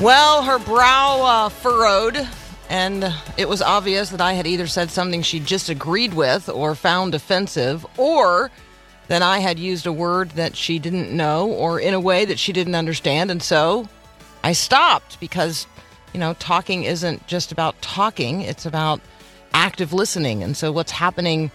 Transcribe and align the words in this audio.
Well, 0.00 0.44
her 0.44 0.58
brow 0.58 1.20
uh, 1.22 1.48
furrowed, 1.50 2.26
and 2.70 3.14
it 3.36 3.46
was 3.46 3.60
obvious 3.60 4.08
that 4.08 4.20
I 4.22 4.32
had 4.32 4.46
either 4.46 4.66
said 4.66 4.90
something 4.90 5.20
she 5.20 5.40
disagreed 5.40 6.14
with 6.14 6.48
or 6.48 6.74
found 6.74 7.14
offensive, 7.14 7.84
or 7.98 8.50
that 9.08 9.20
I 9.20 9.40
had 9.40 9.58
used 9.58 9.86
a 9.86 9.92
word 9.92 10.30
that 10.30 10.56
she 10.56 10.78
didn't 10.78 11.14
know 11.14 11.50
or 11.50 11.78
in 11.78 11.92
a 11.92 12.00
way 12.00 12.24
that 12.24 12.38
she 12.38 12.54
didn't 12.54 12.76
understand. 12.76 13.30
And 13.30 13.42
so 13.42 13.90
I 14.42 14.52
stopped 14.52 15.20
because, 15.20 15.66
you 16.14 16.20
know, 16.20 16.32
talking 16.32 16.84
isn't 16.84 17.26
just 17.26 17.52
about 17.52 17.82
talking, 17.82 18.40
it's 18.40 18.64
about 18.64 19.02
active 19.52 19.92
listening. 19.92 20.42
And 20.42 20.56
so 20.56 20.72
what's 20.72 20.92
happening 20.92 21.50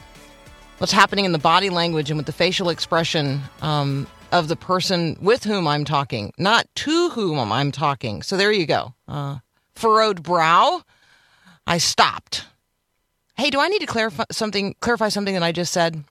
what's 0.77 0.93
happening 0.93 1.25
in 1.25 1.31
the 1.31 1.39
body 1.39 1.69
language 1.69 2.11
and 2.11 2.17
with 2.17 2.25
the 2.25 2.31
facial 2.33 2.69
expression 2.69 3.41
um, 3.61 4.05
of 4.31 4.47
the 4.47 4.55
person 4.55 5.17
with 5.21 5.43
whom 5.43 5.67
I'm 5.67 5.85
talking, 5.85 6.33
not 6.37 6.67
to 6.75 7.09
whom 7.09 7.51
I'm 7.51 7.71
talking. 7.71 8.21
So 8.21 8.37
there 8.37 8.51
you 8.51 8.65
go. 8.65 8.93
Uh, 9.07 9.37
furrowed 9.75 10.23
brow. 10.23 10.81
I 11.67 11.77
stopped. 11.77 12.45
Hey, 13.37 13.49
do 13.49 13.59
I 13.59 13.67
need 13.67 13.79
to 13.79 13.85
clarify 13.85 14.25
something? 14.31 14.75
Clarify 14.79 15.09
something 15.09 15.33
that 15.33 15.43
I 15.43 15.51
just 15.51 15.73
said. 15.73 16.03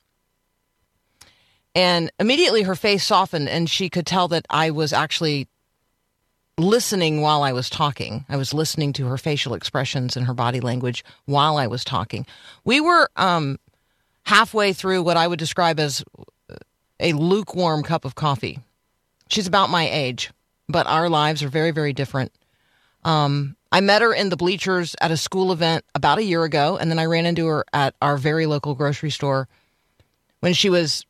And 1.74 2.10
immediately 2.20 2.62
her 2.62 2.76
face 2.76 3.04
softened, 3.04 3.48
and 3.48 3.68
she 3.68 3.88
could 3.88 4.06
tell 4.06 4.28
that 4.28 4.46
I 4.48 4.70
was 4.70 4.92
actually 4.92 5.48
listening 6.56 7.20
while 7.20 7.42
I 7.42 7.52
was 7.52 7.68
talking. 7.68 8.24
I 8.28 8.36
was 8.36 8.54
listening 8.54 8.92
to 8.94 9.06
her 9.06 9.18
facial 9.18 9.54
expressions 9.54 10.16
and 10.16 10.26
her 10.26 10.34
body 10.34 10.60
language 10.60 11.04
while 11.24 11.56
I 11.56 11.66
was 11.66 11.84
talking. 11.84 12.26
We 12.64 12.80
were 12.80 13.08
um, 13.16 13.58
halfway 14.24 14.72
through 14.72 15.02
what 15.02 15.16
I 15.16 15.26
would 15.26 15.38
describe 15.38 15.80
as 15.80 16.04
a 17.00 17.12
lukewarm 17.12 17.82
cup 17.82 18.04
of 18.04 18.14
coffee. 18.14 18.60
She's 19.28 19.46
about 19.46 19.70
my 19.70 19.88
age, 19.88 20.30
but 20.68 20.86
our 20.86 21.08
lives 21.08 21.42
are 21.42 21.48
very, 21.48 21.70
very 21.70 21.92
different. 21.92 22.32
Um, 23.04 23.56
I 23.72 23.80
met 23.80 24.02
her 24.02 24.14
in 24.14 24.28
the 24.28 24.36
bleachers 24.36 24.94
at 25.00 25.10
a 25.10 25.16
school 25.16 25.52
event 25.52 25.84
about 25.94 26.18
a 26.18 26.24
year 26.24 26.44
ago, 26.44 26.76
and 26.76 26.90
then 26.90 26.98
I 26.98 27.06
ran 27.06 27.26
into 27.26 27.46
her 27.46 27.64
at 27.72 27.94
our 28.00 28.16
very 28.16 28.46
local 28.46 28.74
grocery 28.74 29.10
store 29.10 29.48
when 30.40 30.54
she 30.54 30.70
was 30.70 31.04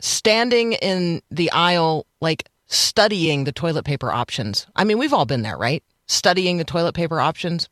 standing 0.00 0.74
in 0.74 1.22
the 1.30 1.50
aisle, 1.50 2.06
like 2.20 2.48
studying 2.66 3.44
the 3.44 3.52
toilet 3.52 3.84
paper 3.84 4.10
options. 4.10 4.66
I 4.76 4.84
mean, 4.84 4.98
we've 4.98 5.12
all 5.12 5.26
been 5.26 5.42
there, 5.42 5.56
right? 5.56 5.82
Studying 6.06 6.58
the 6.58 6.64
toilet 6.64 6.94
paper 6.94 7.20
options. 7.20 7.68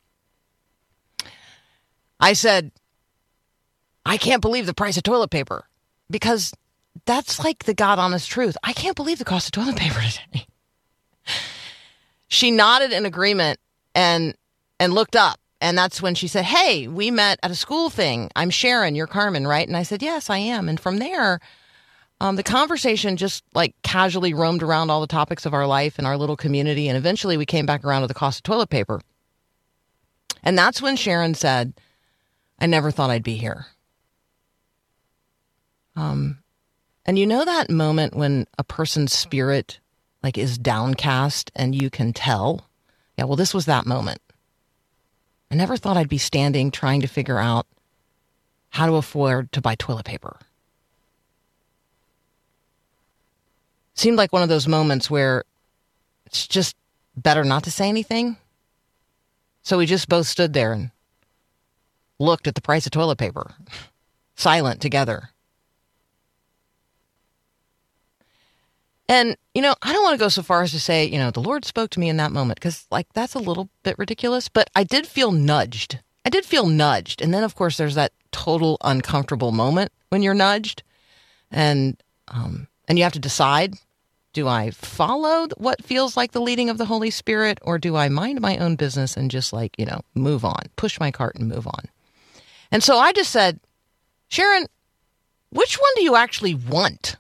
I 2.20 2.33
said, 2.33 2.73
I 4.05 4.17
can't 4.17 4.42
believe 4.42 4.67
the 4.67 4.75
price 4.75 4.97
of 4.97 5.02
toilet 5.02 5.30
paper 5.30 5.67
because 6.11 6.52
that's 7.05 7.39
like 7.39 7.64
the 7.64 7.75
God 7.75 7.98
honest 7.98 8.31
truth. 8.31 8.57
I 8.63 8.73
can't 8.73 8.97
believe 8.97 9.19
the 9.19 9.25
cost 9.25 9.48
of 9.48 9.53
toilet 9.53 9.77
paper 9.77 10.01
today. 10.01 10.47
she 12.29 12.51
nodded 12.51 12.92
in 12.92 13.07
agreement 13.07 13.59
and 13.95 14.35
and 14.81 14.92
looked 14.95 15.17
up. 15.17 15.39
And 15.61 15.77
that's 15.77 16.01
when 16.01 16.14
she 16.14 16.29
said, 16.29 16.45
Hey, 16.45 16.87
we 16.87 17.11
met 17.11 17.41
at 17.42 17.51
a 17.51 17.57
school 17.57 17.91
thing. 17.91 18.31
I'm 18.37 18.51
Sharon, 18.51 18.95
you're 18.95 19.08
Carmen, 19.08 19.47
right? 19.47 19.67
And 19.67 19.77
I 19.77 19.83
said, 19.83 20.03
Yes, 20.03 20.31
I 20.31 20.39
am. 20.39 20.69
And 20.69 20.79
from 20.79 20.98
there, 20.98 21.41
um, 22.20 22.37
the 22.37 22.42
conversation 22.42 23.17
just 23.17 23.45
like 23.55 23.75
casually 23.83 24.35
roamed 24.35 24.63
around 24.63 24.91
all 24.91 25.01
the 25.01 25.07
topics 25.07 25.47
of 25.47 25.55
our 25.55 25.67
life 25.67 25.98
and 25.98 26.07
our 26.07 26.17
little 26.17 26.37
community. 26.37 26.89
And 26.89 26.97
eventually 26.97 27.37
we 27.37 27.47
came 27.47 27.67
back 27.67 27.85
around 27.85 28.03
to 28.03 28.08
the 28.08 28.14
cost 28.14 28.41
of 28.41 28.42
toilet 28.45 28.70
paper. 28.70 29.01
And 30.42 30.57
that's 30.57 30.81
when 30.81 30.97
Sharon 30.97 31.35
said, 31.35 31.75
I 32.61 32.67
never 32.67 32.91
thought 32.91 33.11
I'd 33.11 33.23
be 33.23 33.37
here. 33.37 33.67
Um, 35.97 36.39
and 37.08 37.19
you 37.19 37.27
know 37.27 37.42
that 37.46 37.70
moment 37.70 38.14
when 38.14 38.46
a 38.58 38.63
person's 38.63 39.14
spirit 39.14 39.80
like 40.23 40.36
is 40.36 40.58
downcast 40.58 41.51
and 41.57 41.74
you 41.74 41.89
can 41.89 42.13
tell? 42.13 42.69
Yeah, 43.17 43.24
well, 43.24 43.35
this 43.35 43.55
was 43.55 43.64
that 43.64 43.86
moment. 43.86 44.20
I 45.51 45.55
never 45.55 45.79
thought 45.79 45.96
I'd 45.96 46.11
be 46.11 46.19
standing 46.19 46.70
trying 46.70 47.01
to 47.01 47.07
figure 47.07 47.39
out 47.39 47.67
how 48.69 48.85
to 48.85 48.96
afford 48.96 49.51
to 49.52 49.63
buy 49.63 49.74
toilet 49.74 50.05
paper. 50.05 50.36
Seemed 53.95 54.19
like 54.19 54.35
one 54.35 54.42
of 54.42 54.51
those 54.51 54.69
moments 54.69 55.11
where 55.11 55.45
it's 56.27 56.46
just 56.46 56.77
better 57.17 57.42
not 57.42 57.64
to 57.64 57.70
say 57.70 57.89
anything. 57.89 58.36
So 59.63 59.79
we 59.79 59.86
just 59.86 60.11
both 60.11 60.27
stood 60.27 60.52
there 60.52 60.75
and 60.75 60.90
looked 62.19 62.46
at 62.46 62.55
the 62.55 62.61
price 62.61 62.85
of 62.85 62.92
toilet 62.92 63.17
paper, 63.17 63.55
silent 64.36 64.83
together. 64.83 65.30
And, 69.08 69.36
you 69.55 69.63
know, 69.63 69.74
I 69.80 69.92
don't 69.92 70.02
want 70.02 70.14
to 70.14 70.24
go 70.24 70.29
so 70.29 70.42
far 70.42 70.63
as 70.63 70.73
to 70.73 70.80
say, 70.80 71.07
you 71.07 71.19
know, 71.19 71.30
the 71.30 71.41
Lord 71.41 71.64
spoke 71.64 71.91
to 71.91 72.01
me 72.01 72.11
in 72.11 72.19
that 72.19 72.30
moment 72.30 72.61
because, 72.61 72.86
like, 72.91 73.11
that's 73.14 73.35
a 73.35 73.39
little 73.39 73.70
bit 73.83 73.98
ridiculous, 73.98 74.48
but 74.48 74.69
I 74.74 74.85
did 74.85 75.07
feel 75.07 75.33
nudged. 75.33 75.98
I 76.27 76.30
did 76.30 76.45
feel 76.45 76.67
nudged. 76.67 77.23
And 77.23 77.33
then, 77.33 77.42
of 77.42 77.55
course, 77.55 77.79
there's 77.79 77.95
that 77.95 78.13
total 78.33 78.77
uncomfortable 78.85 79.51
moment 79.51 79.92
when 80.11 80.23
you're 80.23 80.35
nudged. 80.35 80.83
And, 81.51 81.96
um, 82.29 82.69
and 82.86 82.98
you 82.98 83.05
have 83.05 83.14
to 83.14 83.19
decide 83.19 83.74
do 84.35 84.46
I 84.46 84.70
follow 84.70 85.48
what 85.57 85.83
feels 85.83 86.17
like 86.17 86.33
the 86.33 86.40
leading 86.40 86.69
of 86.69 86.77
the 86.77 86.85
Holy 86.85 87.11
Spirit 87.11 87.58
or 87.63 87.79
do 87.79 87.96
I 87.96 88.11
mind 88.11 88.42
my 88.42 88.58
own 88.58 88.77
business 88.77 89.17
and 89.17 89.30
just, 89.30 89.55
like, 89.55 89.75
you 89.79 89.86
know, 89.86 90.02
move 90.14 90.45
on, 90.45 90.64
push 90.77 91.01
my 91.01 91.11
cart 91.11 91.36
and 91.36 91.48
move 91.48 91.67
on? 91.67 91.86
And 92.70 92.83
so 92.83 92.98
I 92.98 93.13
just 93.13 93.30
said, 93.30 93.58
Sharon, 94.29 94.67
which 95.51 95.77
one 95.77 95.90
do 95.96 96.02
you 96.02 96.14
actually 96.14 96.55
want? 96.55 97.17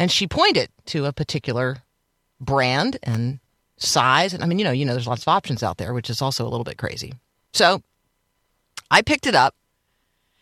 And 0.00 0.10
she 0.10 0.26
pointed 0.26 0.70
to 0.86 1.04
a 1.04 1.12
particular 1.12 1.82
brand 2.40 2.96
and 3.02 3.38
size. 3.76 4.32
And 4.32 4.42
I 4.42 4.46
mean, 4.46 4.58
you 4.58 4.64
know, 4.64 4.70
you 4.70 4.86
know, 4.86 4.92
there's 4.92 5.06
lots 5.06 5.24
of 5.24 5.28
options 5.28 5.62
out 5.62 5.76
there, 5.76 5.92
which 5.92 6.08
is 6.08 6.22
also 6.22 6.42
a 6.42 6.48
little 6.48 6.64
bit 6.64 6.78
crazy. 6.78 7.12
So 7.52 7.82
I 8.90 9.02
picked 9.02 9.26
it 9.26 9.34
up 9.34 9.54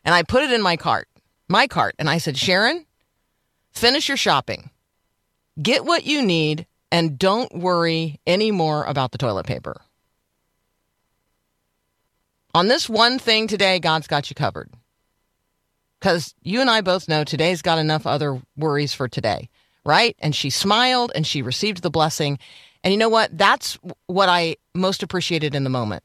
and 0.04 0.14
I 0.14 0.22
put 0.22 0.44
it 0.44 0.52
in 0.52 0.62
my 0.62 0.76
cart, 0.76 1.08
my 1.48 1.66
cart. 1.66 1.96
And 1.98 2.08
I 2.08 2.18
said, 2.18 2.36
Sharon, 2.36 2.86
finish 3.72 4.06
your 4.06 4.16
shopping, 4.16 4.70
get 5.60 5.84
what 5.84 6.06
you 6.06 6.22
need, 6.22 6.68
and 6.92 7.18
don't 7.18 7.52
worry 7.52 8.20
anymore 8.28 8.84
about 8.84 9.10
the 9.10 9.18
toilet 9.18 9.46
paper. 9.46 9.80
On 12.54 12.68
this 12.68 12.88
one 12.88 13.18
thing 13.18 13.48
today, 13.48 13.80
God's 13.80 14.06
got 14.06 14.30
you 14.30 14.36
covered. 14.36 14.70
Because 16.00 16.34
you 16.42 16.60
and 16.60 16.70
I 16.70 16.80
both 16.80 17.08
know 17.08 17.24
today's 17.24 17.62
got 17.62 17.78
enough 17.78 18.06
other 18.06 18.40
worries 18.56 18.94
for 18.94 19.08
today, 19.08 19.48
right? 19.84 20.14
And 20.20 20.34
she 20.34 20.50
smiled 20.50 21.12
and 21.14 21.26
she 21.26 21.42
received 21.42 21.82
the 21.82 21.90
blessing. 21.90 22.38
And 22.84 22.92
you 22.92 22.98
know 22.98 23.08
what? 23.08 23.36
That's 23.36 23.78
what 24.06 24.28
I 24.28 24.56
most 24.74 25.02
appreciated 25.02 25.54
in 25.54 25.64
the 25.64 25.70
moment. 25.70 26.04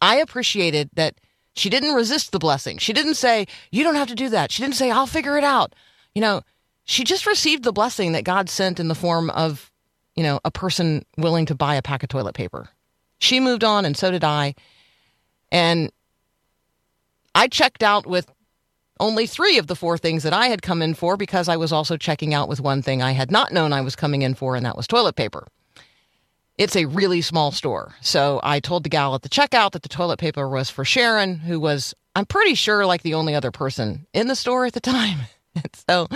I 0.00 0.16
appreciated 0.16 0.90
that 0.94 1.20
she 1.54 1.70
didn't 1.70 1.94
resist 1.94 2.32
the 2.32 2.38
blessing. 2.38 2.78
She 2.78 2.92
didn't 2.92 3.14
say, 3.14 3.46
You 3.70 3.82
don't 3.82 3.94
have 3.94 4.08
to 4.08 4.14
do 4.14 4.28
that. 4.30 4.52
She 4.52 4.62
didn't 4.62 4.76
say, 4.76 4.90
I'll 4.90 5.06
figure 5.06 5.36
it 5.36 5.44
out. 5.44 5.74
You 6.14 6.22
know, 6.22 6.42
she 6.84 7.04
just 7.04 7.26
received 7.26 7.64
the 7.64 7.72
blessing 7.72 8.12
that 8.12 8.24
God 8.24 8.48
sent 8.48 8.78
in 8.78 8.88
the 8.88 8.94
form 8.94 9.30
of, 9.30 9.70
you 10.14 10.22
know, 10.22 10.40
a 10.44 10.50
person 10.50 11.04
willing 11.18 11.46
to 11.46 11.54
buy 11.54 11.74
a 11.74 11.82
pack 11.82 12.02
of 12.02 12.08
toilet 12.08 12.34
paper. 12.34 12.68
She 13.18 13.40
moved 13.40 13.64
on, 13.64 13.84
and 13.84 13.96
so 13.96 14.10
did 14.10 14.24
I. 14.24 14.54
And 15.50 15.90
I 17.34 17.48
checked 17.48 17.82
out 17.82 18.06
with 18.06 18.30
only 18.98 19.26
three 19.26 19.58
of 19.58 19.66
the 19.66 19.76
four 19.76 19.98
things 19.98 20.22
that 20.22 20.32
I 20.32 20.46
had 20.48 20.62
come 20.62 20.82
in 20.82 20.94
for 20.94 21.16
because 21.16 21.48
I 21.48 21.56
was 21.56 21.72
also 21.72 21.96
checking 21.96 22.34
out 22.34 22.48
with 22.48 22.60
one 22.60 22.82
thing 22.82 23.02
I 23.02 23.12
had 23.12 23.30
not 23.30 23.52
known 23.52 23.72
I 23.72 23.80
was 23.82 23.96
coming 23.96 24.22
in 24.22 24.34
for, 24.34 24.56
and 24.56 24.64
that 24.64 24.76
was 24.76 24.86
toilet 24.86 25.16
paper. 25.16 25.46
It's 26.58 26.76
a 26.76 26.86
really 26.86 27.20
small 27.20 27.52
store. 27.52 27.94
So 28.00 28.40
I 28.42 28.60
told 28.60 28.82
the 28.82 28.88
gal 28.88 29.14
at 29.14 29.22
the 29.22 29.28
checkout 29.28 29.72
that 29.72 29.82
the 29.82 29.90
toilet 29.90 30.18
paper 30.18 30.48
was 30.48 30.70
for 30.70 30.84
Sharon, 30.84 31.36
who 31.36 31.60
was, 31.60 31.94
I'm 32.14 32.24
pretty 32.24 32.54
sure, 32.54 32.86
like 32.86 33.02
the 33.02 33.14
only 33.14 33.34
other 33.34 33.50
person 33.50 34.06
in 34.14 34.28
the 34.28 34.36
store 34.36 34.66
at 34.66 34.72
the 34.72 34.80
time. 34.80 35.18
So 35.88 36.06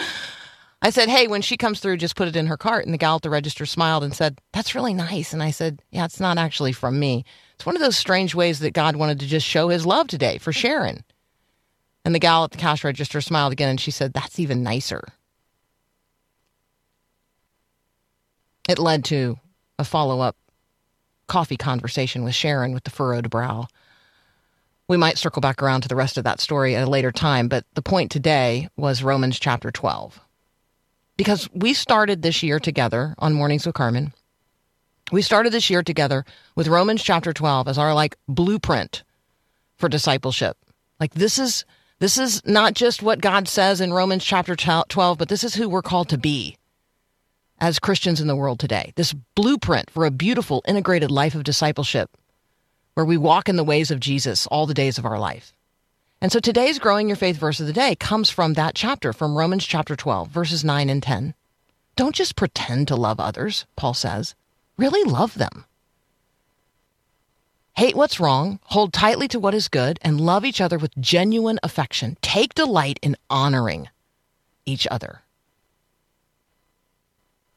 I 0.82 0.90
said, 0.90 1.08
Hey, 1.08 1.26
when 1.26 1.40
she 1.40 1.56
comes 1.56 1.80
through, 1.80 1.96
just 1.96 2.14
put 2.14 2.28
it 2.28 2.36
in 2.36 2.46
her 2.46 2.58
cart. 2.58 2.84
And 2.84 2.92
the 2.92 2.98
gal 2.98 3.16
at 3.16 3.22
the 3.22 3.30
register 3.30 3.64
smiled 3.64 4.04
and 4.04 4.14
said, 4.14 4.38
That's 4.52 4.74
really 4.74 4.92
nice. 4.92 5.32
And 5.32 5.42
I 5.42 5.50
said, 5.50 5.82
Yeah, 5.90 6.04
it's 6.04 6.20
not 6.20 6.36
actually 6.36 6.72
from 6.72 6.98
me. 6.98 7.24
It's 7.54 7.64
one 7.64 7.76
of 7.76 7.82
those 7.82 7.96
strange 7.96 8.34
ways 8.34 8.60
that 8.60 8.74
God 8.74 8.96
wanted 8.96 9.20
to 9.20 9.26
just 9.26 9.46
show 9.46 9.68
his 9.68 9.86
love 9.86 10.08
today 10.08 10.38
for 10.38 10.52
Sharon. 10.52 11.04
And 12.04 12.14
the 12.14 12.18
gal 12.18 12.44
at 12.44 12.50
the 12.50 12.58
cash 12.58 12.82
register 12.82 13.20
smiled 13.20 13.52
again 13.52 13.68
and 13.68 13.80
she 13.80 13.90
said, 13.90 14.12
That's 14.12 14.38
even 14.38 14.62
nicer. 14.62 15.04
It 18.68 18.78
led 18.78 19.04
to 19.06 19.38
a 19.78 19.84
follow 19.84 20.20
up 20.20 20.36
coffee 21.26 21.56
conversation 21.56 22.24
with 22.24 22.34
Sharon 22.34 22.72
with 22.72 22.84
the 22.84 22.90
furrowed 22.90 23.30
brow. 23.30 23.66
We 24.88 24.96
might 24.96 25.18
circle 25.18 25.40
back 25.40 25.62
around 25.62 25.82
to 25.82 25.88
the 25.88 25.96
rest 25.96 26.18
of 26.18 26.24
that 26.24 26.40
story 26.40 26.74
at 26.74 26.86
a 26.86 26.90
later 26.90 27.12
time, 27.12 27.48
but 27.48 27.64
the 27.74 27.82
point 27.82 28.10
today 28.10 28.68
was 28.76 29.04
Romans 29.04 29.38
chapter 29.38 29.70
12. 29.70 30.18
Because 31.16 31.48
we 31.54 31.74
started 31.74 32.22
this 32.22 32.42
year 32.42 32.58
together 32.58 33.14
on 33.18 33.34
Mornings 33.34 33.66
with 33.66 33.74
Carmen. 33.74 34.12
We 35.12 35.22
started 35.22 35.52
this 35.52 35.70
year 35.70 35.82
together 35.82 36.24
with 36.56 36.66
Romans 36.66 37.02
chapter 37.02 37.32
12 37.32 37.68
as 37.68 37.78
our 37.78 37.94
like 37.94 38.16
blueprint 38.26 39.04
for 39.76 39.88
discipleship. 39.88 40.56
Like 40.98 41.14
this 41.14 41.38
is 41.38 41.64
this 42.00 42.18
is 42.18 42.44
not 42.46 42.74
just 42.74 43.02
what 43.02 43.20
God 43.20 43.46
says 43.46 43.80
in 43.80 43.92
Romans 43.92 44.24
chapter 44.24 44.56
12, 44.56 45.18
but 45.18 45.28
this 45.28 45.44
is 45.44 45.54
who 45.54 45.68
we're 45.68 45.82
called 45.82 46.08
to 46.08 46.18
be 46.18 46.56
as 47.58 47.78
Christians 47.78 48.20
in 48.20 48.26
the 48.26 48.36
world 48.36 48.58
today. 48.58 48.92
This 48.96 49.12
blueprint 49.34 49.90
for 49.90 50.06
a 50.06 50.10
beautiful, 50.10 50.62
integrated 50.66 51.10
life 51.10 51.34
of 51.34 51.44
discipleship 51.44 52.10
where 52.94 53.04
we 53.04 53.16
walk 53.16 53.48
in 53.48 53.56
the 53.56 53.64
ways 53.64 53.90
of 53.90 54.00
Jesus 54.00 54.46
all 54.46 54.66
the 54.66 54.74
days 54.74 54.98
of 54.98 55.04
our 55.04 55.18
life. 55.18 55.52
And 56.22 56.32
so 56.32 56.40
today's 56.40 56.78
Growing 56.78 57.08
Your 57.08 57.16
Faith 57.16 57.36
verse 57.36 57.60
of 57.60 57.66
the 57.66 57.72
day 57.72 57.94
comes 57.94 58.30
from 58.30 58.54
that 58.54 58.74
chapter, 58.74 59.12
from 59.12 59.36
Romans 59.36 59.66
chapter 59.66 59.94
12, 59.94 60.28
verses 60.28 60.64
9 60.64 60.90
and 60.90 61.02
10. 61.02 61.34
Don't 61.96 62.14
just 62.14 62.36
pretend 62.36 62.88
to 62.88 62.96
love 62.96 63.20
others, 63.20 63.66
Paul 63.76 63.94
says. 63.94 64.34
Really 64.76 65.02
love 65.10 65.34
them. 65.34 65.66
Hate 67.76 67.96
what's 67.96 68.20
wrong, 68.20 68.60
hold 68.64 68.92
tightly 68.92 69.28
to 69.28 69.40
what 69.40 69.54
is 69.54 69.68
good, 69.68 69.98
and 70.02 70.20
love 70.20 70.44
each 70.44 70.60
other 70.60 70.78
with 70.78 70.96
genuine 70.98 71.58
affection. 71.62 72.16
Take 72.20 72.54
delight 72.54 72.98
in 73.02 73.16
honoring 73.28 73.88
each 74.66 74.86
other. 74.90 75.22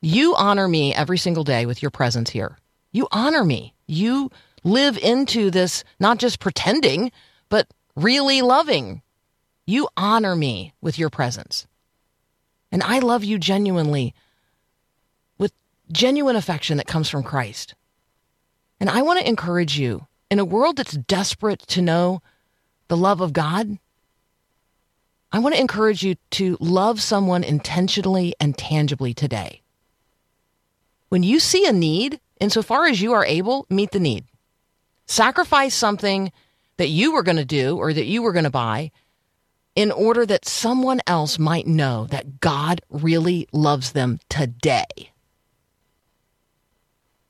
You 0.02 0.36
honor 0.36 0.68
me 0.68 0.94
every 0.94 1.18
single 1.18 1.44
day 1.44 1.66
with 1.66 1.82
your 1.82 1.92
presence 1.92 2.30
here. 2.30 2.58
You 2.92 3.08
honor 3.12 3.44
me. 3.44 3.74
You 3.88 4.32
live 4.64 4.98
into 4.98 5.50
this, 5.50 5.84
not 6.00 6.18
just 6.18 6.40
pretending, 6.40 7.12
but 7.50 7.68
really 7.96 8.42
loving. 8.42 9.02
You 9.66 9.88
honor 9.96 10.36
me 10.36 10.74
with 10.82 11.00
your 11.00 11.10
presence. 11.10 11.68
And 12.72 12.84
I 12.84 13.00
love 13.00 13.24
you 13.24 13.38
genuinely 13.38 14.14
with 15.38 15.54
genuine 15.92 16.36
affection 16.36 16.78
that 16.78 16.88
comes 16.88 17.10
from 17.10 17.24
Christ. 17.24 17.76
And 18.84 18.90
I 18.90 19.02
want 19.02 19.18
to 19.22 19.30
encourage 19.30 19.80
you 19.80 20.08
in 20.30 20.40
a 20.40 20.44
world 20.44 20.76
that's 20.76 20.98
desperate 20.98 21.60
to 21.68 21.82
know 21.82 22.22
the 22.90 22.98
love 22.98 23.22
of 23.22 23.32
God. 23.32 23.78
I 25.32 25.40
want 25.40 25.56
to 25.56 25.62
encourage 25.62 26.04
you 26.04 26.16
to 26.32 26.58
love 26.60 27.02
someone 27.02 27.46
intentionally 27.46 28.36
and 28.42 28.58
tangibly 28.58 29.14
today. 29.14 29.62
When 31.08 31.24
you 31.24 31.40
see 31.40 31.66
a 31.66 31.72
need, 31.72 32.20
insofar 32.42 32.88
as 32.88 33.02
you 33.02 33.14
are 33.14 33.26
able, 33.26 33.66
meet 33.70 33.92
the 33.92 34.02
need. 34.02 34.26
Sacrifice 35.06 35.74
something 35.74 36.34
that 36.76 36.90
you 36.90 37.14
were 37.14 37.24
going 37.24 37.38
to 37.38 37.46
do 37.46 37.78
or 37.78 37.94
that 37.94 38.08
you 38.08 38.22
were 38.22 38.34
going 38.34 38.44
to 38.44 38.50
buy 38.50 38.92
in 39.78 39.94
order 39.94 40.26
that 40.26 40.44
someone 40.44 41.00
else 41.08 41.40
might 41.40 41.68
know 41.68 42.06
that 42.08 42.42
God 42.42 42.82
really 42.90 43.48
loves 43.54 43.94
them 43.94 44.20
today. 44.28 45.13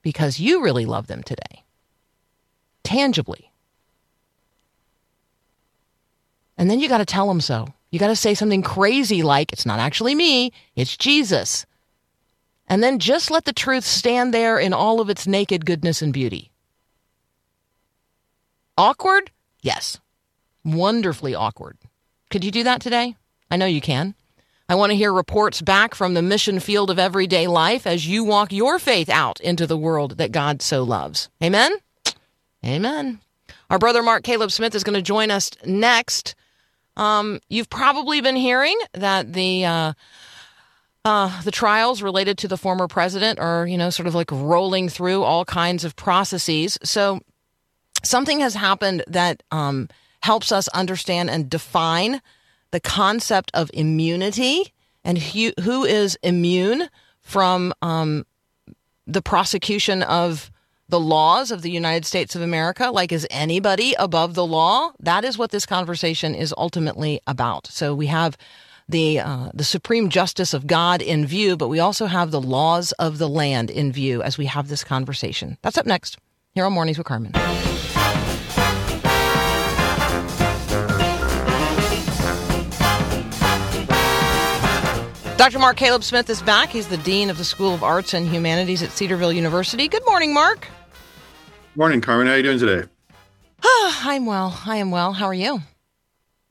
Because 0.03 0.39
you 0.39 0.61
really 0.61 0.85
love 0.85 1.07
them 1.07 1.23
today, 1.23 1.63
tangibly. 2.83 3.51
And 6.55 6.69
then 6.69 6.79
you 6.79 6.88
got 6.88 7.00
to 7.00 7.05
tell 7.05 7.27
them 7.27 7.41
so. 7.41 7.69
You 7.89 7.97
got 7.97 8.07
to 8.07 8.15
say 8.15 8.35
something 8.35 8.61
crazy 8.61 9.23
like, 9.23 9.51
it's 9.51 9.65
not 9.65 9.79
actually 9.79 10.13
me, 10.13 10.51
it's 10.75 10.95
Jesus 10.95 11.65
and 12.67 12.81
then 12.81 13.00
just 13.00 13.31
let 13.31 13.45
the 13.45 13.53
truth 13.53 13.83
stand 13.83 14.33
there 14.33 14.57
in 14.57 14.73
all 14.73 15.00
of 15.01 15.09
its 15.09 15.27
naked 15.27 15.65
goodness 15.65 16.01
and 16.01 16.13
beauty. 16.13 16.51
Awkward? 18.77 19.31
Yes. 19.61 19.99
Wonderfully 20.65 21.35
awkward. 21.35 21.77
Could 22.29 22.44
you 22.44 22.51
do 22.51 22.63
that 22.63 22.81
today? 22.81 23.15
I 23.51 23.57
know 23.57 23.65
you 23.65 23.81
can. 23.81 24.15
I 24.73 24.75
want 24.75 24.89
to 24.89 24.95
hear 24.95 25.13
reports 25.13 25.61
back 25.61 25.93
from 25.93 26.15
the 26.15 26.23
mission 26.23 26.59
field 26.59 26.89
of 26.89 26.97
everyday 26.97 27.45
life 27.45 27.85
as 27.85 28.07
you 28.07 28.23
walk 28.23 28.51
your 28.51 28.79
faith 28.79 29.07
out 29.07 29.39
into 29.39 29.67
the 29.67 29.77
world 29.77 30.17
that 30.17 30.31
God 30.31 30.63
so 30.63 30.81
loves. 30.81 31.29
Amen? 31.43 31.73
Amen. 32.65 33.19
Our 33.69 33.77
brother 33.77 34.01
Mark 34.01 34.23
Caleb 34.23 34.49
Smith 34.49 34.73
is 34.73 34.83
going 34.83 34.95
to 34.95 35.03
join 35.03 35.29
us 35.29 35.51
next. 35.63 36.33
Um, 36.97 37.39
you've 37.49 37.69
probably 37.69 38.19
been 38.19 38.35
hearing 38.35 38.75
that 38.93 39.33
the 39.33 39.63
uh, 39.63 39.93
uh, 41.05 41.41
the 41.43 41.51
trials 41.51 42.01
related 42.01 42.39
to 42.39 42.47
the 42.47 42.57
former 42.57 42.87
president 42.87 43.37
are, 43.37 43.67
you 43.67 43.77
know, 43.77 43.91
sort 43.91 44.07
of 44.07 44.15
like 44.15 44.31
rolling 44.31 44.89
through 44.89 45.21
all 45.21 45.45
kinds 45.45 45.85
of 45.85 45.95
processes. 45.95 46.79
So 46.83 47.19
something 48.01 48.39
has 48.39 48.55
happened 48.55 49.03
that 49.05 49.43
um, 49.51 49.87
helps 50.23 50.51
us 50.51 50.67
understand 50.69 51.29
and 51.29 51.47
define 51.47 52.23
the 52.73 52.79
concept 52.79 53.51
of 53.53 53.69
immunity 53.71 54.73
and 55.03 55.19
who, 55.19 55.51
who 55.61 55.85
is 55.85 56.17
immune 56.23 56.89
from 57.21 57.71
um, 57.83 58.25
the 59.05 59.21
prosecution 59.21 60.01
of 60.01 60.49
the 60.89 60.99
laws 60.99 61.51
of 61.51 61.61
the 61.61 61.69
United 61.69 62.03
States 62.03 62.35
of 62.35 62.41
America. 62.41 62.89
Like, 62.89 63.11
is 63.11 63.27
anybody 63.29 63.93
above 63.99 64.33
the 64.33 64.45
law? 64.45 64.91
That 64.99 65.23
is 65.23 65.37
what 65.37 65.51
this 65.51 65.67
conversation 65.67 66.33
is 66.33 66.51
ultimately 66.57 67.21
about. 67.27 67.67
So 67.67 67.93
we 67.93 68.07
have 68.07 68.37
the 68.89 69.19
uh, 69.19 69.49
the 69.53 69.63
supreme 69.63 70.09
justice 70.09 70.53
of 70.53 70.65
God 70.65 71.01
in 71.01 71.27
view, 71.27 71.55
but 71.55 71.69
we 71.69 71.79
also 71.79 72.07
have 72.07 72.31
the 72.31 72.41
laws 72.41 72.91
of 72.93 73.19
the 73.19 73.29
land 73.29 73.69
in 73.69 73.91
view 73.91 74.23
as 74.23 74.37
we 74.37 74.47
have 74.47 74.67
this 74.67 74.83
conversation. 74.83 75.57
That's 75.61 75.77
up 75.77 75.85
next 75.85 76.17
here 76.53 76.65
on 76.65 76.73
Mornings 76.73 76.97
with 76.97 77.07
Carmen. 77.07 77.33
Dr. 85.38 85.57
Mark 85.59 85.77
Caleb 85.77 86.03
Smith 86.03 86.30
is 86.30 86.41
back. 86.44 86.69
He's 86.69 86.88
the 86.88 86.97
Dean 86.97 87.30
of 87.30 87.38
the 87.38 87.44
School 87.44 87.74
of 87.74 87.83
Arts 87.83 88.13
and 88.13 88.27
Humanities 88.27 88.83
at 88.83 88.91
Cedarville 88.91 89.33
University. 89.33 89.88
Good 89.88 90.06
morning, 90.06 90.33
Mark. 90.33 90.68
Morning, 91.75 92.01
Carmen. 92.01 92.27
How 92.27 92.33
are 92.33 92.38
you 92.38 92.44
doing 92.44 92.59
today? 92.59 92.88
I'm 93.63 94.27
well. 94.27 94.62
I 94.65 94.77
am 94.77 94.92
well. 94.92 95.11
How 95.13 95.25
are 95.25 95.33
you? 95.33 95.61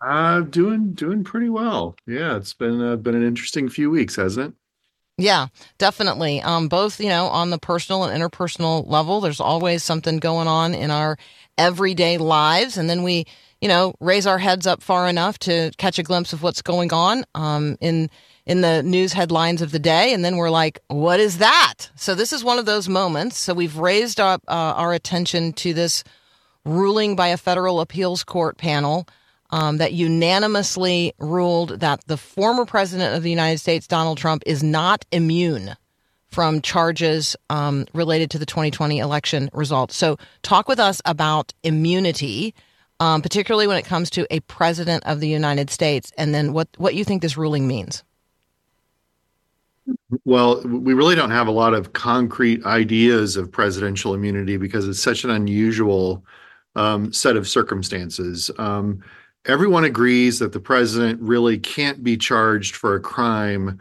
Uh, 0.01 0.41
doing 0.41 0.95
doing 0.95 1.23
pretty 1.23 1.49
well. 1.49 1.95
Yeah, 2.09 2.37
it's 2.37 2.55
been 2.55 2.83
uh, 2.83 2.97
been 2.97 3.15
an 3.15 3.25
interesting 3.25 3.69
few 3.69 3.89
weeks, 3.89 4.17
hasn't 4.17 4.49
it? 4.49 4.55
Yeah, 5.17 5.47
definitely. 5.79 6.43
Um, 6.43 6.67
both 6.67 6.99
you 7.01 7.09
know 7.09 7.27
on 7.27 7.51
the 7.51 7.59
personal 7.59 8.03
and 8.03 8.21
interpersonal 8.21 8.85
level, 8.89 9.21
there's 9.21 9.41
always 9.41 9.85
something 9.85 10.19
going 10.19 10.49
on 10.49 10.75
in 10.75 10.91
our 10.91 11.17
everyday 11.57 12.19
lives, 12.19 12.77
and 12.77 12.91
then 12.91 13.05
we 13.05 13.27
you 13.61 13.69
know 13.69 13.95
raise 14.01 14.27
our 14.27 14.39
heads 14.39 14.67
up 14.67 14.83
far 14.83 15.07
enough 15.07 15.39
to 15.41 15.71
catch 15.79 16.01
a 16.01 16.03
glimpse 16.03 16.33
of 16.33 16.43
what's 16.43 16.63
going 16.63 16.93
on 16.93 17.25
um, 17.37 17.77
in 17.81 18.11
in 18.47 18.61
the 18.61 18.83
news 18.83 19.13
headlines 19.13 19.63
of 19.63 19.71
the 19.71 19.79
day, 19.79 20.13
and 20.13 20.25
then 20.25 20.37
we're 20.37 20.51
like, 20.51 20.81
what 20.89 21.21
is 21.21 21.39
that? 21.39 21.91
So 21.95 22.15
this 22.15 22.33
is 22.33 22.43
one 22.43 22.59
of 22.59 22.67
those 22.67 22.89
moments. 22.89 23.39
So 23.39 23.55
we've 23.55 23.77
raised 23.77 24.21
up 24.21 24.43
uh, 24.49 24.75
our 24.77 24.93
attention 24.93 25.53
to 25.55 25.73
this 25.73 26.03
ruling 26.65 27.17
by 27.17 27.29
a 27.29 27.37
federal 27.37 27.81
appeals 27.81 28.25
court 28.25 28.59
panel 28.59 29.07
um, 29.51 29.79
that 29.79 29.93
unanimously 29.93 31.13
ruled 31.19 31.81
that 31.81 32.05
the 32.07 32.17
former 32.17 32.65
president 32.65 33.15
of 33.15 33.23
the 33.23 33.31
United 33.31 33.59
States, 33.59 33.87
Donald 33.87 34.19
Trump, 34.19 34.43
is 34.47 34.63
not 34.63 35.05
immune 35.13 35.77
from 36.29 36.63
charges 36.63 37.37
um, 37.51 37.87
related 37.93 38.31
to 38.31 38.39
the 38.39 38.47
2020 38.47 38.99
election 38.99 39.51
results. 39.53 39.95
So, 39.95 40.17
talk 40.43 40.67
with 40.67 40.81
us 40.81 41.03
about 41.05 41.53
immunity, 41.63 42.55
um, 43.01 43.21
particularly 43.21 43.67
when 43.67 43.77
it 43.77 43.85
comes 43.85 44.09
to 44.11 44.27
a 44.31 44.41
president 44.41 45.05
of 45.05 45.21
the 45.21 45.29
United 45.29 45.69
States, 45.69 46.11
and 46.17 46.35
then 46.35 46.55
what, 46.55 46.69
what 46.79 46.95
you 46.95 47.05
think 47.05 47.21
this 47.21 47.37
ruling 47.37 47.69
means. 47.69 48.03
Well, 50.25 50.63
we 50.63 50.95
really 50.95 51.15
don't 51.15 51.31
have 51.31 51.49
a 51.49 51.53
lot 51.53 51.75
of 51.75 51.93
concrete 51.93 52.65
ideas 52.65 53.37
of 53.37 53.51
presidential 53.51 54.15
immunity 54.15 54.57
because 54.57 54.89
it's 54.89 55.03
such 55.03 55.25
an 55.25 55.31
unusual 55.31 56.25
um, 56.75 57.13
set 57.13 57.37
of 57.37 57.49
circumstances. 57.49 58.51
Um, 58.59 59.03
everyone 59.47 59.85
agrees 59.85 60.39
that 60.39 60.53
the 60.53 60.61
president 60.61 61.21
really 61.21 61.59
can't 61.59 62.03
be 62.03 62.17
charged 62.17 62.77
for 62.77 62.95
a 62.95 63.01
crime 63.01 63.79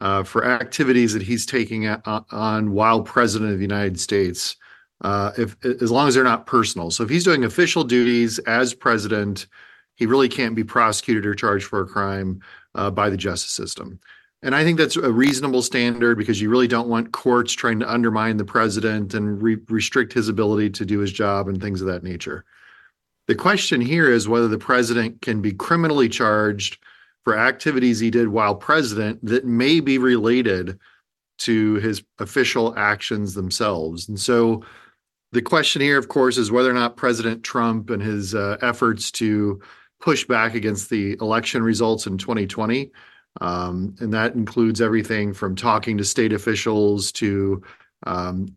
uh, 0.00 0.24
for 0.24 0.44
activities 0.44 1.12
that 1.12 1.22
he's 1.22 1.46
taking 1.46 1.86
on 1.86 2.72
while 2.72 3.02
president 3.02 3.52
of 3.52 3.58
the 3.58 3.64
United 3.64 4.00
States, 4.00 4.56
uh, 5.02 5.30
if 5.38 5.56
as 5.64 5.90
long 5.90 6.08
as 6.08 6.14
they're 6.14 6.24
not 6.24 6.46
personal. 6.46 6.90
So 6.90 7.04
if 7.04 7.10
he's 7.10 7.24
doing 7.24 7.44
official 7.44 7.84
duties 7.84 8.38
as 8.40 8.74
president, 8.74 9.46
he 9.94 10.06
really 10.06 10.28
can't 10.28 10.56
be 10.56 10.64
prosecuted 10.64 11.24
or 11.26 11.34
charged 11.34 11.66
for 11.66 11.80
a 11.80 11.86
crime 11.86 12.40
uh, 12.74 12.90
by 12.90 13.10
the 13.10 13.16
justice 13.16 13.52
system. 13.52 14.00
And 14.42 14.54
I 14.54 14.64
think 14.64 14.78
that's 14.78 14.96
a 14.96 15.12
reasonable 15.12 15.62
standard 15.62 16.18
because 16.18 16.40
you 16.40 16.50
really 16.50 16.66
don't 16.66 16.88
want 16.88 17.12
courts 17.12 17.52
trying 17.52 17.78
to 17.80 17.90
undermine 17.90 18.36
the 18.36 18.44
president 18.44 19.14
and 19.14 19.40
re- 19.40 19.58
restrict 19.68 20.12
his 20.12 20.28
ability 20.28 20.70
to 20.70 20.84
do 20.84 20.98
his 20.98 21.12
job 21.12 21.48
and 21.48 21.60
things 21.60 21.80
of 21.80 21.86
that 21.86 22.02
nature. 22.02 22.44
The 23.28 23.36
question 23.36 23.80
here 23.80 24.10
is 24.10 24.28
whether 24.28 24.48
the 24.48 24.58
president 24.58 25.22
can 25.22 25.40
be 25.40 25.52
criminally 25.52 26.08
charged 26.08 26.78
for 27.24 27.38
activities 27.38 28.00
he 28.00 28.10
did 28.10 28.28
while 28.28 28.56
president 28.56 29.24
that 29.24 29.44
may 29.44 29.78
be 29.78 29.96
related 29.96 30.78
to 31.38 31.74
his 31.76 32.02
official 32.18 32.76
actions 32.76 33.34
themselves. 33.34 34.08
And 34.08 34.18
so 34.18 34.64
the 35.30 35.42
question 35.42 35.80
here, 35.80 35.98
of 35.98 36.08
course, 36.08 36.36
is 36.36 36.50
whether 36.50 36.70
or 36.70 36.74
not 36.74 36.96
President 36.96 37.44
Trump 37.44 37.90
and 37.90 38.02
his 38.02 38.34
uh, 38.34 38.58
efforts 38.60 39.12
to 39.12 39.60
push 40.00 40.24
back 40.24 40.54
against 40.54 40.90
the 40.90 41.16
election 41.20 41.62
results 41.62 42.06
in 42.06 42.18
2020, 42.18 42.90
um, 43.40 43.94
and 44.00 44.12
that 44.12 44.34
includes 44.34 44.80
everything 44.80 45.32
from 45.32 45.56
talking 45.56 45.96
to 45.98 46.04
state 46.04 46.32
officials 46.32 47.10
to 47.12 47.62
um, 48.06 48.56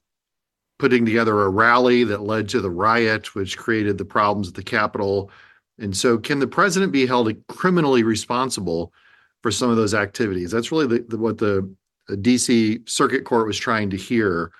putting 0.79 1.05
together 1.05 1.41
a 1.41 1.49
rally 1.49 2.03
that 2.03 2.21
led 2.21 2.49
to 2.49 2.61
the 2.61 2.69
riot, 2.69 3.33
which 3.35 3.57
created 3.57 3.97
the 3.97 4.05
problems 4.05 4.49
at 4.49 4.55
the 4.55 4.63
Capitol. 4.63 5.31
And 5.79 5.95
so, 5.95 6.17
can 6.17 6.39
the 6.39 6.47
president 6.47 6.91
be 6.91 7.05
held 7.05 7.33
criminally 7.47 8.03
responsible 8.03 8.93
for 9.41 9.51
some 9.51 9.69
of 9.69 9.77
those 9.77 9.93
activities? 9.93 10.51
That's 10.51 10.71
really 10.71 10.87
the, 10.87 11.05
the, 11.07 11.17
what 11.17 11.37
the, 11.37 11.73
the, 12.07 12.17
DC 12.17 12.87
Circuit 12.87 13.25
Court 13.25 13.47
was 13.47 13.57
trying 13.57 13.89
to 13.91 13.97
hear. 13.97 14.51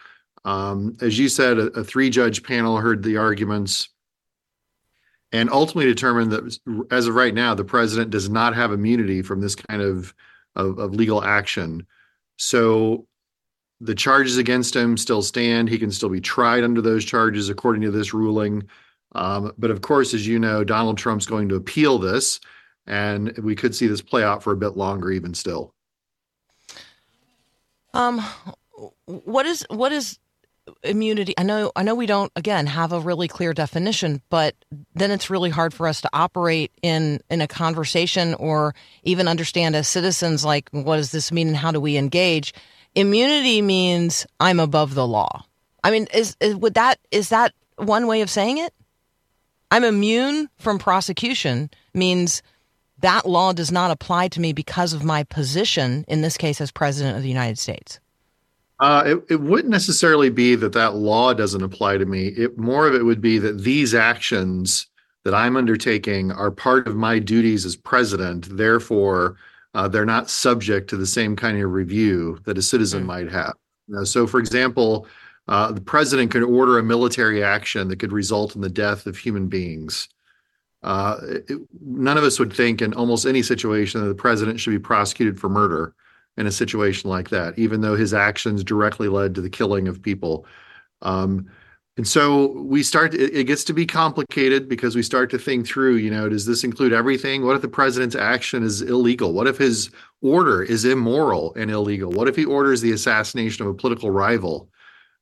Um, 0.45 0.95
as 1.01 1.17
you 1.17 1.27
said, 1.27 1.57
a, 1.57 1.67
a 1.67 1.83
three 1.83 2.09
judge 2.09 2.43
panel 2.43 2.77
heard 2.77 3.03
the 3.03 3.17
arguments 3.17 3.89
and 5.35 5.49
ultimately 5.51 5.85
determined 5.85 6.31
that, 6.31 6.87
as 6.91 7.07
of 7.07 7.15
right 7.15 7.33
now, 7.33 7.53
the 7.53 7.65
president 7.65 8.09
does 8.09 8.29
not 8.29 8.55
have 8.55 8.71
immunity 8.71 9.21
from 9.21 9.41
this 9.41 9.53
kind 9.53 9.81
of, 9.81 10.13
of, 10.55 10.79
of 10.79 10.95
legal 10.95 11.21
action. 11.21 11.85
So, 12.37 13.05
the 13.81 13.95
charges 13.95 14.37
against 14.37 14.73
him 14.73 14.95
still 14.95 15.21
stand. 15.21 15.67
He 15.67 15.77
can 15.77 15.91
still 15.91 16.07
be 16.07 16.21
tried 16.21 16.63
under 16.63 16.81
those 16.81 17.03
charges 17.03 17.49
according 17.49 17.81
to 17.81 17.91
this 17.91 18.13
ruling. 18.13 18.63
Um, 19.13 19.51
but 19.57 19.71
of 19.71 19.81
course, 19.81 20.13
as 20.13 20.25
you 20.25 20.39
know, 20.39 20.63
Donald 20.63 20.97
Trump's 20.97 21.25
going 21.25 21.49
to 21.49 21.55
appeal 21.55 21.99
this, 21.99 22.39
and 22.87 23.37
we 23.39 23.55
could 23.55 23.75
see 23.75 23.87
this 23.87 24.01
play 24.01 24.23
out 24.23 24.41
for 24.41 24.53
a 24.53 24.57
bit 24.57 24.77
longer, 24.77 25.11
even 25.11 25.33
still. 25.33 25.73
Um, 27.93 28.23
what 29.05 29.45
is 29.45 29.65
what 29.69 29.91
is 29.91 30.17
immunity? 30.83 31.33
I 31.37 31.43
know 31.43 31.71
I 31.75 31.83
know 31.83 31.95
we 31.95 32.05
don't 32.05 32.31
again 32.35 32.67
have 32.67 32.91
a 32.91 32.99
really 32.99 33.27
clear 33.27 33.53
definition, 33.53 34.21
but 34.29 34.55
then 34.93 35.11
it's 35.11 35.29
really 35.29 35.49
hard 35.49 35.73
for 35.73 35.87
us 35.87 36.01
to 36.01 36.09
operate 36.13 36.71
in 36.81 37.19
in 37.29 37.41
a 37.41 37.47
conversation 37.47 38.33
or 38.35 38.75
even 39.03 39.27
understand 39.27 39.75
as 39.75 39.87
citizens 39.87 40.43
like 40.45 40.69
what 40.71 40.97
does 40.97 41.11
this 41.11 41.31
mean 41.31 41.47
and 41.47 41.57
how 41.57 41.71
do 41.71 41.79
we 41.79 41.97
engage? 41.97 42.53
Immunity 42.95 43.61
means 43.61 44.25
I'm 44.39 44.59
above 44.59 44.95
the 44.95 45.07
law. 45.07 45.45
I 45.83 45.91
mean, 45.91 46.07
is, 46.13 46.35
is 46.39 46.55
would 46.55 46.73
that 46.75 46.99
is 47.11 47.29
that 47.29 47.53
one 47.77 48.07
way 48.07 48.21
of 48.21 48.29
saying 48.29 48.57
it? 48.57 48.73
I'm 49.71 49.83
immune 49.83 50.49
from 50.57 50.79
prosecution 50.79 51.69
means 51.93 52.41
that 52.99 53.27
law 53.27 53.51
does 53.53 53.71
not 53.71 53.91
apply 53.91 54.29
to 54.29 54.39
me 54.39 54.53
because 54.53 54.93
of 54.93 55.03
my 55.03 55.23
position, 55.23 56.05
in 56.07 56.21
this 56.21 56.37
case, 56.37 56.61
as 56.61 56.71
president 56.71 57.17
of 57.17 57.23
the 57.23 57.29
United 57.29 57.59
States. 57.59 57.99
Uh, 58.79 59.03
it, 59.05 59.23
it 59.29 59.41
wouldn't 59.41 59.71
necessarily 59.71 60.29
be 60.29 60.55
that 60.55 60.73
that 60.73 60.95
law 60.95 61.33
doesn't 61.33 61.63
apply 61.63 61.97
to 61.97 62.05
me. 62.05 62.27
It 62.27 62.57
more 62.57 62.87
of 62.87 62.93
it 62.95 63.03
would 63.03 63.21
be 63.21 63.37
that 63.39 63.63
these 63.63 63.93
actions 63.93 64.87
that 65.23 65.33
I'm 65.33 65.55
undertaking 65.55 66.31
are 66.31 66.51
part 66.51 66.87
of 66.87 66.95
my 66.95 67.19
duties 67.19 67.65
as 67.65 67.75
president. 67.75 68.57
Therefore, 68.57 69.37
uh, 69.73 69.87
they're 69.87 70.05
not 70.05 70.29
subject 70.29 70.89
to 70.89 70.97
the 70.97 71.05
same 71.05 71.35
kind 71.35 71.61
of 71.61 71.71
review 71.71 72.39
that 72.45 72.57
a 72.57 72.61
citizen 72.61 73.03
mm. 73.03 73.07
might 73.07 73.31
have. 73.31 73.53
so, 74.03 74.27
for 74.27 74.39
example, 74.39 75.07
uh, 75.47 75.71
the 75.71 75.81
president 75.81 76.31
could 76.31 76.43
order 76.43 76.77
a 76.77 76.83
military 76.83 77.43
action 77.43 77.87
that 77.87 77.99
could 77.99 78.11
result 78.11 78.55
in 78.55 78.61
the 78.61 78.69
death 78.69 79.05
of 79.05 79.17
human 79.17 79.47
beings. 79.47 80.09
Uh, 80.83 81.17
it, 81.49 81.59
none 81.81 82.17
of 82.17 82.23
us 82.23 82.39
would 82.39 82.53
think 82.53 82.81
in 82.81 82.93
almost 82.93 83.25
any 83.25 83.41
situation 83.41 84.01
that 84.01 84.07
the 84.07 84.15
president 84.15 84.59
should 84.59 84.71
be 84.71 84.79
prosecuted 84.79 85.39
for 85.39 85.49
murder 85.49 85.95
in 86.37 86.47
a 86.47 86.51
situation 86.51 87.09
like 87.09 87.29
that, 87.29 87.57
even 87.57 87.81
though 87.81 87.95
his 87.95 88.13
actions 88.13 88.63
directly 88.63 89.07
led 89.07 89.35
to 89.35 89.41
the 89.41 89.49
killing 89.49 89.87
of 89.87 90.01
people. 90.01 90.45
Um, 91.01 91.49
and 91.97 92.05
so 92.05 92.47
we 92.47 92.83
start, 92.83 93.13
it, 93.13 93.33
it 93.33 93.43
gets 93.45 93.63
to 93.65 93.73
be 93.73 93.85
complicated 93.85 94.67
because 94.67 94.95
we 94.95 95.03
start 95.03 95.29
to 95.29 95.39
think 95.39 95.65
through, 95.65 95.95
you 95.95 96.11
know, 96.11 96.27
does 96.27 96.45
this 96.45 96.65
include 96.65 96.91
everything? 96.91 97.45
What 97.45 97.55
if 97.55 97.61
the 97.61 97.69
president's 97.69 98.15
action 98.15 98.63
is 98.63 98.81
illegal? 98.81 99.31
What 99.31 99.47
if 99.47 99.57
his 99.57 99.91
order 100.21 100.61
is 100.61 100.83
immoral 100.83 101.53
and 101.55 101.71
illegal? 101.71 102.11
What 102.11 102.27
if 102.27 102.35
he 102.35 102.43
orders 102.43 102.81
the 102.81 102.91
assassination 102.91 103.65
of 103.65 103.71
a 103.71 103.77
political 103.77 104.11
rival? 104.11 104.69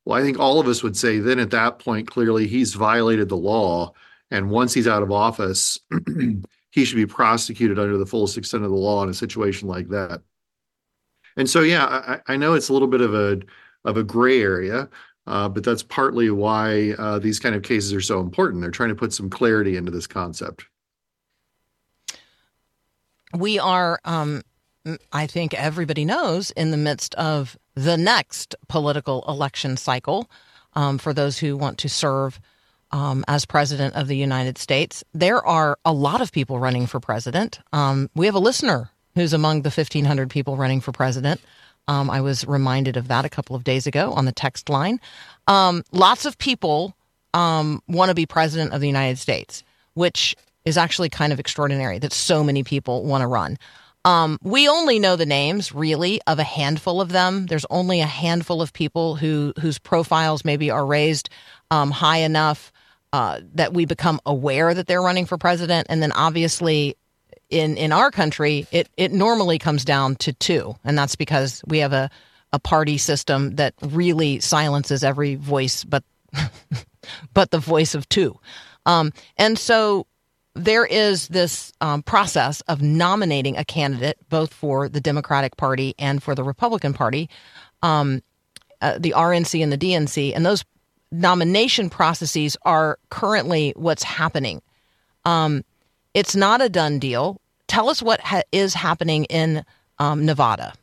Well, 0.06 0.20
I 0.20 0.24
think 0.24 0.40
all 0.40 0.60
of 0.60 0.68
us 0.68 0.82
would 0.82 0.98
say 0.98 1.20
then 1.20 1.38
at 1.38 1.52
that 1.52 1.78
point, 1.78 2.10
clearly 2.10 2.48
he's 2.48 2.74
violated 2.74 3.30
the 3.30 3.38
law. 3.38 3.94
And 4.32 4.50
once 4.50 4.74
he's 4.74 4.88
out 4.88 5.04
of 5.04 5.12
office, 5.12 5.80
he 6.72 6.86
should 6.86 6.96
be 6.96 7.06
prosecuted 7.06 7.78
under 7.78 7.98
the 7.98 8.06
fullest 8.08 8.36
extent 8.36 8.64
of 8.64 8.72
the 8.72 8.76
law 8.76 9.04
in 9.04 9.10
a 9.10 9.14
situation 9.14 9.68
like 9.68 9.90
that. 9.90 10.22
And 11.38 11.50
so, 11.50 11.62
yeah, 11.62 11.86
I, 11.86 12.34
I 12.34 12.38
know 12.38 12.54
it's 12.54 12.70
a 12.70 12.74
little 12.74 12.88
bit 12.88 13.02
of 13.02 13.14
a 13.14 13.42
of 13.86 13.98
a 13.98 14.04
gray 14.04 14.42
area, 14.42 14.90
uh, 15.28 15.50
but 15.50 15.64
that's 15.64 15.84
partly 15.84 16.30
why 16.30 16.92
uh, 16.98 17.20
these 17.20 17.40
kind 17.40 17.56
of 17.56 17.64
cases 17.64 17.94
are 17.94 18.02
so 18.02 18.20
important. 18.20 18.62
They're 18.62 18.72
trying 18.72 18.90
to 18.90 18.96
put 18.96 19.14
some 19.14 19.30
clarity 19.30 19.76
into 19.78 19.92
this 19.92 20.08
concept. 20.08 20.66
We 23.36 23.60
are, 23.60 24.00
um, 24.06 24.44
I 25.12 25.28
think 25.28 25.54
everybody 25.54 26.06
knows, 26.06 26.52
in 26.52 26.72
the 26.72 26.78
midst 26.78 27.16
of 27.16 27.58
the 27.76 27.98
next 27.98 28.56
political 28.68 29.26
election 29.28 29.76
cycle 29.76 30.30
um, 30.74 30.98
for 30.98 31.14
those 31.14 31.40
who 31.40 31.58
want 31.58 31.78
to 31.80 31.90
serve 31.90 32.40
um, 32.92 33.26
as 33.28 33.46
president 33.46 33.96
of 33.96 34.08
the 34.08 34.16
United 34.16 34.58
States. 34.58 35.04
There 35.14 35.44
are 35.46 35.80
a 35.84 35.92
lot 35.92 36.22
of 36.22 36.32
people 36.32 36.60
running 36.60 36.86
for 36.86 37.00
president. 37.00 37.60
Um, 37.74 38.10
we 38.16 38.28
have 38.28 38.36
a 38.36 38.40
listener 38.40 38.92
who's 39.16 39.34
among 39.34 39.62
the 39.62 39.70
1,500 39.70 40.30
people 40.30 40.58
running 40.58 40.82
for 40.82 40.92
president. 40.92 41.42
Um, 41.88 42.10
I 42.10 42.22
was 42.22 42.46
reminded 42.48 42.98
of 42.98 43.08
that 43.10 43.26
a 43.26 43.30
couple 43.30 43.56
of 43.56 43.64
days 43.64 43.88
ago 43.88 44.14
on 44.14 44.26
the 44.26 44.32
text 44.32 44.70
line. 44.70 45.00
Um, 45.48 45.84
lots 45.92 46.26
of 46.26 46.38
people 46.38 46.96
um, 47.34 47.82
want 47.88 48.10
to 48.10 48.16
be 48.16 48.26
president 48.26 48.74
of 48.74 48.82
the 48.82 48.88
United 48.88 49.18
States, 49.18 49.64
which 49.94 50.36
is 50.66 50.78
actually 50.78 51.10
kind 51.10 51.34
of 51.34 51.40
extraordinary 51.40 52.00
that 52.00 52.14
so 52.14 52.44
many 52.44 52.64
people 52.64 53.04
want 53.04 53.22
to 53.22 53.28
run. 53.28 53.58
Um, 54.06 54.38
we 54.44 54.68
only 54.68 55.00
know 55.00 55.16
the 55.16 55.26
names, 55.26 55.74
really, 55.74 56.22
of 56.28 56.38
a 56.38 56.44
handful 56.44 57.00
of 57.00 57.10
them. 57.10 57.46
There's 57.46 57.66
only 57.70 58.02
a 58.02 58.06
handful 58.06 58.62
of 58.62 58.74
people 58.74 59.16
who 59.16 59.54
whose 59.62 59.80
profiles 59.80 60.44
maybe 60.44 60.70
are 60.70 60.86
raised 60.86 61.30
um, 61.72 61.90
high 61.90 62.18
enough 62.18 62.72
uh, 63.14 63.40
that 63.54 63.74
we 63.74 63.86
become 63.86 64.20
aware 64.26 64.74
that 64.74 64.88
they're 64.88 65.02
running 65.02 65.26
for 65.26 65.38
president. 65.38 65.88
And 65.90 66.02
then, 66.02 66.12
obviously, 66.12 66.98
in 67.54 67.78
in 67.78 67.92
our 67.92 68.12
country, 68.12 68.68
it 68.72 68.90
it 68.98 69.12
normally 69.12 69.60
comes 69.60 69.86
down 69.86 70.16
to 70.18 70.34
two, 70.34 70.76
and 70.84 70.98
that's 70.98 71.16
because 71.16 71.62
we 71.68 71.80
have 71.80 71.94
a 71.94 72.10
a 72.52 72.60
party 72.60 72.98
system 72.98 73.56
that 73.56 73.74
really 73.82 74.40
silences 74.40 75.04
every 75.04 75.36
voice, 75.36 75.84
but 75.84 76.04
but 77.34 77.52
the 77.52 77.60
voice 77.60 77.96
of 77.96 78.08
two. 78.10 78.40
Um, 78.86 79.12
and 79.38 79.58
so 79.58 80.06
there 80.56 80.86
is 80.86 81.28
this 81.30 81.74
um, 81.82 82.04
process 82.04 82.62
of 82.62 82.82
nominating 82.82 83.58
a 83.58 83.66
candidate 83.66 84.18
both 84.30 84.54
for 84.54 84.88
the 84.88 85.02
Democratic 85.02 85.58
Party 85.58 85.96
and 85.98 86.22
for 86.22 86.36
the 86.36 86.44
Republican 86.44 86.94
Party, 86.94 87.30
um, 87.82 88.22
uh, 88.82 88.98
the 89.00 89.14
RNC 89.18 89.64
and 89.64 89.72
the 89.72 89.78
DNC, 89.78 90.34
and 90.36 90.46
those 90.46 90.64
nomination 91.12 91.90
processes 91.90 92.56
are 92.64 93.00
currently 93.10 93.74
what's 93.76 94.04
happening. 94.04 94.62
Um, 95.26 95.64
it's 96.14 96.36
not 96.36 96.62
a 96.62 96.70
done 96.70 97.00
deal. 97.00 97.40
Tell 97.74 97.90
us 97.90 98.04
what 98.04 98.22
ha- 98.22 98.44
is 98.52 98.76
happening 98.76 99.26
in 99.26 99.66
um, 99.98 100.28
Nevada. 100.28 100.74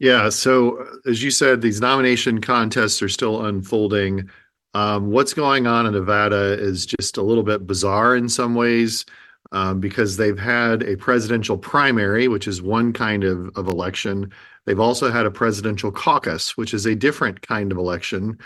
Yeah, 0.00 0.28
so 0.28 0.84
as 1.06 1.22
you 1.22 1.30
said, 1.30 1.60
these 1.60 1.80
nomination 1.80 2.40
contests 2.40 3.00
are 3.00 3.08
still 3.08 3.46
unfolding. 3.46 4.28
Um, 4.74 5.12
what's 5.12 5.34
going 5.34 5.68
on 5.68 5.86
in 5.86 5.92
Nevada 5.92 6.58
is 6.58 6.84
just 6.84 7.16
a 7.16 7.22
little 7.22 7.44
bit 7.44 7.64
bizarre 7.64 8.16
in 8.16 8.28
some 8.28 8.56
ways 8.56 9.06
um, 9.52 9.78
because 9.78 10.16
they've 10.16 10.36
had 10.36 10.82
a 10.82 10.96
presidential 10.96 11.56
primary, 11.56 12.26
which 12.26 12.48
is 12.48 12.60
one 12.60 12.92
kind 12.92 13.22
of, 13.22 13.56
of 13.56 13.68
election. 13.68 14.32
They've 14.66 14.80
also 14.80 15.12
had 15.12 15.26
a 15.26 15.30
presidential 15.30 15.92
caucus, 15.92 16.56
which 16.56 16.74
is 16.74 16.86
a 16.86 16.96
different 16.96 17.40
kind 17.42 17.70
of 17.70 17.78
election. 17.78 18.36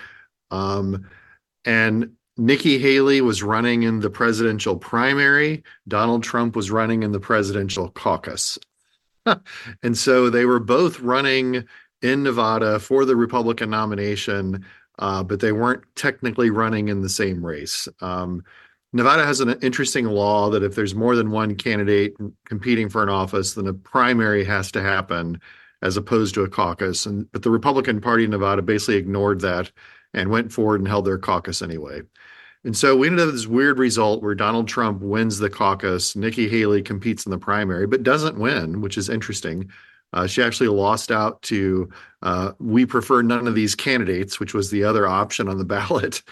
Um, 0.50 1.08
and 1.64 2.10
Nikki 2.36 2.78
Haley 2.78 3.20
was 3.20 3.42
running 3.42 3.84
in 3.84 4.00
the 4.00 4.10
presidential 4.10 4.76
primary. 4.76 5.62
Donald 5.86 6.22
Trump 6.22 6.56
was 6.56 6.70
running 6.70 7.02
in 7.02 7.12
the 7.12 7.20
presidential 7.20 7.90
caucus. 7.90 8.58
and 9.82 9.96
so 9.96 10.30
they 10.30 10.44
were 10.44 10.60
both 10.60 11.00
running 11.00 11.64
in 12.02 12.22
Nevada 12.22 12.78
for 12.78 13.04
the 13.04 13.16
Republican 13.16 13.70
nomination 13.70 14.64
uh, 14.98 15.22
but 15.22 15.40
they 15.40 15.52
weren't 15.52 15.82
technically 15.96 16.50
running 16.50 16.88
in 16.88 17.02
the 17.02 17.08
same 17.08 17.44
race. 17.44 17.88
Um, 18.00 18.44
Nevada 18.92 19.24
has 19.24 19.40
an 19.40 19.58
interesting 19.60 20.06
law 20.06 20.50
that 20.50 20.62
if 20.62 20.76
there's 20.76 20.94
more 20.94 21.16
than 21.16 21.32
one 21.32 21.56
candidate 21.56 22.16
competing 22.46 22.88
for 22.88 23.02
an 23.02 23.08
office, 23.08 23.54
then 23.54 23.66
a 23.66 23.74
primary 23.74 24.44
has 24.44 24.70
to 24.72 24.82
happen 24.82 25.40
as 25.82 25.96
opposed 25.96 26.34
to 26.34 26.42
a 26.42 26.48
caucus. 26.48 27.04
And 27.04 27.30
but 27.32 27.42
the 27.42 27.50
Republican 27.50 28.00
Party 28.00 28.24
in 28.24 28.30
Nevada 28.30 28.62
basically 28.62 28.96
ignored 28.96 29.40
that 29.40 29.72
and 30.14 30.30
went 30.30 30.52
forward 30.52 30.80
and 30.80 30.88
held 30.88 31.04
their 31.04 31.18
caucus 31.18 31.62
anyway. 31.62 32.02
And 32.64 32.76
so 32.76 32.96
we 32.96 33.08
ended 33.08 33.20
up 33.20 33.26
with 33.26 33.34
this 33.34 33.46
weird 33.46 33.78
result 33.78 34.22
where 34.22 34.34
Donald 34.34 34.68
Trump 34.68 35.02
wins 35.02 35.38
the 35.38 35.50
caucus, 35.50 36.16
Nikki 36.16 36.48
Haley 36.48 36.82
competes 36.82 37.26
in 37.26 37.30
the 37.30 37.38
primary, 37.38 37.86
but 37.86 38.02
doesn't 38.02 38.38
win, 38.38 38.80
which 38.80 38.96
is 38.96 39.10
interesting. 39.10 39.70
Uh, 40.14 40.26
she 40.26 40.42
actually 40.42 40.68
lost 40.68 41.10
out 41.10 41.42
to 41.42 41.90
uh, 42.22 42.52
we 42.60 42.86
prefer 42.86 43.20
none 43.20 43.46
of 43.46 43.54
these 43.54 43.74
candidates, 43.74 44.40
which 44.40 44.54
was 44.54 44.70
the 44.70 44.84
other 44.84 45.06
option 45.06 45.48
on 45.48 45.58
the 45.58 45.64
ballot. 45.76 46.22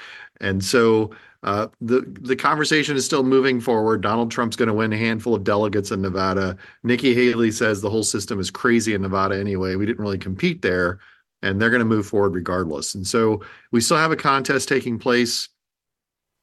And 0.41 0.65
so 0.65 1.11
uh, 1.43 1.67
the 1.81 2.03
the 2.21 2.37
conversation 2.37 2.97
is 2.97 3.05
still 3.05 3.25
moving 3.25 3.61
forward. 3.61 4.01
Donald 4.01 4.31
Trump's 4.31 4.57
going 4.57 4.69
to 4.69 4.75
win 4.75 4.93
a 4.93 4.97
handful 4.97 5.35
of 5.35 5.43
delegates 5.43 5.91
in 5.91 6.01
Nevada. 6.01 6.57
Nikki 6.85 7.15
Haley 7.15 7.51
says 7.51 7.81
the 7.81 7.91
whole 7.91 8.05
system 8.05 8.39
is 8.39 8.51
crazy 8.51 8.95
in 8.95 9.03
Nevada 9.03 9.37
anyway. 9.37 9.75
We 9.75 9.85
didn't 9.85 10.03
really 10.03 10.19
compete 10.19 10.63
there, 10.63 11.01
and 11.43 11.61
they're 11.61 11.71
going 11.71 11.81
to 11.81 11.85
move 11.85 12.07
forward 12.07 12.35
regardless. 12.35 12.95
And 12.95 13.07
so 13.07 13.43
we 13.71 13.81
still 13.81 13.97
have 13.97 14.13
a 14.13 14.17
contest 14.17 14.69
taking 14.69 14.99
place. 14.99 15.49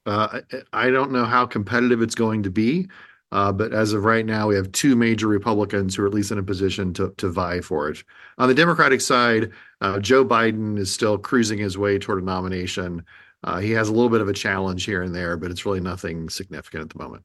Uh, 0.06 0.42
I 0.74 0.90
don't 0.90 1.12
know 1.12 1.26
how 1.26 1.46
competitive 1.46 2.02
it's 2.02 2.16
going 2.16 2.44
to 2.44 2.50
be. 2.50 2.88
Uh, 3.32 3.52
but 3.52 3.74
as 3.74 3.94
of 3.94 4.06
right 4.06 4.26
now, 4.26 4.48
we 4.48 4.56
have 4.56 4.72
two 4.72 4.96
major 4.96 5.28
Republicans 5.28 5.96
who 5.96 6.04
are 6.04 6.08
at 6.08 6.14
least 6.14 6.32
in 6.32 6.40
a 6.40 6.44
position 6.44 6.94
to 6.94 7.14
to 7.18 7.30
vie 7.30 7.62
for 7.62 7.90
it. 7.90 8.04
On 8.40 8.48
the 8.48 8.56
Democratic 8.56 9.02
side, 9.02 9.52
uh, 9.82 10.00
Joe 10.00 10.26
Biden 10.26 10.80
is 10.80 10.92
still 10.92 11.18
cruising 11.18 11.60
his 11.60 11.78
way 11.78 12.00
toward 12.00 12.24
a 12.24 12.26
nomination. 12.26 13.06
Uh, 13.44 13.60
he 13.60 13.72
has 13.72 13.88
a 13.88 13.94
little 13.94 14.10
bit 14.10 14.22
of 14.22 14.28
a 14.28 14.34
challenge 14.34 14.84
here 14.84 15.04
and 15.04 15.14
there, 15.14 15.38
but 15.38 15.52
it's 15.52 15.66
really 15.66 15.80
nothing 15.80 16.28
significant 16.28 16.82
at 16.82 16.90
the 16.90 16.98
moment. 16.98 17.24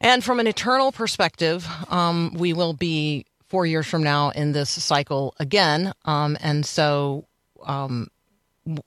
And 0.00 0.22
from 0.22 0.38
an 0.38 0.46
eternal 0.46 0.92
perspective, 0.92 1.66
um, 1.88 2.34
we 2.34 2.52
will 2.52 2.74
be 2.74 3.24
four 3.54 3.66
years 3.66 3.86
from 3.86 4.02
now 4.02 4.30
in 4.30 4.50
this 4.50 4.68
cycle 4.68 5.32
again. 5.38 5.92
Um, 6.06 6.36
and 6.40 6.66
so, 6.66 7.24
um, 7.64 8.08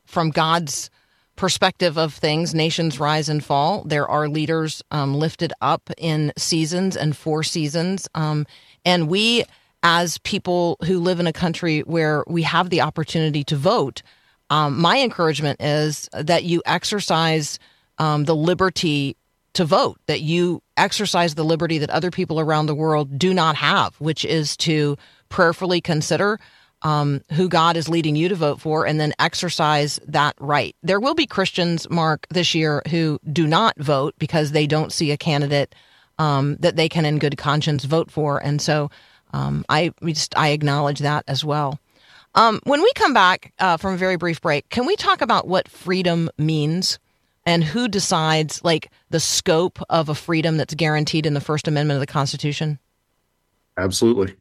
from 0.05 0.29
God's 0.29 0.89
perspective 1.38 1.97
of 1.97 2.13
things, 2.13 2.53
nations 2.53 3.00
rise 3.00 3.29
and 3.29 3.41
fall. 3.41 3.86
There 3.86 4.05
are 4.05 4.27
leaders 4.27 4.83
um, 4.91 5.15
lifted 5.15 5.53
up 5.62 5.89
in 5.97 6.33
seasons 6.38 6.97
and 6.97 7.15
four 7.15 7.43
seasons. 7.43 8.09
Um, 8.13 8.45
and 8.83 9.07
we, 9.07 9.45
as 9.83 10.17
people 10.17 10.75
who 10.83 11.00
live 11.00 11.21
in 11.21 11.27
a 11.27 11.33
country 11.33 11.79
where 11.83 12.25
we 12.27 12.41
have 12.41 12.69
the 12.69 12.81
opportunity 12.81 13.45
to 13.45 13.55
vote, 13.55 14.01
um, 14.50 14.77
my 14.77 15.00
encouragement 15.00 15.62
is 15.62 16.09
that 16.12 16.43
you 16.43 16.62
exercise 16.65 17.57
um, 18.00 18.25
the 18.25 18.36
liberty 18.36 19.15
to 19.53 19.63
vote, 19.63 19.97
that 20.07 20.19
you 20.19 20.62
exercise 20.77 21.36
the 21.36 21.46
liberty 21.46 21.79
that 21.79 21.89
other 21.89 22.12
people 22.12 22.39
around 22.39 22.67
the 22.67 22.75
world 22.75 23.17
do 23.17 23.34
not 23.34 23.55
have, 23.55 23.96
which 24.00 24.24
is 24.24 24.55
to 24.57 24.98
prayerfully 25.29 25.81
consider 25.81 26.39
um, 26.84 27.22
who 27.34 27.50
God 27.50 27.75
is 27.75 27.89
leading 27.89 28.15
you 28.15 28.29
to 28.29 28.36
vote 28.36 28.62
for 28.62 28.86
and 28.86 29.00
then 29.00 29.13
exercise 29.19 30.00
that 30.07 30.36
right. 30.39 30.75
There 30.84 31.00
will 31.00 31.15
be 31.15 31.25
Christians, 31.25 31.89
Mark, 31.89 32.27
this 32.29 32.53
year 32.53 32.81
who 32.89 33.19
do 33.31 33.48
not 33.48 33.77
vote 33.79 34.13
because 34.19 34.51
they 34.51 34.67
don't 34.67 34.93
see 34.93 35.12
a 35.12 35.17
candidate 35.17 35.74
um, 36.19 36.57
that 36.60 36.75
they 36.75 36.89
can, 36.89 37.05
in 37.05 37.19
good 37.19 37.38
conscience, 37.38 37.84
vote 37.84 38.12
for. 38.12 38.41
And 38.43 38.62
so 38.62 38.89
um, 39.34 39.65
I 39.69 39.91
just 40.03 40.38
I 40.38 40.50
acknowledge 40.50 41.00
that 41.00 41.24
as 41.27 41.43
well. 41.43 41.79
Um, 42.36 42.60
when 42.65 42.81
we 42.81 42.91
come 42.93 43.13
back 43.13 43.53
uh, 43.60 43.77
from 43.77 43.96
a 43.96 43.98
very 43.98 44.15
brief 44.15 44.41
break, 44.41 44.69
can 44.69 44.86
we 44.86 44.96
talk 44.96 45.22
about 45.22 45.48
what 45.48 45.67
freedom 45.67 46.29
means 46.38 47.00
and 47.47 47.63
who 47.63 47.87
decides, 47.87 48.61
like, 48.65 48.91
the 49.09 49.21
scope 49.21 49.79
of 49.89 50.09
a 50.09 50.15
freedom 50.15 50.57
that's 50.57 50.73
guaranteed 50.75 51.25
in 51.25 51.33
the 51.33 51.39
First 51.39 51.65
Amendment 51.65 51.95
of 51.95 52.01
the 52.01 52.11
Constitution? 52.11 52.77
Absolutely. 53.77 54.35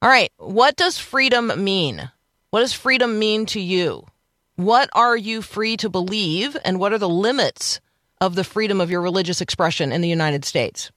All 0.00 0.08
right. 0.08 0.30
What 0.38 0.76
does 0.76 0.98
freedom 0.98 1.52
mean? 1.62 2.10
What 2.50 2.60
does 2.60 2.72
freedom 2.72 3.18
mean 3.18 3.44
to 3.46 3.60
you? 3.60 4.06
What 4.54 4.88
are 4.92 5.16
you 5.16 5.42
free 5.42 5.76
to 5.78 5.88
believe, 5.88 6.56
and 6.64 6.78
what 6.78 6.92
are 6.92 6.98
the 6.98 7.08
limits 7.08 7.80
of 8.20 8.36
the 8.36 8.44
freedom 8.44 8.80
of 8.80 8.90
your 8.90 9.02
religious 9.02 9.40
expression 9.40 9.90
in 9.90 10.00
the 10.00 10.08
United 10.08 10.44
States? 10.44 10.92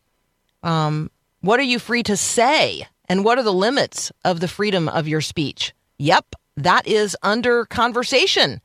Um, 0.62 1.10
what 1.42 1.60
are 1.60 1.64
you 1.64 1.80
free 1.80 2.04
to 2.04 2.16
say, 2.16 2.86
and 3.10 3.26
what 3.26 3.40
are 3.40 3.44
the 3.44 3.52
limits 3.52 4.12
of 4.24 4.42
the 4.42 4.48
freedom 4.48 4.88
of 4.88 5.08
your 5.08 5.22
speech? 5.22 5.74
Yep, 5.98 6.36
that 6.58 6.88
is 6.88 7.18
under 7.24 7.66
conversation 7.66 8.62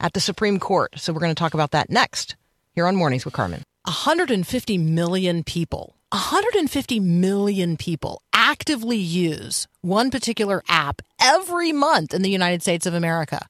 at 0.00 0.12
the 0.12 0.20
Supreme 0.20 0.58
Court. 0.58 0.98
So 0.98 1.12
we're 1.12 1.20
going 1.20 1.34
to 1.34 1.38
talk 1.38 1.54
about 1.54 1.72
that 1.72 1.90
next 1.90 2.36
here 2.74 2.86
on 2.86 2.96
Mornings 2.96 3.24
with 3.24 3.34
Carmen. 3.34 3.62
150 3.84 4.78
million 4.78 5.44
people 5.44 5.94
150 6.10 7.00
million 7.00 7.76
people 7.76 8.22
actively 8.32 8.96
use 8.96 9.66
one 9.82 10.10
particular 10.10 10.62
app 10.66 11.02
every 11.20 11.70
month 11.70 12.14
in 12.14 12.22
the 12.22 12.30
United 12.30 12.62
States 12.62 12.86
of 12.86 12.94
America. 12.94 13.46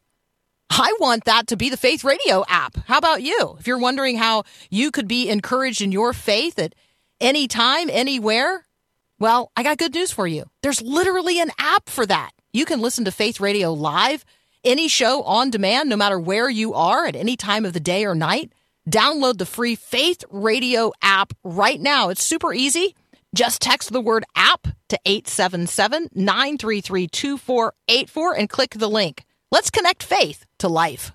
I 0.68 0.92
want 0.98 1.24
that 1.24 1.46
to 1.48 1.56
be 1.56 1.70
the 1.70 1.76
Faith 1.76 2.02
Radio 2.02 2.44
app. 2.48 2.76
How 2.86 2.98
about 2.98 3.22
you? 3.22 3.56
If 3.60 3.68
you're 3.68 3.78
wondering 3.78 4.16
how 4.16 4.42
you 4.70 4.90
could 4.90 5.06
be 5.06 5.28
encouraged 5.28 5.80
in 5.80 5.92
your 5.92 6.12
faith 6.12 6.58
at 6.58 6.74
any 7.20 7.46
time, 7.46 7.88
anywhere, 7.90 8.66
well, 9.20 9.52
I 9.56 9.62
got 9.62 9.78
good 9.78 9.94
news 9.94 10.10
for 10.10 10.26
you. 10.26 10.44
There's 10.62 10.82
literally 10.82 11.40
an 11.40 11.52
app 11.58 11.88
for 11.88 12.04
that. 12.06 12.32
You 12.52 12.64
can 12.64 12.80
listen 12.80 13.04
to 13.04 13.12
Faith 13.12 13.38
Radio 13.38 13.72
live, 13.72 14.24
any 14.68 14.86
show 14.86 15.22
on 15.22 15.50
demand, 15.50 15.88
no 15.88 15.96
matter 15.96 16.20
where 16.20 16.48
you 16.48 16.74
are 16.74 17.06
at 17.06 17.16
any 17.16 17.36
time 17.36 17.64
of 17.64 17.72
the 17.72 17.80
day 17.80 18.04
or 18.04 18.14
night. 18.14 18.52
Download 18.88 19.38
the 19.38 19.46
free 19.46 19.74
Faith 19.74 20.24
Radio 20.30 20.92
app 21.02 21.32
right 21.42 21.80
now. 21.80 22.10
It's 22.10 22.22
super 22.22 22.52
easy. 22.52 22.94
Just 23.34 23.60
text 23.60 23.92
the 23.92 24.00
word 24.00 24.24
app 24.36 24.68
to 24.88 24.98
877 25.04 26.10
933 26.14 27.08
2484 27.08 28.34
and 28.36 28.48
click 28.48 28.74
the 28.76 28.88
link. 28.88 29.24
Let's 29.50 29.70
connect 29.70 30.02
faith 30.02 30.44
to 30.58 30.68
life. 30.68 31.12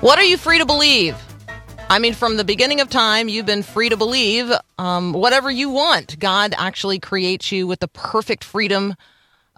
What 0.00 0.18
are 0.18 0.24
you 0.24 0.36
free 0.36 0.58
to 0.58 0.66
believe? 0.66 1.25
I 1.88 2.00
mean, 2.00 2.14
from 2.14 2.36
the 2.36 2.44
beginning 2.44 2.80
of 2.80 2.90
time, 2.90 3.28
you've 3.28 3.46
been 3.46 3.62
free 3.62 3.88
to 3.90 3.96
believe 3.96 4.50
um, 4.76 5.12
whatever 5.12 5.48
you 5.48 5.70
want. 5.70 6.18
God 6.18 6.52
actually 6.58 6.98
creates 6.98 7.52
you 7.52 7.68
with 7.68 7.78
the 7.78 7.86
perfect 7.86 8.42
freedom 8.42 8.96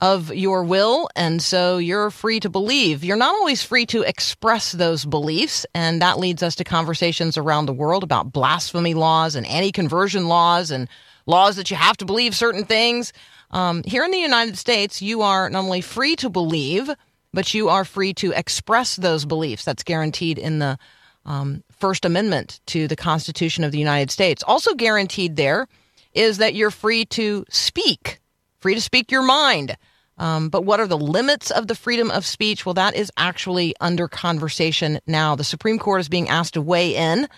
of 0.01 0.33
your 0.35 0.63
will, 0.63 1.09
and 1.17 1.43
so 1.43 1.79
you're 1.79 2.11
free 2.11 2.39
to 2.41 2.51
believe. 2.51 3.03
You're 3.03 3.17
not 3.17 3.35
always 3.35 3.63
free 3.63 3.87
to 3.87 4.03
express 4.03 4.73
those 4.73 5.07
beliefs, 5.07 5.65
and 5.75 6.03
that 6.03 6.19
leads 6.19 6.43
us 6.43 6.55
to 6.57 6.65
conversations 6.65 7.39
around 7.39 7.65
the 7.65 7.73
world 7.73 8.03
about 8.03 8.31
blasphemy 8.31 8.93
laws 8.93 9.35
and 9.35 9.47
anti 9.47 9.73
conversion 9.73 10.29
laws 10.29 10.71
and 10.71 10.87
laws 11.25 11.57
that 11.57 11.71
you 11.71 11.79
have 11.79 11.97
to 11.97 12.05
believe 12.05 12.37
certain 12.37 12.67
things. 12.67 13.15
Um, 13.53 13.83
here 13.85 14.05
in 14.05 14.11
the 14.11 14.19
United 14.19 14.59
States, 14.59 15.01
you 15.01 15.23
are 15.23 15.49
not 15.49 15.65
only 15.65 15.81
free 15.81 16.15
to 16.17 16.29
believe, 16.29 16.91
but 17.33 17.55
you 17.55 17.71
are 17.71 17.87
free 17.87 18.13
to 18.15 18.33
express 18.33 18.97
those 18.97 19.25
beliefs. 19.25 19.65
That's 19.65 19.83
guaranteed 19.83 20.39
in 20.39 20.59
the 20.59 20.79
um, 21.25 21.63
First 21.71 22.05
Amendment 22.05 22.61
to 22.67 22.89
the 22.89 22.97
Constitution 22.97 23.65
of 23.65 23.73
the 23.73 23.79
United 23.79 24.11
States. 24.11 24.43
Also 24.43 24.75
guaranteed 24.75 25.37
there 25.37 25.69
is 26.15 26.39
that 26.39 26.55
you're 26.55 26.71
free 26.71 27.05
to 27.07 27.45
speak, 27.49 28.21
free 28.61 28.75
to 28.75 28.81
speak 28.81 29.11
your 29.11 29.23
mind. 29.23 29.77
Um, 30.19 30.49
but 30.49 30.65
what 30.65 30.81
are 30.81 30.87
the 30.87 30.99
limits 30.99 31.51
of 31.51 31.69
the 31.69 31.77
freedom 31.77 32.11
of 32.11 32.27
speech? 32.27 32.67
Well, 32.67 32.75
that 32.75 32.97
is 32.97 33.13
actually 33.17 33.75
under 33.81 34.09
conversation 34.09 34.99
now. 35.07 35.37
The 35.37 35.45
Supreme 35.45 35.79
Court 35.79 36.01
is 36.01 36.09
being 36.09 36.29
asked 36.29 36.55
to 36.55 36.63
weigh 36.63 36.97
in 36.97 37.29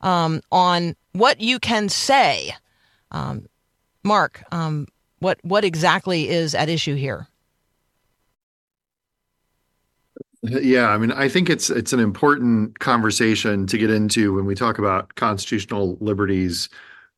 um, 0.00 0.40
on 0.52 0.94
what 1.12 1.40
you 1.40 1.58
can 1.58 1.88
say. 1.88 2.54
Um, 3.10 3.46
Mark, 4.04 4.44
um, 4.52 4.86
what 5.18 5.38
what 5.42 5.64
exactly 5.64 6.28
is 6.28 6.54
at 6.54 6.68
issue 6.68 6.94
here? 6.94 7.26
Yeah, 10.42 10.88
I 10.90 10.98
mean, 10.98 11.10
I 11.12 11.28
think 11.28 11.50
it's 11.50 11.68
it's 11.68 11.92
an 11.92 11.98
important 12.00 12.78
conversation 12.78 13.66
to 13.66 13.78
get 13.78 13.90
into 13.90 14.34
when 14.34 14.46
we 14.46 14.54
talk 14.54 14.78
about 14.78 15.14
constitutional 15.16 15.98
liberties. 16.00 16.68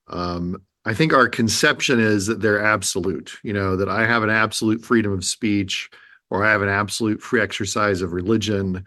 Um, 0.09 0.63
I 0.87 0.95
think 0.95 1.13
our 1.15 1.29
conception 1.29 2.01
is 2.01 2.27
that 2.27 2.41
they're 2.43 2.63
absolute, 2.65 3.39
you 3.43 3.53
know, 3.55 3.77
that 3.77 3.89
I 3.89 4.07
have 4.07 4.23
an 4.23 4.31
absolute 4.31 4.85
freedom 4.85 5.13
of 5.13 5.25
speech 5.25 5.91
or 6.31 6.45
I 6.45 6.53
have 6.53 6.63
an 6.63 6.69
absolute 6.71 7.23
free 7.23 7.41
exercise 7.43 8.03
of 8.03 8.13
religion. 8.13 8.85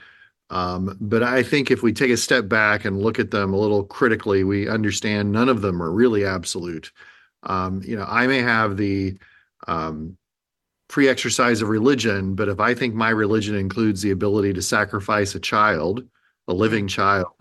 Um, 0.52 0.98
but 1.02 1.24
I 1.24 1.44
think 1.44 1.72
if 1.72 1.84
we 1.84 1.94
take 1.94 2.12
a 2.12 2.18
step 2.18 2.48
back 2.50 2.86
and 2.86 3.02
look 3.02 3.20
at 3.20 3.32
them 3.32 3.54
a 3.54 3.58
little 3.58 3.84
critically, 3.86 4.44
we 4.44 4.70
understand 4.70 5.32
none 5.32 5.50
of 5.50 5.62
them 5.62 5.82
are 5.84 5.92
really 5.92 6.26
absolute. 6.26 6.92
Um, 7.44 7.82
you 7.86 7.96
know, 7.98 8.06
I 8.08 8.28
may 8.28 8.40
have 8.42 8.78
the 8.78 9.18
um, 9.68 10.18
free 10.94 11.10
exercise 11.10 11.64
of 11.64 11.70
religion, 11.70 12.36
but 12.36 12.48
if 12.48 12.60
I 12.60 12.76
think 12.76 12.94
my 12.94 13.10
religion 13.10 13.56
includes 13.56 14.04
the 14.04 14.12
ability 14.12 14.54
to 14.54 14.62
sacrifice 14.62 15.34
a 15.34 15.40
child, 15.40 16.02
a 16.02 16.04
mm-hmm. 16.04 16.60
living 16.60 16.88
child, 16.88 17.34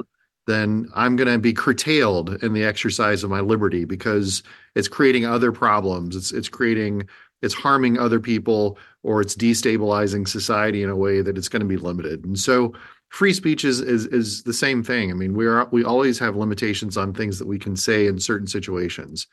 then 0.46 0.88
I'm 0.94 1.16
going 1.16 1.28
to 1.28 1.38
be 1.38 1.52
curtailed 1.52 2.42
in 2.42 2.54
the 2.54 2.64
exercise 2.64 3.22
of 3.22 3.28
my 3.28 3.40
liberty 3.40 3.84
because 3.84 4.42
it's 4.74 4.88
creating 4.88 5.26
other 5.26 5.52
problems. 5.52 6.16
It's 6.16 6.32
it's 6.32 6.48
creating 6.48 7.06
it's 7.42 7.52
harming 7.52 7.98
other 7.98 8.20
people 8.20 8.78
or 9.02 9.20
it's 9.20 9.36
destabilizing 9.36 10.26
society 10.26 10.82
in 10.82 10.88
a 10.88 10.96
way 10.96 11.20
that 11.20 11.36
it's 11.36 11.50
going 11.50 11.60
to 11.60 11.66
be 11.66 11.76
limited. 11.76 12.24
And 12.24 12.38
so 12.38 12.72
free 13.10 13.34
speech 13.34 13.66
is 13.66 13.80
is 13.82 14.06
is 14.06 14.44
the 14.44 14.54
same 14.54 14.82
thing. 14.82 15.10
I 15.10 15.14
mean, 15.14 15.34
we 15.34 15.46
are 15.46 15.68
we 15.70 15.84
always 15.84 16.18
have 16.20 16.36
limitations 16.36 16.96
on 16.96 17.12
things 17.12 17.38
that 17.38 17.46
we 17.46 17.58
can 17.58 17.76
say 17.76 18.06
in 18.06 18.18
certain 18.18 18.46
situations. 18.46 19.26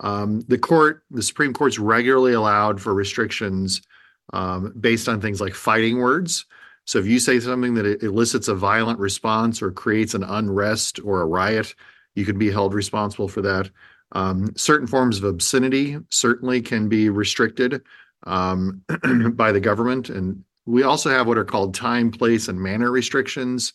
Um, 0.00 0.40
the 0.48 0.58
court, 0.58 1.04
the 1.10 1.22
Supreme 1.22 1.52
Court's 1.52 1.78
regularly 1.78 2.32
allowed 2.32 2.80
for 2.80 2.94
restrictions 2.94 3.82
um, 4.32 4.72
based 4.78 5.08
on 5.08 5.20
things 5.20 5.40
like 5.40 5.54
fighting 5.54 5.98
words. 5.98 6.46
So 6.84 6.98
if 6.98 7.06
you 7.06 7.18
say 7.18 7.38
something 7.40 7.74
that 7.74 8.02
elicits 8.02 8.48
a 8.48 8.54
violent 8.54 8.98
response 8.98 9.62
or 9.62 9.70
creates 9.70 10.14
an 10.14 10.24
unrest 10.24 10.98
or 11.04 11.20
a 11.20 11.26
riot, 11.26 11.74
you 12.14 12.24
can 12.24 12.38
be 12.38 12.50
held 12.50 12.74
responsible 12.74 13.28
for 13.28 13.42
that. 13.42 13.70
Um, 14.12 14.52
certain 14.56 14.86
forms 14.86 15.18
of 15.18 15.24
obscenity 15.24 15.98
certainly 16.08 16.60
can 16.62 16.88
be 16.88 17.08
restricted 17.08 17.82
um, 18.26 18.82
by 19.34 19.52
the 19.52 19.60
government. 19.60 20.08
And 20.10 20.42
we 20.66 20.82
also 20.82 21.10
have 21.10 21.26
what 21.26 21.38
are 21.38 21.44
called 21.44 21.74
time, 21.74 22.10
place, 22.10 22.48
and 22.48 22.60
manner 22.60 22.90
restrictions. 22.90 23.72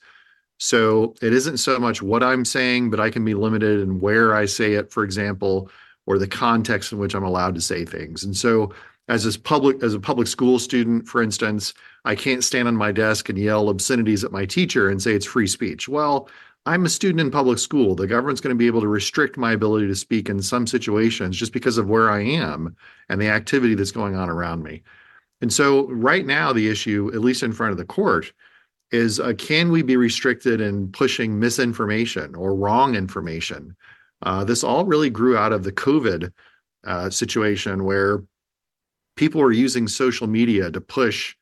So 0.57 1.15
it 1.21 1.33
isn't 1.33 1.57
so 1.57 1.79
much 1.79 2.01
what 2.01 2.23
I'm 2.23 2.45
saying, 2.45 2.89
but 2.89 2.99
I 2.99 3.09
can 3.09 3.23
be 3.25 3.33
limited 3.33 3.81
in 3.81 3.99
where 3.99 4.35
I 4.35 4.45
say 4.45 4.73
it, 4.73 4.91
for 4.91 5.03
example, 5.03 5.69
or 6.05 6.17
the 6.17 6.27
context 6.27 6.91
in 6.91 6.99
which 6.99 7.15
I'm 7.15 7.23
allowed 7.23 7.55
to 7.55 7.61
say 7.61 7.85
things. 7.85 8.23
And 8.23 8.35
so 8.35 8.73
as 9.07 9.25
a 9.25 9.39
public 9.39 9.83
as 9.83 9.93
a 9.93 9.99
public 9.99 10.27
school 10.27 10.59
student, 10.59 11.07
for 11.07 11.21
instance, 11.21 11.73
I 12.05 12.15
can't 12.15 12.43
stand 12.43 12.67
on 12.67 12.75
my 12.75 12.91
desk 12.91 13.29
and 13.29 13.37
yell 13.37 13.69
obscenities 13.69 14.23
at 14.23 14.31
my 14.31 14.45
teacher 14.45 14.89
and 14.89 15.01
say 15.01 15.13
it's 15.13 15.25
free 15.25 15.47
speech. 15.47 15.87
Well, 15.87 16.29
I'm 16.67 16.85
a 16.85 16.89
student 16.89 17.21
in 17.21 17.29
public 17.29 17.59
school. 17.59 17.93
The 17.93 18.07
government's 18.07 18.41
going 18.41 18.55
to 18.55 18.57
be 18.57 18.65
able 18.65 18.81
to 18.81 18.87
restrict 18.87 19.37
my 19.37 19.51
ability 19.51 19.85
to 19.87 19.95
speak 19.95 20.29
in 20.29 20.41
some 20.41 20.65
situations 20.65 21.37
just 21.37 21.53
because 21.53 21.77
of 21.77 21.87
where 21.87 22.09
I 22.09 22.21
am 22.21 22.75
and 23.07 23.21
the 23.21 23.29
activity 23.29 23.75
that's 23.75 23.91
going 23.91 24.15
on 24.15 24.29
around 24.29 24.63
me. 24.63 24.81
And 25.41 25.53
so, 25.53 25.87
right 25.89 26.25
now, 26.25 26.53
the 26.53 26.69
issue, 26.69 27.11
at 27.13 27.21
least 27.21 27.43
in 27.43 27.53
front 27.53 27.71
of 27.71 27.77
the 27.77 27.85
court, 27.85 28.33
is 28.91 29.19
uh, 29.19 29.33
can 29.37 29.71
we 29.71 29.83
be 29.83 29.97
restricted 29.97 30.61
in 30.61 30.91
pushing 30.91 31.39
misinformation 31.39 32.33
or 32.33 32.55
wrong 32.55 32.95
information? 32.95 33.75
Uh, 34.21 34.43
this 34.43 34.63
all 34.63 34.85
really 34.85 35.09
grew 35.09 35.37
out 35.37 35.53
of 35.53 35.63
the 35.63 35.71
COVID 35.71 36.31
uh, 36.85 37.09
situation 37.09 37.83
where 37.83 38.23
people 39.15 39.41
were 39.41 39.51
using 39.51 39.87
social 39.87 40.27
media 40.27 40.69
to 40.71 40.81
push 40.81 41.35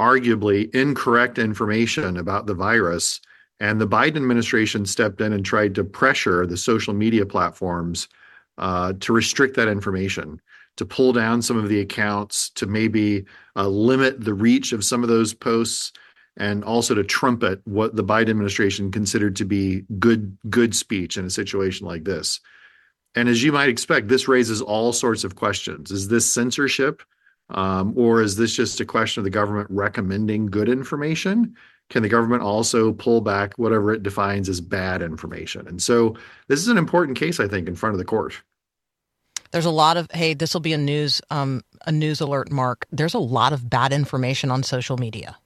arguably 0.00 0.74
incorrect 0.74 1.38
information 1.38 2.16
about 2.16 2.46
the 2.46 2.54
virus. 2.54 3.20
And 3.60 3.80
the 3.80 3.86
Biden 3.86 4.16
administration 4.16 4.84
stepped 4.86 5.20
in 5.20 5.32
and 5.32 5.44
tried 5.44 5.74
to 5.76 5.84
pressure 5.84 6.46
the 6.46 6.56
social 6.56 6.94
media 6.94 7.24
platforms 7.24 8.08
uh, 8.58 8.94
to 9.00 9.12
restrict 9.12 9.54
that 9.56 9.68
information, 9.68 10.40
to 10.76 10.84
pull 10.84 11.12
down 11.12 11.42
some 11.42 11.56
of 11.56 11.68
the 11.68 11.80
accounts, 11.80 12.50
to 12.50 12.66
maybe 12.66 13.24
uh, 13.56 13.68
limit 13.68 14.20
the 14.24 14.34
reach 14.34 14.72
of 14.72 14.84
some 14.84 15.02
of 15.02 15.08
those 15.08 15.32
posts, 15.32 15.92
and 16.36 16.64
also 16.64 16.94
to 16.94 17.04
trumpet 17.04 17.60
what 17.64 17.94
the 17.94 18.04
Biden 18.04 18.30
administration 18.30 18.90
considered 18.90 19.36
to 19.36 19.44
be 19.44 19.84
good 19.98 20.36
good 20.48 20.74
speech 20.74 21.16
in 21.16 21.24
a 21.24 21.30
situation 21.30 21.86
like 21.86 22.04
this. 22.04 22.40
And 23.14 23.28
as 23.28 23.42
you 23.42 23.52
might 23.52 23.68
expect, 23.68 24.08
this 24.08 24.28
raises 24.28 24.62
all 24.62 24.92
sorts 24.92 25.24
of 25.24 25.36
questions. 25.36 25.90
Is 25.90 26.08
this 26.08 26.32
censorship? 26.32 27.02
Um, 27.50 27.92
or 27.96 28.22
is 28.22 28.36
this 28.36 28.54
just 28.54 28.80
a 28.80 28.84
question 28.86 29.20
of 29.20 29.24
the 29.24 29.30
government 29.30 29.68
recommending 29.70 30.46
good 30.46 30.70
information? 30.70 31.54
can 31.92 32.02
the 32.02 32.08
government 32.08 32.42
also 32.42 32.92
pull 32.92 33.20
back 33.20 33.52
whatever 33.58 33.92
it 33.92 34.02
defines 34.02 34.48
as 34.48 34.62
bad 34.62 35.02
information? 35.02 35.68
And 35.68 35.80
so 35.82 36.16
this 36.48 36.58
is 36.58 36.68
an 36.68 36.78
important 36.78 37.18
case, 37.18 37.38
I 37.38 37.46
think, 37.46 37.68
in 37.68 37.76
front 37.76 37.94
of 37.94 37.98
the 37.98 38.04
court. 38.04 38.42
There's 39.50 39.66
a 39.66 39.70
lot 39.70 39.98
of 39.98 40.10
hey, 40.10 40.32
this 40.32 40.54
will 40.54 40.62
be 40.62 40.72
a 40.72 40.78
news 40.78 41.20
um, 41.30 41.62
a 41.86 41.92
news 41.92 42.22
alert, 42.22 42.50
Mark. 42.50 42.86
There's 42.90 43.12
a 43.12 43.18
lot 43.18 43.52
of 43.52 43.68
bad 43.68 43.92
information 43.92 44.50
on 44.50 44.62
social 44.62 44.96
media. 44.96 45.36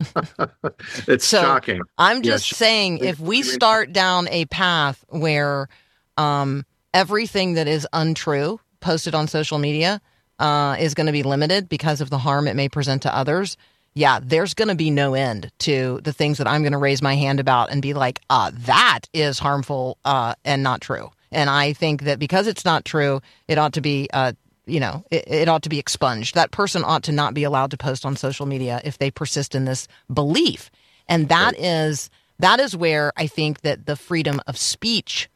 it's 1.06 1.26
so 1.26 1.42
shocking. 1.42 1.80
I'm 1.98 2.22
just 2.22 2.52
yeah, 2.52 2.56
saying, 2.56 2.98
if 2.98 3.20
we 3.20 3.42
start 3.42 3.92
down 3.92 4.28
a 4.28 4.46
path 4.46 5.04
where 5.08 5.68
um, 6.16 6.64
everything 6.92 7.54
that 7.54 7.68
is 7.68 7.86
untrue 7.92 8.60
posted 8.80 9.14
on 9.14 9.28
social 9.28 9.58
media 9.58 10.00
uh, 10.38 10.76
is 10.78 10.94
going 10.94 11.06
to 11.06 11.12
be 11.12 11.22
limited 11.22 11.68
because 11.68 12.00
of 12.00 12.10
the 12.10 12.18
harm 12.18 12.48
it 12.48 12.56
may 12.56 12.68
present 12.68 13.02
to 13.02 13.16
others, 13.16 13.56
yeah, 13.94 14.18
there's 14.22 14.54
going 14.54 14.68
to 14.68 14.74
be 14.74 14.90
no 14.90 15.14
end 15.14 15.50
to 15.60 16.00
the 16.02 16.12
things 16.12 16.38
that 16.38 16.48
I'm 16.48 16.62
going 16.62 16.72
to 16.72 16.78
raise 16.78 17.00
my 17.00 17.14
hand 17.14 17.38
about 17.38 17.70
and 17.70 17.80
be 17.80 17.94
like, 17.94 18.20
uh, 18.28 18.50
that 18.66 19.02
is 19.12 19.38
harmful 19.38 19.98
uh, 20.04 20.34
and 20.44 20.62
not 20.62 20.80
true. 20.80 21.10
And 21.30 21.48
I 21.48 21.72
think 21.72 22.02
that 22.02 22.18
because 22.18 22.46
it's 22.46 22.64
not 22.64 22.84
true, 22.84 23.20
it 23.48 23.58
ought 23.58 23.74
to 23.74 23.80
be, 23.80 24.08
uh, 24.12 24.32
you 24.66 24.80
know, 24.80 25.04
it, 25.10 25.24
it 25.26 25.48
ought 25.48 25.62
to 25.62 25.68
be 25.68 25.78
expunged. 25.78 26.34
That 26.34 26.50
person 26.50 26.82
ought 26.84 27.02
to 27.04 27.12
not 27.12 27.34
be 27.34 27.44
allowed 27.44 27.70
to 27.72 27.76
post 27.76 28.04
on 28.04 28.16
social 28.16 28.46
media 28.46 28.80
if 28.84 28.98
they 28.98 29.10
persist 29.10 29.54
in 29.54 29.64
this 29.64 29.88
belief. 30.12 30.70
And 31.08 31.28
that 31.28 31.54
right. 31.54 31.64
is 31.64 32.10
that 32.38 32.60
is 32.60 32.76
where 32.76 33.12
I 33.16 33.26
think 33.26 33.60
that 33.60 33.86
the 33.86 33.96
freedom 33.96 34.40
of 34.46 34.56
speech 34.56 35.28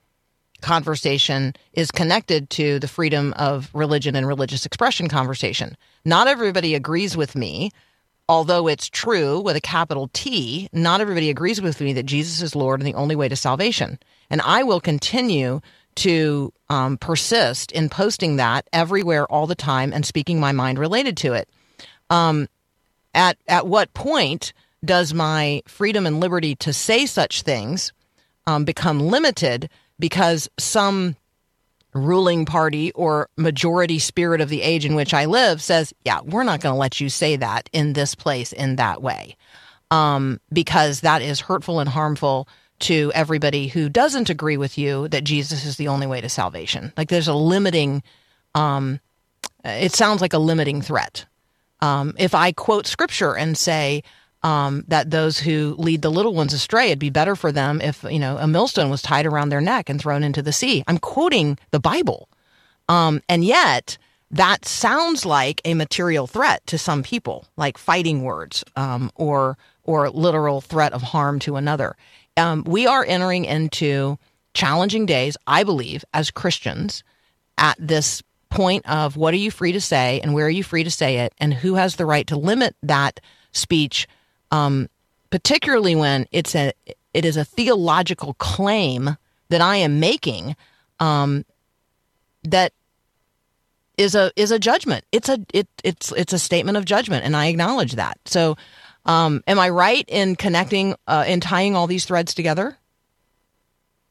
conversation 0.61 1.55
is 1.73 1.91
connected 1.91 2.51
to 2.51 2.81
the 2.81 2.89
freedom 2.89 3.33
of 3.37 3.71
religion 3.73 4.17
and 4.17 4.27
religious 4.27 4.67
expression 4.67 5.09
conversation. 5.09 5.77
Not 6.05 6.27
everybody 6.27 6.75
agrees 6.75 7.17
with 7.17 7.37
me 7.37 7.71
although 8.29 8.69
it's 8.69 8.89
true 8.89 9.41
with 9.41 9.57
a 9.57 9.61
capital 9.61 10.11
T, 10.13 10.69
not 10.73 11.01
everybody 11.01 11.31
agrees 11.31 11.63
with 11.63 11.81
me 11.81 11.93
that 11.95 12.07
Jesus 12.07 12.43
is 12.43 12.55
Lord 12.55 12.81
and 12.81 12.87
the 12.87 12.95
only 12.95 13.17
way 13.17 13.29
to 13.29 13.37
salvation. 13.37 13.99
And 14.29 14.43
I 14.43 14.63
will 14.63 14.81
continue 14.81 15.61
to 15.99 16.53
um, 16.69 16.97
persist 16.97 17.73
in 17.73 17.89
posting 17.89 18.37
that 18.37 18.69
everywhere 18.73 19.27
all 19.27 19.47
the 19.47 19.55
time 19.55 19.93
and 19.93 20.05
speaking 20.05 20.41
my 20.41 20.53
mind 20.53 20.79
related 20.79 21.17
to 21.19 21.35
it. 21.35 21.49
Um, 22.11 22.49
at 23.15 23.37
at 23.47 23.67
what 23.67 23.93
point 23.95 24.53
does 24.85 25.13
my 25.13 25.63
freedom 25.67 26.07
and 26.07 26.21
liberty 26.21 26.55
to 26.57 26.73
say 26.73 27.07
such 27.07 27.43
things 27.43 27.93
um, 28.47 28.65
become 28.65 29.01
limited 29.01 29.69
because 29.99 30.49
some 30.59 31.17
ruling 31.95 32.45
party 32.45 32.93
or 32.93 33.29
majority 33.37 33.99
spirit 33.99 34.41
of 34.41 34.49
the 34.49 34.63
age 34.63 34.85
in 34.85 34.95
which 34.95 35.13
I 35.13 35.25
live 35.25 35.61
says, 35.61 35.93
yeah, 36.05 36.21
we're 36.21 36.45
not 36.45 36.61
going 36.61 36.75
to 36.75 36.79
let 36.79 37.01
you 37.01 37.09
say 37.09 37.37
that 37.37 37.69
in 37.73 37.95
this 37.95 38.15
place 38.15 38.53
in 38.53 38.77
that 38.77 39.03
way, 39.03 39.37
um, 39.91 40.41
because 40.53 41.01
that 41.01 41.23
is 41.23 41.41
hurtful 41.41 41.81
and 41.81 41.89
harmful 41.89 42.47
to 42.81 43.11
everybody 43.15 43.69
who 43.69 43.89
doesn't 43.89 44.31
agree 44.31 44.57
with 44.57 44.79
you 44.79 45.09
that 45.09 45.25
Jesus 45.25 45.65
is 45.65 45.77
the 45.77 45.89
only 45.89 46.07
way 46.07 46.21
to 46.21 46.29
salvation. 46.29 46.93
Like 46.97 47.09
there's 47.09 47.29
a 47.29 47.35
limiting, 47.35 48.03
um, 48.55 49.01
it 49.65 49.93
sounds 49.93 50.21
like 50.21 50.33
a 50.33 50.39
limiting 50.39 50.83
threat. 50.83 51.25
Um, 51.81 52.15
if 52.19 52.35
I 52.35 52.53
quote 52.53 52.87
scripture 52.87 53.37
and 53.37 53.57
say, 53.57 54.03
um, 54.43 54.85
that 54.87 55.11
those 55.11 55.39
who 55.39 55.75
lead 55.79 56.03
the 56.03 56.11
little 56.11 56.33
ones 56.33 56.53
astray, 56.53 56.87
it'd 56.87 56.99
be 56.99 57.11
better 57.11 57.35
for 57.35 57.51
them 57.51 57.81
if, 57.81 58.05
you 58.05 58.21
know, 58.21 58.37
a 58.39 58.47
millstone 58.47 58.89
was 58.89 59.03
tied 59.03 59.27
around 59.27 59.49
their 59.49 59.61
neck 59.61 59.89
and 59.89 60.01
thrown 60.01 60.23
into 60.23 60.43
the 60.43 60.53
sea. 60.53 60.85
I'm 60.87 60.99
quoting 60.99 61.59
the 61.73 61.81
Bible. 61.81 62.29
Um, 62.89 63.21
and 63.29 63.45
yet, 63.45 63.99
that 64.31 64.65
sounds 64.65 65.25
like 65.25 65.61
a 65.65 65.75
material 65.75 66.27
threat 66.27 66.67
to 66.67 66.79
some 66.79 67.03
people, 67.03 67.47
like 67.57 67.79
fighting 67.79 68.23
words 68.23 68.65
um, 68.77 69.11
or 69.17 69.57
or 69.85 70.11
literal 70.11 70.61
threat 70.61 70.93
of 70.93 71.01
harm 71.03 71.39
to 71.39 71.57
another. 71.57 71.97
Um, 72.39 72.65
we 72.65 72.87
are 72.87 73.05
entering 73.07 73.45
into 73.45 74.19
challenging 74.55 75.07
days, 75.07 75.37
I 75.47 75.65
believe, 75.65 76.05
as 76.15 76.31
Christians, 76.31 77.05
at 77.59 77.77
this 77.79 78.23
point 78.49 78.89
of 78.89 79.17
what 79.17 79.35
are 79.35 79.39
you 79.39 79.51
free 79.51 79.73
to 79.73 79.81
say 79.81 80.21
and 80.21 80.33
where 80.33 80.47
are 80.47 80.51
you 80.51 80.63
free 80.63 80.85
to 80.85 80.91
say 80.91 81.19
it, 81.19 81.35
and 81.39 81.53
who 81.53 81.75
has 81.75 81.97
the 81.97 82.07
right 82.07 82.27
to 82.29 82.37
limit 82.37 82.75
that 82.83 83.21
speech 83.53 84.09
um, 84.51 84.89
particularly 85.31 85.95
when 85.95 86.27
it's 86.33 86.55
a 86.55 86.73
it 87.15 87.25
is 87.25 87.37
a 87.37 87.45
theological 87.45 88.35
claim 88.35 89.17
that 89.49 89.61
I 89.61 89.77
am 89.77 90.01
making 90.01 90.57
um, 91.01 91.45
that 92.45 92.73
is 93.97 94.15
a 94.15 94.31
is 94.37 94.51
a 94.51 94.59
judgment. 94.59 95.05
It's 95.13 95.29
a 95.29 95.39
it 95.53 95.69
it's 95.85 96.13
it's 96.13 96.33
a 96.33 96.39
statement 96.39 96.77
of 96.77 96.85
judgment, 96.85 97.25
and 97.25 97.37
I 97.37 97.47
acknowledge 97.47 97.93
that. 97.93 98.19
So, 98.27 98.57
um, 99.09 99.43
am 99.47 99.59
I 99.59 99.71
right 99.71 100.05
in 100.07 100.37
connecting 100.37 100.95
uh, 101.09 101.25
in 101.27 101.41
tying 101.41 101.75
all 101.75 101.89
these 101.89 102.05
threads 102.05 102.35
together? 102.35 102.77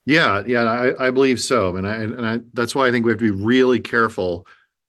Yeah, 0.05 0.43
yeah, 0.45 0.63
I, 0.63 1.07
I 1.07 1.11
believe 1.11 1.39
so, 1.39 1.75
and 1.75 1.87
I 1.87 1.95
and 1.95 2.25
I, 2.25 2.39
that's 2.53 2.75
why 2.75 2.87
I 2.87 2.91
think 2.91 3.05
we 3.05 3.11
have 3.11 3.19
to 3.19 3.33
be 3.33 3.43
really 3.43 3.79
careful 3.79 4.47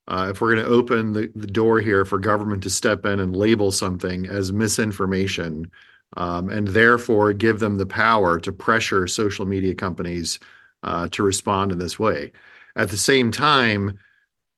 uh, 0.09 0.29
if 0.31 0.41
we're 0.41 0.55
going 0.55 0.65
to 0.65 0.73
open 0.73 1.13
the, 1.13 1.31
the 1.35 1.47
door 1.47 1.81
here 1.81 2.05
for 2.05 2.19
government 2.19 2.63
to 2.63 2.71
step 2.71 3.05
in 3.05 3.21
and 3.21 3.37
label 3.37 3.71
something 3.71 4.27
as 4.27 4.53
misinformation 4.53 5.71
um, 6.17 6.49
and 6.49 6.69
therefore 6.69 7.33
give 7.35 7.59
them 7.59 7.77
the 7.77 7.87
power 7.87 8.41
to 8.41 8.51
pressure 8.51 9.07
social 9.07 9.45
media 9.45 9.75
companies 9.75 10.39
uh, 10.83 11.09
to 11.11 11.23
respond 11.23 11.73
in 11.73 11.79
this 11.79 11.99
way. 11.99 12.33
At 12.77 12.89
the 12.89 12.97
same 12.97 13.31
time, 13.31 13.99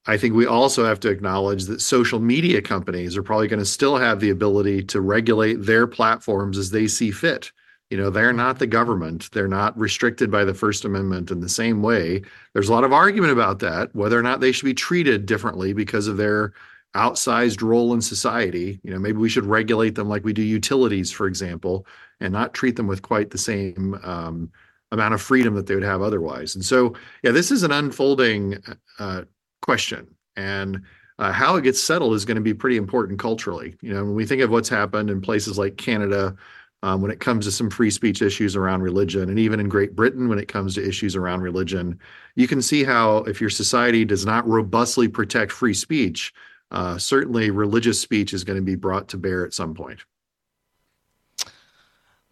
I 0.06 0.16
think 0.16 0.34
we 0.34 0.46
also 0.46 0.84
have 0.84 1.00
to 1.00 1.10
acknowledge 1.10 1.64
that 1.64 1.80
social 1.80 2.20
media 2.20 2.62
companies 2.62 3.16
are 3.16 3.22
probably 3.22 3.48
going 3.48 3.60
to 3.60 3.66
still 3.66 3.96
have 3.96 4.20
the 4.20 4.30
ability 4.30 4.82
to 4.84 5.00
regulate 5.00 5.56
their 5.56 5.86
platforms 5.86 6.56
as 6.56 6.70
they 6.70 6.86
see 6.86 7.10
fit. 7.10 7.52
You 7.90 7.98
know, 7.98 8.08
they're 8.08 8.32
not 8.32 8.58
the 8.58 8.66
government. 8.66 9.30
They're 9.32 9.48
not 9.48 9.76
restricted 9.78 10.30
by 10.30 10.44
the 10.44 10.54
First 10.54 10.84
Amendment 10.84 11.30
in 11.30 11.40
the 11.40 11.48
same 11.48 11.82
way. 11.82 12.22
There's 12.54 12.68
a 12.68 12.72
lot 12.72 12.84
of 12.84 12.92
argument 12.92 13.32
about 13.32 13.58
that, 13.58 13.94
whether 13.94 14.18
or 14.18 14.22
not 14.22 14.40
they 14.40 14.52
should 14.52 14.64
be 14.64 14.74
treated 14.74 15.26
differently 15.26 15.72
because 15.72 16.06
of 16.06 16.16
their 16.16 16.52
outsized 16.94 17.62
role 17.62 17.92
in 17.92 18.00
society. 18.00 18.80
You 18.82 18.92
know, 18.92 18.98
maybe 18.98 19.18
we 19.18 19.28
should 19.28 19.44
regulate 19.44 19.96
them 19.96 20.08
like 20.08 20.24
we 20.24 20.32
do 20.32 20.42
utilities, 20.42 21.10
for 21.10 21.26
example, 21.26 21.84
and 22.20 22.32
not 22.32 22.54
treat 22.54 22.76
them 22.76 22.86
with 22.86 23.02
quite 23.02 23.30
the 23.30 23.38
same 23.38 23.98
um, 24.02 24.50
amount 24.92 25.14
of 25.14 25.20
freedom 25.20 25.54
that 25.54 25.66
they 25.66 25.74
would 25.74 25.84
have 25.84 26.00
otherwise. 26.00 26.54
And 26.54 26.64
so, 26.64 26.94
yeah, 27.22 27.32
this 27.32 27.50
is 27.50 27.64
an 27.64 27.72
unfolding 27.72 28.62
uh, 28.98 29.22
question, 29.62 30.14
and 30.36 30.82
uh, 31.18 31.32
how 31.32 31.56
it 31.56 31.62
gets 31.62 31.80
settled 31.80 32.14
is 32.14 32.24
going 32.24 32.36
to 32.36 32.42
be 32.42 32.54
pretty 32.54 32.76
important 32.76 33.18
culturally. 33.18 33.74
You 33.82 33.92
know, 33.92 34.04
when 34.04 34.14
we 34.14 34.26
think 34.26 34.42
of 34.42 34.50
what's 34.50 34.68
happened 34.68 35.10
in 35.10 35.20
places 35.20 35.58
like 35.58 35.76
Canada. 35.76 36.36
Um, 36.82 37.02
when 37.02 37.10
it 37.10 37.20
comes 37.20 37.44
to 37.44 37.52
some 37.52 37.68
free 37.68 37.90
speech 37.90 38.22
issues 38.22 38.56
around 38.56 38.80
religion, 38.80 39.28
and 39.28 39.38
even 39.38 39.60
in 39.60 39.68
Great 39.68 39.94
Britain, 39.94 40.30
when 40.30 40.38
it 40.38 40.48
comes 40.48 40.74
to 40.76 40.88
issues 40.88 41.14
around 41.14 41.42
religion, 41.42 42.00
you 42.36 42.48
can 42.48 42.62
see 42.62 42.84
how 42.84 43.18
if 43.24 43.38
your 43.38 43.50
society 43.50 44.02
does 44.06 44.24
not 44.24 44.48
robustly 44.48 45.06
protect 45.06 45.52
free 45.52 45.74
speech, 45.74 46.32
uh, 46.70 46.96
certainly 46.96 47.50
religious 47.50 48.00
speech 48.00 48.32
is 48.32 48.44
going 48.44 48.56
to 48.56 48.62
be 48.62 48.76
brought 48.76 49.08
to 49.08 49.18
bear 49.18 49.44
at 49.44 49.52
some 49.52 49.74
point. 49.74 50.00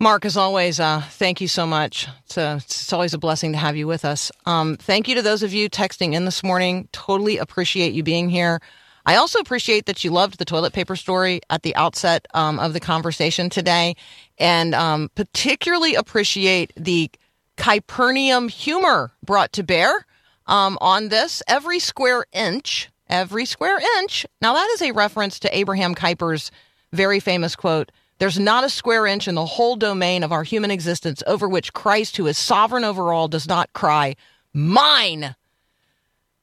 Mark, 0.01 0.25
as 0.25 0.37
always, 0.37 0.79
uh, 0.79 1.01
thank 1.01 1.41
you 1.41 1.49
so 1.49 1.67
much. 1.67 2.07
It's, 2.25 2.37
a, 2.37 2.57
it's, 2.57 2.93
always 2.93 3.15
a 3.15 3.19
blessing 3.19 3.53
to 3.53 3.59
have 3.59 3.77
you 3.77 3.89
with 3.89 4.05
us. 4.05 4.31
Um, 4.47 4.77
thank 4.77 5.09
you 5.09 5.17
to 5.17 5.23
those 5.23 5.43
of 5.43 5.53
you 5.53 5.69
texting 5.69 6.15
in 6.15 6.25
this 6.25 6.45
morning. 6.45 6.89
Totally 6.93 7.39
appreciate 7.39 7.93
you 7.93 8.05
being 8.05 8.29
here. 8.29 8.61
I 9.07 9.17
also 9.17 9.41
appreciate 9.41 9.87
that 9.87 10.05
you 10.05 10.11
loved 10.11 10.39
the 10.39 10.45
toilet 10.45 10.73
paper 10.73 10.95
story 10.95 11.41
at 11.51 11.63
the 11.63 11.75
outset 11.75 12.29
um, 12.33 12.61
of 12.61 12.75
the 12.75 12.81
conversation 12.81 13.51
today, 13.51 13.97
and 14.39 14.73
um, 14.75 15.11
particularly 15.17 15.97
appreciate 15.97 16.73
the 16.77 17.11
Kuyperian 17.57 18.51
humor 18.51 19.11
brought 19.25 19.53
to 19.55 19.65
bear 19.65 20.07
um, 20.47 20.79
on 20.81 21.09
this. 21.09 21.43
Every 21.49 21.81
square 21.81 22.25
inch 22.33 22.89
every 23.09 23.45
square 23.45 23.79
inch. 23.99 24.27
Now, 24.41 24.55
that 24.55 24.69
is 24.75 24.83
a 24.83 24.93
reference 24.93 25.39
to 25.41 25.57
Abraham 25.57 25.95
Kuyper's 25.95 26.51
very 26.93 27.21
famous 27.21 27.57
quote 27.57 27.91
There's 28.19 28.39
not 28.39 28.65
a 28.65 28.69
square 28.69 29.07
inch 29.07 29.29
in 29.29 29.35
the 29.35 29.47
whole 29.47 29.77
domain 29.77 30.23
of 30.23 30.33
our 30.33 30.43
human 30.43 30.71
existence 30.71 31.23
over 31.27 31.49
which 31.49 31.73
Christ, 31.73 32.17
who 32.17 32.27
is 32.27 32.37
sovereign 32.37 32.85
over 32.85 33.13
all, 33.13 33.29
does 33.29 33.47
not 33.47 33.73
cry, 33.73 34.17
Mine! 34.53 35.37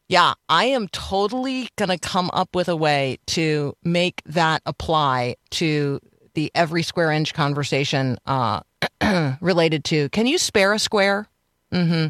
Yeah, 0.08 0.36
I 0.48 0.66
am 0.66 0.88
totally 0.90 1.68
going 1.78 1.90
to 1.90 1.98
come 1.98 2.30
up 2.32 2.56
with 2.56 2.70
a 2.70 2.76
way 2.76 3.18
to 3.28 3.76
make 3.84 4.22
that 4.26 4.62
apply 4.66 5.36
to 5.52 6.00
the 6.36 6.52
every 6.54 6.84
square 6.84 7.12
inch 7.12 7.34
conversation 7.34 8.18
uh, 8.26 8.62
related 9.42 9.84
to 9.86 10.10
can 10.10 10.28
you 10.28 10.38
spare 10.38 10.74
a 10.74 10.80
square? 10.80 11.28
Mm-hmm. 11.74 12.10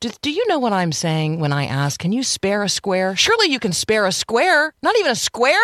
Do, 0.00 0.10
do 0.22 0.30
you 0.30 0.46
know 0.46 0.60
what 0.60 0.72
I'm 0.72 0.92
saying 0.92 1.40
when 1.40 1.52
I 1.52 1.66
ask, 1.66 1.98
can 1.98 2.12
you 2.12 2.22
spare 2.22 2.62
a 2.62 2.68
square? 2.68 3.16
Surely 3.16 3.48
you 3.48 3.58
can 3.58 3.72
spare 3.72 4.06
a 4.06 4.12
square, 4.12 4.72
not 4.80 4.96
even 4.96 5.10
a 5.10 5.16
square. 5.16 5.58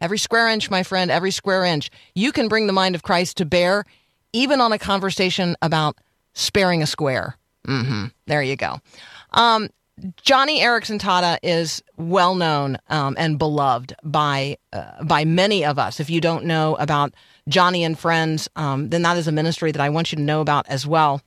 Every 0.00 0.18
square 0.18 0.48
inch, 0.48 0.70
my 0.70 0.82
friend, 0.82 1.10
every 1.10 1.30
square 1.30 1.64
inch. 1.64 1.90
You 2.14 2.32
can 2.32 2.48
bring 2.48 2.66
the 2.66 2.72
mind 2.72 2.94
of 2.94 3.02
Christ 3.02 3.36
to 3.38 3.44
bear, 3.44 3.84
even 4.32 4.60
on 4.60 4.72
a 4.72 4.78
conversation 4.78 5.56
about 5.62 5.96
sparing 6.34 6.82
a 6.82 6.86
square. 6.86 7.36
Mm-hmm. 7.66 8.06
There 8.26 8.42
you 8.42 8.56
go. 8.56 8.80
Um, 9.32 9.68
Joni 10.22 10.60
Eareckson 10.60 10.98
Tada 10.98 11.38
is 11.42 11.82
well 11.98 12.34
known 12.34 12.78
um, 12.88 13.16
and 13.18 13.38
beloved 13.38 13.94
by 14.02 14.56
uh, 14.72 15.04
by 15.04 15.26
many 15.26 15.64
of 15.64 15.78
us. 15.78 16.00
If 16.00 16.08
you 16.08 16.22
don't 16.22 16.46
know 16.46 16.74
about 16.76 17.12
Joni 17.50 17.80
and 17.80 17.98
Friends, 17.98 18.48
um, 18.56 18.88
then 18.88 19.02
that 19.02 19.18
is 19.18 19.28
a 19.28 19.32
ministry 19.32 19.72
that 19.72 19.80
I 19.80 19.90
want 19.90 20.12
you 20.12 20.16
to 20.16 20.22
know 20.22 20.40
about 20.40 20.66
as 20.68 20.86
well. 20.86 21.20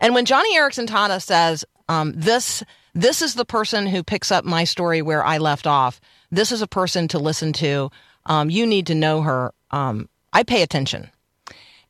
And 0.00 0.14
when 0.14 0.26
Joni 0.26 0.54
Eareckson 0.54 0.86
Tada 0.86 1.22
says, 1.22 1.64
um, 1.88 2.12
this, 2.14 2.62
this 2.94 3.22
is 3.22 3.34
the 3.34 3.44
person 3.44 3.86
who 3.86 4.02
picks 4.02 4.30
up 4.30 4.44
my 4.44 4.64
story 4.64 5.00
where 5.02 5.24
I 5.24 5.38
left 5.38 5.66
off, 5.66 6.00
this 6.30 6.52
is 6.52 6.62
a 6.62 6.66
person 6.66 7.08
to 7.08 7.18
listen 7.18 7.52
to, 7.54 7.90
um, 8.26 8.50
you 8.50 8.66
need 8.66 8.86
to 8.86 8.94
know 8.94 9.22
her, 9.22 9.52
um, 9.70 10.08
I 10.32 10.42
pay 10.42 10.62
attention. 10.62 11.10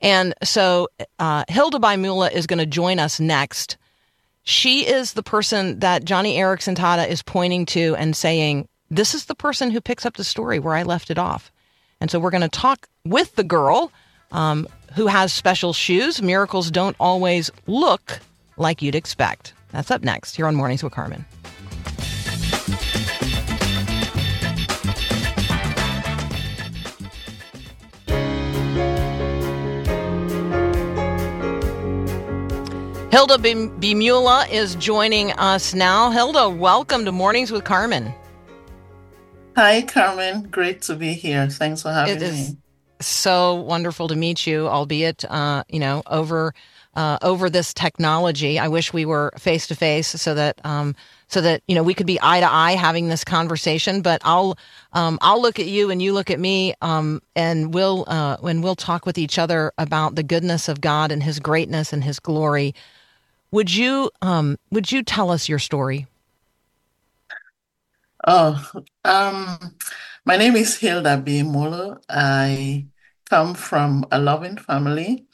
And 0.00 0.34
so 0.42 0.88
uh, 1.18 1.44
Hilda 1.48 1.78
Bih 1.78 1.98
Muluh 1.98 2.30
is 2.30 2.46
going 2.46 2.58
to 2.58 2.66
join 2.66 2.98
us 2.98 3.18
next. 3.20 3.76
She 4.42 4.86
is 4.86 5.14
the 5.14 5.22
person 5.22 5.78
that 5.78 6.04
Joni 6.04 6.36
Eareckson 6.36 6.76
Tada 6.76 7.08
is 7.08 7.22
pointing 7.22 7.64
to 7.66 7.96
and 7.96 8.14
saying, 8.14 8.68
this 8.90 9.14
is 9.14 9.24
the 9.24 9.34
person 9.34 9.70
who 9.70 9.80
picks 9.80 10.04
up 10.04 10.16
the 10.16 10.24
story 10.24 10.58
where 10.58 10.74
I 10.74 10.82
left 10.82 11.10
it 11.10 11.18
off. 11.18 11.50
And 12.00 12.10
so 12.10 12.18
we're 12.18 12.30
going 12.30 12.42
to 12.42 12.48
talk 12.48 12.86
with 13.04 13.34
the 13.36 13.44
girl 13.44 13.90
um, 14.30 14.68
who 14.94 15.06
has 15.06 15.32
special 15.32 15.72
shoes. 15.72 16.20
Miracles 16.20 16.70
don't 16.70 16.96
always 17.00 17.50
look 17.66 18.20
like 18.58 18.82
you'd 18.82 18.94
expect. 18.94 19.54
That's 19.70 19.90
up 19.90 20.02
next 20.02 20.36
here 20.36 20.46
on 20.46 20.54
Mornings 20.54 20.82
with 20.82 20.92
Carmen. 20.92 21.24
Hilda 33.14 33.38
Bih 33.38 33.94
Muluh 33.94 34.50
is 34.50 34.74
joining 34.74 35.30
us 35.34 35.72
now. 35.72 36.10
Hilda, 36.10 36.48
welcome 36.50 37.04
to 37.04 37.12
Mornings 37.12 37.52
with 37.52 37.62
Carmen. 37.62 38.12
Hi, 39.54 39.82
Carmen. 39.82 40.48
Great 40.50 40.82
to 40.82 40.96
be 40.96 41.12
here. 41.12 41.48
Thanks 41.48 41.82
for 41.82 41.92
having 41.92 42.18
me 42.18 42.56
so 43.00 43.54
wonderful 43.54 44.08
to 44.08 44.16
meet 44.16 44.48
you, 44.48 44.66
albeit 44.66 45.24
uh, 45.26 45.62
you 45.68 45.78
know 45.78 46.02
over 46.06 46.54
uh, 46.94 47.18
over 47.22 47.48
this 47.48 47.72
technology. 47.72 48.58
I 48.58 48.66
wish 48.66 48.92
we 48.92 49.04
were 49.04 49.32
face 49.38 49.68
to 49.68 49.76
face 49.76 50.08
so 50.08 50.34
that 50.34 50.60
um, 50.64 50.96
so 51.28 51.40
that 51.40 51.62
you 51.68 51.76
know 51.76 51.84
we 51.84 51.94
could 51.94 52.08
be 52.08 52.18
eye 52.20 52.40
to 52.40 52.52
eye 52.52 52.72
having 52.72 53.10
this 53.10 53.22
conversation. 53.22 54.02
But 54.02 54.22
I'll 54.24 54.58
um, 54.92 55.20
I'll 55.22 55.40
look 55.40 55.60
at 55.60 55.66
you 55.66 55.88
and 55.90 56.02
you 56.02 56.14
look 56.14 56.30
at 56.30 56.40
me, 56.40 56.74
um, 56.80 57.22
and 57.36 57.72
we'll 57.72 58.06
uh, 58.08 58.38
and 58.42 58.64
we'll 58.64 58.74
talk 58.74 59.06
with 59.06 59.18
each 59.18 59.38
other 59.38 59.70
about 59.78 60.16
the 60.16 60.24
goodness 60.24 60.68
of 60.68 60.80
God 60.80 61.12
and 61.12 61.22
His 61.22 61.38
greatness 61.38 61.92
and 61.92 62.02
His 62.02 62.18
glory. 62.18 62.74
Would 63.54 63.72
you 63.72 64.10
um, 64.20 64.58
would 64.72 64.90
you 64.90 65.04
tell 65.04 65.30
us 65.30 65.48
your 65.48 65.60
story? 65.60 66.08
Oh, 68.26 68.58
um, 69.04 69.76
my 70.24 70.36
name 70.36 70.56
is 70.56 70.76
Hilda 70.76 71.22
Bih 71.22 71.46
Muluh. 71.46 72.02
I 72.08 72.86
come 73.30 73.54
from 73.54 74.06
a 74.10 74.18
loving 74.18 74.56
family 74.56 75.26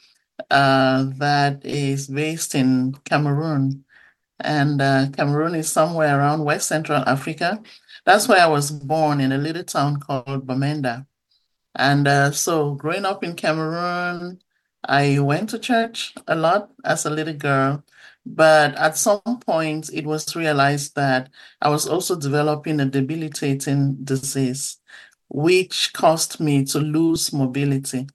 uh, 0.51 1.09
that 1.17 1.65
is 1.65 2.09
based 2.09 2.53
in 2.53 2.93
Cameroon. 3.05 3.85
And 4.39 4.79
uh, 4.79 5.07
Cameroon 5.17 5.55
is 5.55 5.71
somewhere 5.71 6.19
around 6.19 6.45
West 6.45 6.67
Central 6.67 7.01
Africa. 7.09 7.59
That's 8.05 8.27
where 8.27 8.43
I 8.45 8.47
was 8.47 8.69
born 8.69 9.19
in 9.19 9.31
a 9.31 9.39
little 9.39 9.63
town 9.63 9.99
called 9.99 10.45
Bamenda. 10.45 11.07
And 11.73 12.07
uh, 12.07 12.29
so, 12.29 12.75
growing 12.75 13.05
up 13.05 13.23
in 13.23 13.33
Cameroon, 13.33 14.41
I 14.83 15.17
went 15.17 15.49
to 15.49 15.57
church 15.57 16.13
a 16.27 16.35
lot 16.35 16.69
as 16.85 17.05
a 17.05 17.09
little 17.09 17.33
girl. 17.33 17.83
But 18.25 18.75
at 18.75 18.97
some 18.97 19.21
point, 19.45 19.89
it 19.93 20.05
was 20.05 20.35
realized 20.35 20.95
that 20.95 21.29
I 21.61 21.69
was 21.69 21.87
also 21.87 22.15
developing 22.15 22.79
a 22.79 22.85
debilitating 22.85 23.97
disease 24.03 24.77
which 25.29 25.93
caused 25.93 26.39
me 26.39 26.65
to 26.65 26.79
lose 26.79 27.33
mobility. 27.33 28.07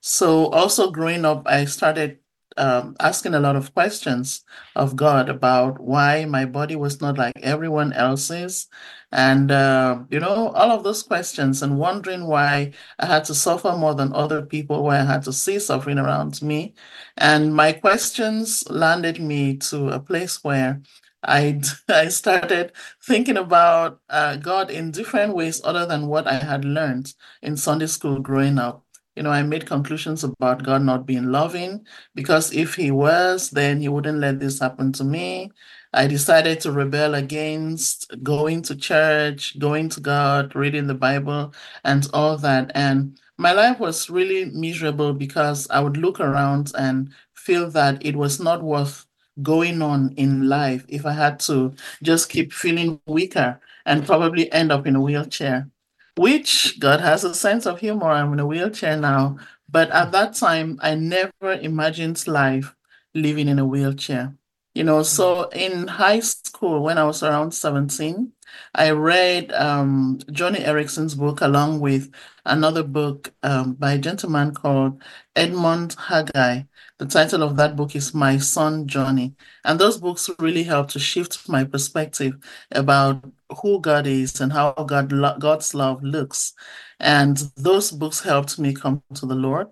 So, 0.00 0.48
also 0.48 0.90
growing 0.90 1.24
up, 1.24 1.44
I 1.46 1.64
started 1.66 2.20
um, 2.56 2.96
asking 3.00 3.34
a 3.34 3.40
lot 3.40 3.56
of 3.56 3.74
questions 3.74 4.44
of 4.74 4.96
God 4.96 5.28
about 5.28 5.80
why 5.80 6.24
my 6.24 6.44
body 6.44 6.76
was 6.76 7.00
not 7.00 7.18
like 7.18 7.34
everyone 7.42 7.92
else's. 7.92 8.68
And, 9.12 9.50
uh, 9.50 10.00
you 10.10 10.20
know, 10.20 10.50
all 10.50 10.70
of 10.72 10.84
those 10.84 11.02
questions 11.02 11.62
and 11.62 11.78
wondering 11.78 12.26
why 12.26 12.72
I 12.98 13.06
had 13.06 13.24
to 13.26 13.34
suffer 13.34 13.72
more 13.76 13.94
than 13.94 14.12
other 14.14 14.42
people, 14.42 14.84
why 14.84 15.00
I 15.00 15.04
had 15.04 15.22
to 15.24 15.32
see 15.32 15.58
suffering 15.58 15.98
around 15.98 16.42
me. 16.42 16.74
And 17.16 17.54
my 17.54 17.72
questions 17.72 18.64
landed 18.70 19.20
me 19.20 19.56
to 19.58 19.88
a 19.90 20.00
place 20.00 20.42
where 20.44 20.82
I 21.22 21.60
I 21.88 22.08
started 22.08 22.72
thinking 23.02 23.36
about 23.36 24.00
uh, 24.08 24.36
God 24.36 24.70
in 24.70 24.90
different 24.90 25.34
ways 25.34 25.60
other 25.64 25.86
than 25.86 26.06
what 26.06 26.26
I 26.26 26.34
had 26.34 26.64
learned 26.64 27.14
in 27.42 27.56
Sunday 27.56 27.86
school 27.86 28.20
growing 28.20 28.58
up. 28.58 28.85
You 29.16 29.22
know, 29.22 29.30
I 29.30 29.42
made 29.42 29.66
conclusions 29.66 30.22
about 30.24 30.62
God 30.62 30.82
not 30.82 31.06
being 31.06 31.32
loving 31.32 31.86
because 32.14 32.52
if 32.52 32.74
He 32.74 32.90
was, 32.90 33.50
then 33.50 33.80
He 33.80 33.88
wouldn't 33.88 34.18
let 34.18 34.40
this 34.40 34.60
happen 34.60 34.92
to 34.92 35.04
me. 35.04 35.50
I 35.92 36.06
decided 36.06 36.60
to 36.60 36.72
rebel 36.72 37.14
against 37.14 38.12
going 38.22 38.62
to 38.62 38.76
church, 38.76 39.58
going 39.58 39.88
to 39.90 40.00
God, 40.00 40.54
reading 40.54 40.86
the 40.86 40.94
Bible, 40.94 41.54
and 41.84 42.06
all 42.12 42.36
that. 42.38 42.70
And 42.74 43.18
my 43.38 43.52
life 43.52 43.80
was 43.80 44.10
really 44.10 44.46
miserable 44.46 45.14
because 45.14 45.68
I 45.70 45.80
would 45.80 45.96
look 45.96 46.20
around 46.20 46.72
and 46.78 47.12
feel 47.34 47.70
that 47.70 48.04
it 48.04 48.16
was 48.16 48.38
not 48.40 48.62
worth 48.62 49.06
going 49.42 49.82
on 49.82 50.12
in 50.16 50.48
life 50.48 50.84
if 50.88 51.04
I 51.06 51.12
had 51.12 51.40
to 51.40 51.74
just 52.02 52.28
keep 52.30 52.52
feeling 52.52 53.00
weaker 53.06 53.60
and 53.84 54.06
probably 54.06 54.50
end 54.52 54.72
up 54.72 54.86
in 54.86 54.96
a 54.96 55.00
wheelchair, 55.00 55.68
which 56.16 56.78
God 56.80 57.00
has 57.00 57.24
a 57.24 57.34
sense 57.34 57.66
of 57.66 57.80
humor. 57.80 58.10
I'm 58.10 58.32
in 58.32 58.40
a 58.40 58.46
wheelchair 58.46 58.96
now, 58.96 59.38
But 59.68 59.90
at 59.90 60.12
that 60.12 60.34
time, 60.34 60.78
I 60.82 60.94
never 60.94 61.52
imagined 61.60 62.26
life 62.28 62.74
living 63.14 63.48
in 63.48 63.58
a 63.58 63.66
wheelchair. 63.66 64.34
You 64.74 64.84
know, 64.84 65.02
so 65.02 65.48
in 65.50 65.88
high 65.88 66.20
school, 66.20 66.82
when 66.82 66.98
I 66.98 67.04
was 67.04 67.22
around 67.22 67.52
17, 67.52 68.32
I 68.74 68.90
read 68.90 69.52
um, 69.52 70.18
Joni 70.30 70.64
Eareckson's 70.64 71.14
book 71.14 71.40
along 71.40 71.80
with 71.80 72.10
another 72.44 72.82
book 72.82 73.32
um, 73.42 73.74
by 73.74 73.92
a 73.94 73.98
gentleman 73.98 74.54
called 74.54 75.02
Edmund 75.34 75.96
Haggai. 75.98 76.62
The 76.98 77.06
title 77.06 77.42
of 77.42 77.56
that 77.56 77.76
book 77.76 77.96
is 77.96 78.14
My 78.14 78.38
Son 78.38 78.86
Johnny. 78.86 79.34
And 79.64 79.78
those 79.78 79.98
books 79.98 80.30
really 80.38 80.62
helped 80.64 80.92
to 80.92 80.98
shift 80.98 81.48
my 81.48 81.64
perspective 81.64 82.36
about 82.70 83.24
who 83.62 83.80
God 83.80 84.06
is 84.06 84.40
and 84.40 84.52
how 84.52 84.72
God 84.72 85.10
God's 85.40 85.74
love 85.74 86.02
looks. 86.02 86.52
And 87.00 87.36
those 87.56 87.90
books 87.90 88.20
helped 88.20 88.58
me 88.58 88.74
come 88.74 89.02
to 89.14 89.26
the 89.26 89.34
Lord. 89.34 89.68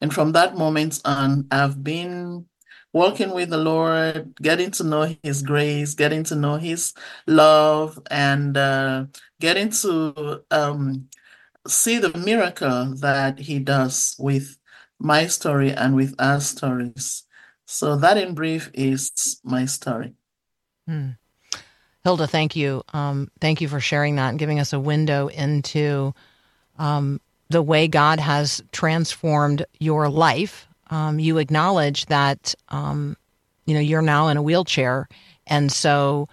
And 0.00 0.12
from 0.12 0.32
that 0.32 0.56
moment 0.56 1.00
on, 1.04 1.46
I've 1.50 1.82
been 1.82 2.46
walking 2.92 3.30
with 3.32 3.50
the 3.50 3.58
Lord, 3.58 4.34
getting 4.40 4.70
to 4.72 4.84
know 4.84 5.14
His 5.22 5.42
grace, 5.42 5.94
getting 5.94 6.24
to 6.24 6.34
know 6.34 6.56
His 6.56 6.94
love, 7.26 7.98
and 8.10 8.56
uh, 8.56 9.06
getting 9.40 9.70
to 9.70 10.42
um, 10.50 11.08
see 11.66 11.98
the 11.98 12.16
miracle 12.16 12.94
that 12.96 13.38
He 13.38 13.58
does 13.58 14.16
with 14.18 14.56
my 14.98 15.26
story 15.26 15.72
and 15.72 15.94
with 15.94 16.14
our 16.18 16.40
stories. 16.40 17.24
So, 17.66 17.96
that 17.96 18.16
in 18.16 18.34
brief 18.34 18.70
is 18.72 19.40
my 19.44 19.66
story. 19.66 20.14
Hmm. 20.86 21.10
Hilda, 22.06 22.28
thank 22.28 22.54
you. 22.54 22.84
Um, 22.92 23.32
thank 23.40 23.60
you 23.60 23.66
for 23.66 23.80
sharing 23.80 24.14
that 24.14 24.28
and 24.28 24.38
giving 24.38 24.60
us 24.60 24.72
a 24.72 24.78
window 24.78 25.26
into 25.26 26.14
um, 26.78 27.20
the 27.48 27.62
way 27.62 27.88
God 27.88 28.20
has 28.20 28.62
transformed 28.70 29.66
your 29.80 30.08
life 30.08 30.68
um, 30.90 31.18
you 31.18 31.38
acknowledge 31.38 32.06
that 32.06 32.54
um, 32.68 33.16
you 33.64 33.74
know 33.74 33.80
you're 33.80 34.02
now 34.02 34.28
in 34.28 34.36
a 34.36 34.42
wheelchair, 34.42 35.08
and 35.46 35.70
so 35.72 36.28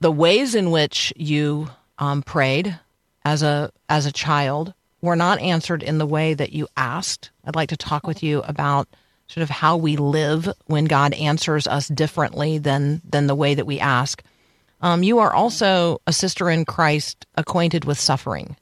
the 0.00 0.10
ways 0.10 0.54
in 0.54 0.70
which 0.70 1.12
you 1.16 1.70
um, 1.98 2.22
prayed 2.22 2.78
as 3.24 3.42
a 3.42 3.70
as 3.88 4.06
a 4.06 4.12
child 4.12 4.74
were 5.00 5.16
not 5.16 5.38
answered 5.38 5.82
in 5.82 5.98
the 5.98 6.06
way 6.06 6.34
that 6.34 6.52
you 6.52 6.66
asked. 6.76 7.30
I'd 7.44 7.54
like 7.54 7.68
to 7.68 7.76
talk 7.76 8.06
with 8.06 8.22
you 8.22 8.42
about 8.42 8.88
sort 9.28 9.42
of 9.42 9.50
how 9.50 9.76
we 9.76 9.96
live 9.96 10.48
when 10.66 10.86
God 10.86 11.14
answers 11.14 11.66
us 11.66 11.86
differently 11.86 12.58
than 12.58 13.02
than 13.08 13.26
the 13.28 13.34
way 13.34 13.54
that 13.54 13.66
we 13.66 13.78
ask. 13.78 14.22
Um, 14.84 15.02
you 15.02 15.20
are 15.20 15.32
also 15.32 16.02
a 16.06 16.12
sister 16.12 16.50
in 16.50 16.66
Christ, 16.66 17.26
acquainted 17.36 17.86
with 17.86 17.98
suffering, 17.98 18.54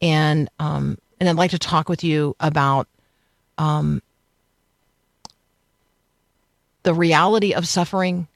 and 0.00 0.48
um, 0.58 0.96
and 1.20 1.28
I'd 1.28 1.36
like 1.36 1.50
to 1.50 1.58
talk 1.58 1.90
with 1.90 2.02
you 2.02 2.34
about 2.40 2.88
um, 3.58 4.00
the 6.82 6.94
reality 6.94 7.52
of 7.52 7.68
suffering 7.68 8.26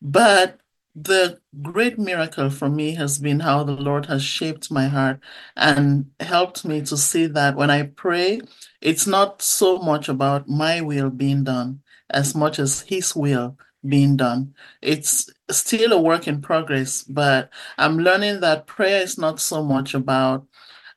But 0.00 0.60
the 0.94 1.38
great 1.62 1.98
miracle 1.98 2.50
for 2.50 2.68
me 2.68 2.94
has 2.94 3.18
been 3.18 3.40
how 3.40 3.62
the 3.64 3.72
Lord 3.72 4.06
has 4.06 4.22
shaped 4.22 4.70
my 4.70 4.88
heart 4.88 5.20
and 5.56 6.10
helped 6.20 6.64
me 6.64 6.82
to 6.82 6.96
see 6.96 7.26
that 7.26 7.56
when 7.56 7.70
I 7.70 7.84
pray, 7.84 8.40
it's 8.80 9.06
not 9.06 9.40
so 9.40 9.78
much 9.78 10.08
about 10.08 10.48
my 10.48 10.80
will 10.80 11.10
being 11.10 11.44
done 11.44 11.82
as 12.10 12.34
much 12.34 12.58
as 12.58 12.82
His 12.82 13.14
will 13.14 13.56
being 13.86 14.16
done. 14.16 14.54
It's 14.82 15.30
still 15.50 15.92
a 15.92 16.00
work 16.00 16.28
in 16.28 16.40
progress, 16.40 17.02
but 17.02 17.50
I'm 17.78 17.98
learning 17.98 18.40
that 18.40 18.66
prayer 18.66 19.02
is 19.02 19.18
not 19.18 19.40
so 19.40 19.62
much 19.62 19.94
about 19.94 20.46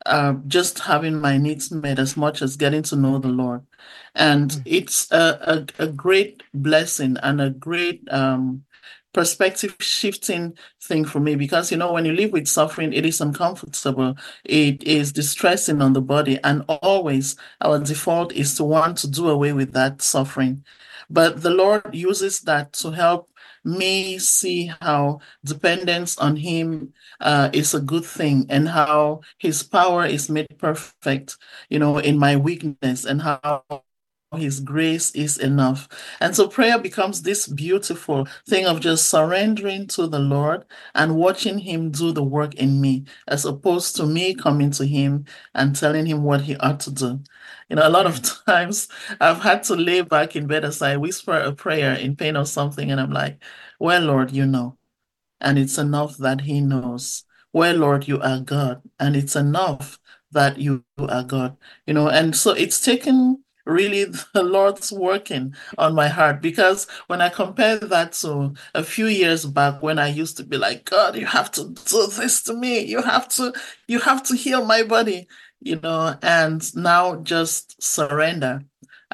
uh, 0.06 0.34
just 0.48 0.80
having 0.80 1.20
my 1.20 1.38
needs 1.38 1.72
met 1.72 2.00
as 2.00 2.18
much 2.18 2.42
as 2.42 2.58
getting 2.58 2.84
to 2.84 2.96
know 2.96 3.20
the 3.20 3.30
Lord. 3.30 3.66
And 4.16 4.52
mm. 4.52 4.62
it's 4.66 5.12
a, 5.12 5.66
a, 5.80 5.84
a, 5.84 5.88
great 5.88 6.44
blessing 6.54 7.18
and 7.24 7.40
a 7.40 7.50
great 7.50 8.06
um, 8.12 8.66
perspective 9.14 9.76
shifting 9.80 10.58
thing 10.82 11.06
for 11.06 11.20
me 11.20 11.36
because, 11.36 11.72
you 11.72 11.78
know, 11.78 11.94
when 11.94 12.06
you 12.06 12.14
live 12.14 12.32
with 12.32 12.48
suffering, 12.48 12.94
it 12.94 13.06
is 13.06 13.22
uncomfortable, 13.22 14.18
it 14.44 14.84
is 14.84 15.12
distressing 15.12 15.82
on 15.82 15.94
the 15.94 16.02
body. 16.02 16.40
And 16.44 16.64
always 16.68 17.36
our 17.62 17.80
default 17.80 18.34
is 18.34 18.56
to 18.58 18.64
want 18.64 18.98
to 19.00 19.10
do 19.10 19.30
away 19.30 19.54
with 19.54 19.74
that 19.74 20.02
suffering. 20.02 20.66
But 21.10 21.42
the 21.42 21.52
Lord 21.52 21.94
uses 21.94 22.42
that 22.42 22.74
to 22.74 22.92
help 22.92 23.30
me 23.64 24.20
see 24.20 24.72
how 24.82 25.20
dependence 25.46 26.18
on 26.18 26.36
Him 26.36 26.94
uh, 27.20 27.50
is 27.54 27.74
a 27.74 27.80
good 27.80 28.06
thing 28.06 28.46
and 28.50 28.68
how 28.68 29.22
His 29.38 29.64
power 29.64 30.06
is 30.06 30.30
made 30.30 30.48
perfect, 30.58 31.38
you 31.70 31.80
know, 31.80 31.98
in 31.98 32.18
my 32.18 32.36
weakness 32.36 33.06
and 33.06 33.22
how 33.22 33.84
his 34.36 34.60
grace 34.60 35.12
is 35.12 35.38
enough. 35.38 35.88
And 36.20 36.36
so 36.36 36.48
prayer 36.48 36.80
becomes 36.80 37.22
this 37.22 37.48
beautiful 37.48 38.28
thing 38.48 38.66
of 38.66 38.80
just 38.82 39.10
surrendering 39.10 39.88
to 39.88 40.08
the 40.08 40.20
Lord 40.20 40.66
and 40.96 41.16
watching 41.16 41.60
him 41.60 41.92
do 41.92 42.12
the 42.12 42.24
work 42.24 42.56
in 42.56 42.82
me, 42.82 43.06
as 43.28 43.46
opposed 43.46 43.96
to 43.98 44.06
me 44.06 44.34
coming 44.36 44.72
to 44.72 44.86
him 44.86 45.26
and 45.54 45.76
telling 45.76 46.06
him 46.06 46.24
what 46.24 46.42
he 46.42 46.56
ought 46.58 46.80
to 46.82 46.92
do. 46.92 47.20
You 47.70 47.76
know, 47.78 47.88
a 47.88 47.90
lot 47.90 48.06
of 48.06 48.22
times 48.46 48.88
I've 49.20 49.42
had 49.42 49.64
to 49.64 49.76
lay 49.76 50.02
back 50.02 50.36
in 50.36 50.48
bed 50.48 50.66
as 50.66 50.82
I 50.82 50.98
whisper 50.98 51.34
a 51.34 51.54
prayer 51.54 51.94
in 51.96 52.16
pain 52.16 52.38
or 52.38 52.46
something, 52.46 52.92
and 52.92 53.00
I'm 53.00 53.12
like, 53.12 53.42
Well, 53.80 54.02
Lord, 54.02 54.32
you 54.32 54.46
know. 54.46 54.78
And 55.42 55.60
it's 55.60 55.78
enough 55.78 56.18
that 56.18 56.42
He 56.42 56.62
knows. 56.62 57.26
Well, 57.52 57.76
Lord, 57.78 58.08
you 58.08 58.20
are 58.22 58.40
God. 58.40 58.82
And 59.00 59.16
it's 59.16 59.36
enough 59.36 60.00
that 60.32 60.58
you 60.58 60.84
are 60.98 61.24
God. 61.24 61.58
You 61.86 61.94
know, 61.94 62.10
and 62.10 62.36
so 62.36 62.52
it's 62.52 62.82
taken 62.84 63.43
really 63.66 64.06
the 64.34 64.44
Lord's 64.44 64.92
working 64.92 65.56
on 65.78 65.96
my 65.96 66.08
heart 66.08 66.42
because 66.42 66.88
when 67.08 67.22
I 67.22 67.30
compare 67.30 67.78
that 67.78 68.14
to 68.14 68.54
a 68.74 68.84
few 68.84 69.08
years 69.08 69.46
back 69.46 69.82
when 69.82 70.00
I 70.00 70.08
used 70.08 70.38
to 70.38 70.44
be 70.44 70.58
like, 70.58 70.86
God, 70.86 71.16
you 71.16 71.26
have 71.26 71.52
to 71.52 71.70
do 71.70 72.08
this 72.08 72.44
to 72.44 72.54
me. 72.54 72.80
You 72.80 73.02
have 73.02 73.28
to, 73.30 73.54
you 73.88 74.00
have 74.00 74.24
to 74.24 74.36
heal 74.36 74.66
my 74.66 74.84
body, 74.84 75.28
you 75.60 75.80
know, 75.80 76.16
and 76.22 76.76
now 76.76 77.18
just 77.18 77.82
surrender. 77.82 78.64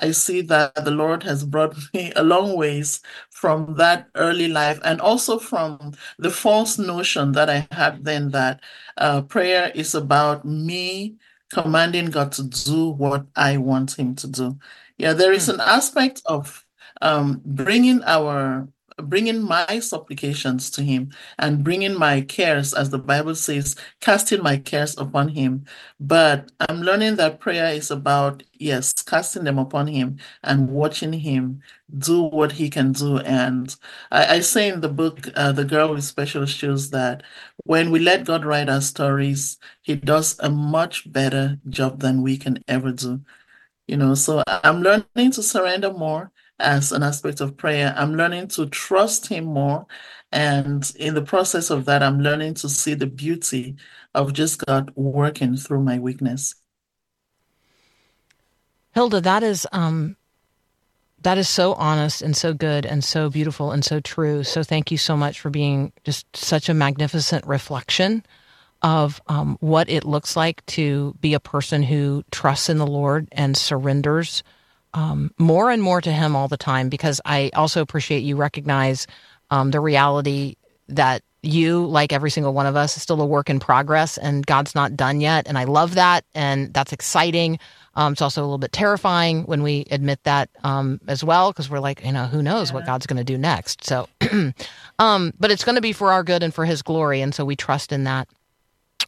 I 0.02 0.12
see 0.12 0.42
that 0.42 0.76
the 0.76 0.92
Lord 0.92 1.24
has 1.24 1.44
brought 1.46 1.76
me 1.94 2.12
a 2.16 2.24
long 2.24 2.56
ways 2.56 3.02
from 3.30 3.76
that 3.76 4.08
early 4.16 4.48
life 4.48 4.80
and 4.84 5.02
also 5.02 5.40
from 5.40 5.94
the 6.18 6.32
false 6.32 6.78
notion 6.78 7.34
that 7.34 7.50
I 7.50 7.68
had 7.72 8.04
then 8.04 8.30
that 8.32 8.62
uh, 8.98 9.22
prayer 9.24 9.72
is 9.76 9.96
about 9.96 10.46
me 10.46 11.18
commanding 11.54 12.08
God 12.08 12.32
to 12.34 12.44
do 12.44 12.90
what 12.90 13.26
I 13.36 13.58
want 13.58 13.98
him 13.98 14.16
to 14.16 14.28
do. 14.28 14.58
Yeah, 14.98 15.14
there 15.14 15.34
is 15.34 15.50
an 15.50 15.60
aspect 15.62 16.22
of 16.26 16.66
um, 17.02 17.42
bringing 17.46 18.04
our 18.04 18.68
bringing 19.04 19.42
my 19.42 19.80
supplications 19.80 20.70
to 20.72 20.84
him 20.84 21.12
and 21.38 21.64
bringing 21.64 21.98
my 21.98 22.20
cares 22.22 22.74
as 22.74 22.90
the 22.90 22.98
bible 23.00 23.34
says 23.34 23.76
casting 24.02 24.44
my 24.44 24.58
cares 24.58 24.98
upon 24.98 25.30
him. 25.30 25.66
But 26.00 26.52
i'm 26.60 26.82
learning 26.82 27.16
that 27.16 27.40
prayer 27.40 27.74
is 27.74 27.92
about 27.92 28.44
yes 28.54 28.92
casting 28.94 29.46
them 29.46 29.58
upon 29.58 29.88
him 29.88 30.18
and 30.44 30.70
watching 30.70 31.14
him 31.14 31.62
do 31.98 32.24
what 32.24 32.52
he 32.54 32.70
can 32.70 32.92
do. 32.92 33.20
And 33.20 33.74
i, 34.12 34.36
I 34.36 34.40
say 34.42 34.70
in 34.70 34.82
the 34.82 34.90
book 34.90 35.28
uh, 35.36 35.52
the 35.54 35.66
girl 35.66 35.94
with 35.94 36.04
special 36.04 36.46
shoes 36.46 36.90
that 36.90 37.24
when 37.70 37.92
we 37.92 38.00
let 38.00 38.26
god 38.26 38.44
write 38.44 38.70
our 38.70 38.82
stories 38.82 39.58
he 39.82 39.96
does 39.96 40.36
a 40.40 40.50
much 40.50 41.12
better 41.12 41.46
job 41.70 42.00
than 42.00 42.24
we 42.24 42.38
can 42.38 42.58
ever 42.68 42.92
do 42.92 43.22
you 43.88 43.96
know 43.96 44.16
so 44.16 44.42
i'm 44.48 44.82
learning 44.82 45.32
to 45.32 45.44
surrender 45.44 45.94
more 45.94 46.32
as 46.60 46.92
an 46.92 47.04
aspect 47.04 47.42
of 47.42 47.58
prayer. 47.58 47.94
I'm 47.98 48.16
learning 48.16 48.50
to 48.50 48.68
trust 48.68 49.28
Him 49.28 49.46
more. 49.46 49.88
And 50.32 50.92
in 50.98 51.16
the 51.16 51.22
process 51.22 51.70
of 51.70 51.86
that, 51.86 52.04
I'm 52.04 52.20
learning 52.20 52.56
to 52.56 52.70
see 52.70 52.94
the 52.94 53.08
beauty 53.08 53.76
of 54.14 54.34
just 54.34 54.66
God 54.66 54.92
working 54.96 55.56
through 55.56 55.84
my 55.84 55.98
weakness. 55.98 56.56
Hilda, 58.94 59.22
that 59.22 59.44
is 59.44 59.66
um, 59.72 60.18
that 61.22 61.38
is 61.38 61.50
so 61.50 61.74
honest 61.74 62.22
and 62.22 62.36
so 62.36 62.54
good 62.54 62.86
and 62.86 63.04
so 63.04 63.30
beautiful 63.30 63.72
and 63.72 63.84
so 63.84 64.00
true. 64.00 64.44
So 64.44 64.64
thank 64.64 64.92
you 64.92 64.98
so 64.98 65.18
much 65.18 65.40
for 65.40 65.50
being 65.50 65.92
just 66.04 66.26
such 66.36 66.70
a 66.70 66.74
magnificent 66.74 67.46
reflection 67.46 68.24
of 68.82 69.22
um, 69.28 69.58
what 69.60 69.90
it 69.90 70.06
looks 70.06 70.36
like 70.36 70.66
to 70.66 71.16
be 71.20 71.34
a 71.34 71.40
person 71.40 71.84
who 71.84 72.24
trusts 72.32 72.70
in 72.70 72.78
the 72.78 72.88
Lord 72.88 73.28
and 73.32 73.58
surrenders 73.58 74.44
um, 74.94 75.32
more 75.38 75.70
and 75.70 75.84
more 75.84 76.02
to 76.02 76.12
Him 76.12 76.36
all 76.36 76.48
the 76.48 76.58
time 76.58 76.90
because 76.90 77.22
I 77.26 77.52
also 77.54 77.82
appreciate 77.82 78.24
you 78.24 78.36
recognize 78.36 79.06
um, 79.52 79.72
the 79.72 79.80
reality 79.80 80.56
that 80.88 81.22
you, 81.42 81.86
like 81.86 82.12
every 82.12 82.32
single 82.32 82.54
one 82.54 82.66
of 82.66 82.76
us, 82.76 82.98
is 82.98 83.04
still 83.04 83.22
a 83.22 83.26
work 83.26 83.50
in 83.50 83.60
progress 83.60 84.18
and 84.18 84.46
God's 84.46 84.76
not 84.76 84.96
done 84.96 85.22
yet. 85.22 85.48
And 85.48 85.58
I 85.58 85.66
love 85.66 85.96
that. 85.96 86.26
And 86.34 86.74
that's 86.74 86.92
exciting. 86.92 87.60
Um, 88.00 88.14
it's 88.14 88.22
also 88.22 88.42
a 88.42 88.46
little 88.46 88.58
bit 88.58 88.72
terrifying 88.72 89.44
when 89.44 89.62
we 89.62 89.86
admit 89.92 90.24
that 90.24 90.50
um, 90.64 91.02
as 91.10 91.22
well, 91.22 91.52
because 91.52 91.70
we're 91.70 91.82
like, 91.82 92.02
you 92.06 92.14
know, 92.14 92.28
who 92.28 92.42
knows 92.42 92.70
yeah. 92.70 92.76
what 92.76 92.86
God's 92.86 93.06
going 93.06 93.18
to 93.18 93.26
do 93.26 93.38
next. 93.38 93.84
So, 93.84 94.08
um, 95.00 95.34
but 95.38 95.52
it's 95.52 95.66
going 95.66 95.76
to 95.76 95.82
be 95.82 95.92
for 95.92 96.14
our 96.14 96.24
good 96.24 96.42
and 96.42 96.54
for 96.54 96.64
His 96.64 96.82
glory. 96.82 97.20
And 97.20 97.36
so 97.36 97.44
we 97.44 97.58
trust 97.58 97.92
in 97.92 98.06
that. 98.06 98.30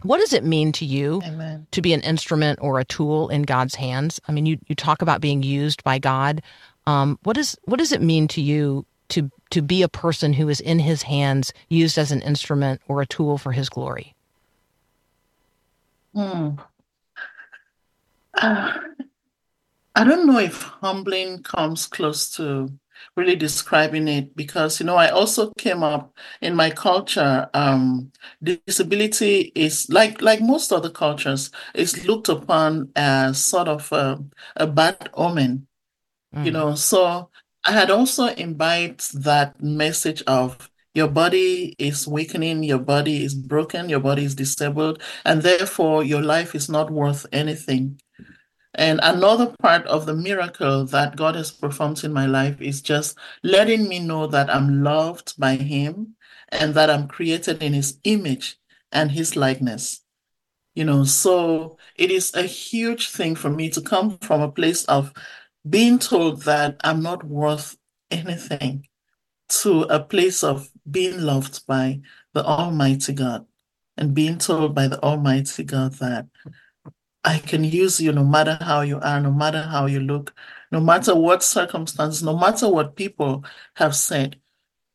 What 0.01 0.17
does 0.17 0.33
it 0.33 0.43
mean 0.43 0.73
to 0.73 0.83
you 0.83 1.21
Amen. 1.23 1.67
to 1.71 1.81
be 1.81 1.93
an 1.93 2.01
instrument 2.01 2.59
or 2.61 2.81
a 2.81 2.83
tool 2.83 3.29
in 3.29 3.43
God's 3.43 3.75
hands? 3.75 4.19
I 4.27 4.33
mean, 4.33 4.45
you, 4.45 4.57
you 4.67 4.75
talk 4.75 5.01
about 5.01 5.21
being 5.21 5.41
used 5.41 5.85
by 5.85 5.97
God. 5.97 6.41
Um, 6.85 7.17
what 7.23 7.37
is 7.37 7.57
what 7.63 7.77
does 7.77 7.93
it 7.93 8.01
mean 8.01 8.27
to 8.27 8.41
you 8.41 8.85
to 9.09 9.31
to 9.51 9.61
be 9.61 9.83
a 9.83 9.87
person 9.87 10.33
who 10.33 10.49
is 10.49 10.59
in 10.59 10.79
His 10.79 11.03
hands, 11.03 11.53
used 11.69 11.97
as 11.97 12.11
an 12.11 12.21
instrument 12.23 12.81
or 12.89 13.01
a 13.01 13.05
tool 13.05 13.37
for 13.37 13.53
His 13.53 13.69
glory? 13.69 14.15
Hmm. 16.13 16.55
Uh, 18.33 18.77
I 19.95 20.05
don't 20.05 20.25
know 20.25 20.39
if 20.39 20.61
humbling 20.61 21.43
comes 21.43 21.85
close 21.85 22.31
to 22.37 22.71
really 23.15 23.35
describing 23.35 24.07
it 24.07 24.35
because 24.35 24.79
you 24.79 24.85
know 24.85 24.95
I 24.95 25.09
also 25.09 25.51
came 25.57 25.83
up 25.83 26.15
in 26.41 26.55
my 26.55 26.69
culture. 26.69 27.49
Um, 27.53 28.11
disability 28.41 29.51
is 29.55 29.89
like 29.89 30.21
like 30.21 30.41
most 30.41 30.71
other 30.71 30.89
cultures 30.89 31.51
is 31.73 32.05
looked 32.05 32.29
upon 32.29 32.91
as 32.95 33.43
sort 33.43 33.67
of 33.67 33.91
a, 33.91 34.23
a 34.55 34.67
bad 34.67 35.09
omen, 35.13 35.67
mm. 36.33 36.45
you 36.45 36.51
know. 36.51 36.75
So 36.75 37.29
I 37.65 37.71
had 37.73 37.91
also 37.91 38.27
imbibed 38.27 39.23
that 39.23 39.61
message 39.61 40.23
of 40.27 40.69
your 40.93 41.07
body 41.07 41.75
is 41.79 42.07
weakening, 42.07 42.63
your 42.63 42.79
body 42.79 43.23
is 43.23 43.33
broken, 43.33 43.87
your 43.87 44.01
body 44.01 44.25
is 44.25 44.35
disabled, 44.35 45.01
and 45.23 45.41
therefore 45.41 46.03
your 46.03 46.21
life 46.21 46.53
is 46.53 46.69
not 46.69 46.91
worth 46.91 47.25
anything. 47.31 47.99
And 48.73 48.99
another 49.03 49.53
part 49.61 49.85
of 49.87 50.05
the 50.05 50.15
miracle 50.15 50.85
that 50.85 51.17
God 51.17 51.35
has 51.35 51.51
performed 51.51 52.03
in 52.03 52.13
my 52.13 52.25
life 52.25 52.61
is 52.61 52.81
just 52.81 53.17
letting 53.43 53.87
me 53.87 53.99
know 53.99 54.27
that 54.27 54.53
I'm 54.53 54.83
loved 54.83 55.37
by 55.37 55.55
Him 55.55 56.15
and 56.49 56.73
that 56.75 56.89
I'm 56.89 57.07
created 57.07 57.61
in 57.61 57.73
His 57.73 57.99
image 58.05 58.57
and 58.91 59.11
His 59.11 59.35
likeness. 59.35 60.01
You 60.73 60.85
know, 60.85 61.03
so 61.03 61.77
it 61.95 62.11
is 62.11 62.33
a 62.33 62.43
huge 62.43 63.09
thing 63.09 63.35
for 63.35 63.49
me 63.49 63.69
to 63.71 63.81
come 63.81 64.17
from 64.19 64.41
a 64.41 64.51
place 64.51 64.85
of 64.85 65.11
being 65.69 65.99
told 65.99 66.43
that 66.43 66.77
I'm 66.83 67.01
not 67.01 67.25
worth 67.25 67.75
anything 68.09 68.87
to 69.49 69.81
a 69.83 69.99
place 69.99 70.43
of 70.43 70.69
being 70.89 71.19
loved 71.19 71.65
by 71.67 71.99
the 72.33 72.43
Almighty 72.43 73.11
God 73.11 73.45
and 73.97 74.13
being 74.13 74.37
told 74.37 74.73
by 74.73 74.87
the 74.87 75.01
Almighty 75.03 75.63
God 75.63 75.93
that 75.95 76.25
I 77.23 77.37
can 77.37 77.63
use 77.63 78.01
you 78.01 78.11
no 78.11 78.23
matter 78.23 78.57
how 78.61 78.81
you 78.81 78.99
are, 78.99 79.19
no 79.19 79.31
matter 79.31 79.61
how 79.61 79.85
you 79.85 79.99
look, 79.99 80.33
no 80.71 80.79
matter 80.79 81.15
what 81.15 81.43
circumstances, 81.43 82.23
no 82.23 82.35
matter 82.35 82.67
what 82.67 82.95
people 82.95 83.43
have 83.75 83.95
said, 83.95 84.37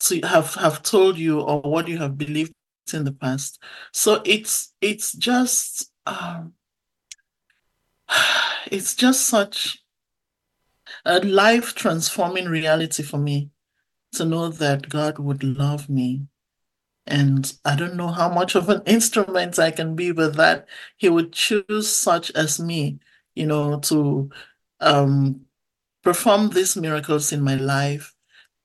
to 0.01 0.20
have 0.22 0.55
have 0.55 0.83
told 0.83 1.16
you 1.16 1.41
or 1.41 1.61
what 1.61 1.89
you 1.89 1.99
have 1.99 2.18
believed 2.18 2.53
in 2.93 3.05
the 3.05 3.12
past. 3.12 3.62
So 3.93 4.22
it's 4.24 4.74
it's 4.81 5.12
just 5.12 5.91
um, 6.07 6.55
it's 8.70 8.95
just 8.95 9.27
such 9.27 9.79
a 11.05 11.20
life 11.20 11.74
transforming 11.74 12.47
reality 12.47 13.03
for 13.03 13.18
me 13.18 13.51
to 14.12 14.24
know 14.24 14.49
that 14.49 14.89
God 14.89 15.18
would 15.18 15.45
love 15.45 15.89
me 15.89 16.27
and 17.07 17.52
I 17.64 17.76
don't 17.76 17.96
know 17.96 18.09
how 18.09 18.28
much 18.28 18.54
of 18.54 18.68
an 18.68 18.82
instrument 18.86 19.59
I 19.59 19.70
can 19.70 19.94
be, 19.96 20.12
with 20.12 20.36
that 20.36 20.68
he 20.96 21.09
would 21.09 21.32
choose 21.32 21.88
such 21.94 22.30
as 22.32 22.61
me, 22.61 22.98
you 23.34 23.46
know, 23.46 23.80
to 23.80 24.30
um, 24.80 25.46
perform 26.02 26.50
these 26.50 26.76
miracles 26.76 27.32
in 27.32 27.42
my 27.42 27.54
life, 27.57 28.14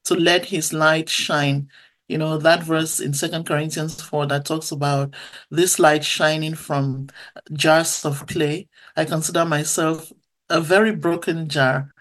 to 0.05 0.15
let 0.15 0.45
his 0.45 0.73
light 0.73 1.09
shine. 1.09 1.69
You 2.07 2.17
know, 2.17 2.37
that 2.37 2.63
verse 2.63 2.99
in 2.99 3.13
Second 3.13 3.45
Corinthians 3.45 4.01
4 4.01 4.27
that 4.27 4.45
talks 4.45 4.71
about 4.71 5.15
this 5.49 5.79
light 5.79 6.03
shining 6.03 6.55
from 6.55 7.07
jars 7.53 8.03
of 8.05 8.27
clay. 8.27 8.67
I 8.97 9.05
consider 9.05 9.45
myself 9.45 10.11
a 10.49 10.59
very 10.61 10.93
broken 10.95 11.47
jar. 11.49 11.93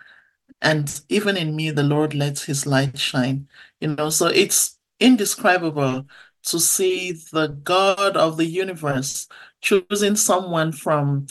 And 0.62 1.00
even 1.08 1.36
in 1.36 1.56
me, 1.56 1.70
the 1.70 1.82
Lord 1.82 2.14
lets 2.14 2.44
his 2.44 2.66
light 2.66 2.98
shine. 2.98 3.48
You 3.80 3.88
know, 3.88 4.10
so 4.10 4.26
it's 4.26 4.78
indescribable 5.00 6.06
to 6.44 6.58
see 6.58 7.12
the 7.12 7.48
God 7.48 8.16
of 8.16 8.36
the 8.36 8.46
universe 8.46 9.28
choosing 9.60 10.16
someone 10.16 10.72
from 10.72 11.26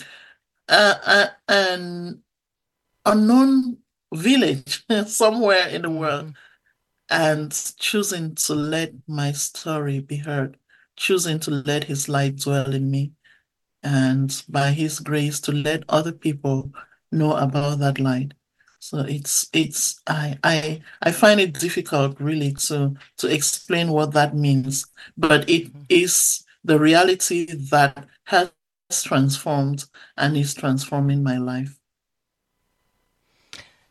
uh, 0.68 1.28
an 1.48 2.22
unknown 3.06 3.78
village 4.14 4.86
somewhere 5.08 5.68
in 5.68 5.82
the 5.82 5.90
world 5.90 6.28
mm-hmm. 6.28 6.34
and 7.10 7.74
choosing 7.78 8.36
to 8.36 8.54
let 8.54 8.94
my 9.08 9.32
story 9.32 10.00
be 10.00 10.18
heard, 10.18 10.58
choosing 10.96 11.40
to 11.40 11.52
let 11.52 11.86
his 11.86 12.08
light 12.08 12.38
dwell 12.38 12.74
in 12.74 12.90
me, 12.90 13.12
and 13.84 14.44
by 14.50 14.72
his 14.72 15.00
grace 15.00 15.40
to 15.42 15.52
let 15.52 15.84
other 15.90 16.12
people 16.12 16.72
know 17.12 17.36
about 17.36 17.80
that 17.80 18.00
light. 18.00 18.34
So 18.80 19.00
it's 19.00 19.50
it's 19.54 20.00
I 20.08 20.38
I 20.44 20.82
I 21.02 21.12
find 21.12 21.40
it 21.40 21.54
difficult 21.54 22.20
really 22.20 22.54
to 22.54 22.96
to 23.18 23.28
explain 23.28 23.92
what 23.92 24.14
that 24.14 24.36
means, 24.36 24.86
but 25.18 25.50
it 25.50 25.68
mm-hmm. 25.68 25.82
is 25.90 26.46
the 26.64 26.80
reality 26.80 27.46
that 27.72 28.08
has 28.26 28.52
transformed 29.04 29.86
and 30.18 30.36
is 30.38 30.54
transforming 30.54 31.24
my 31.24 31.38
life. 31.38 31.78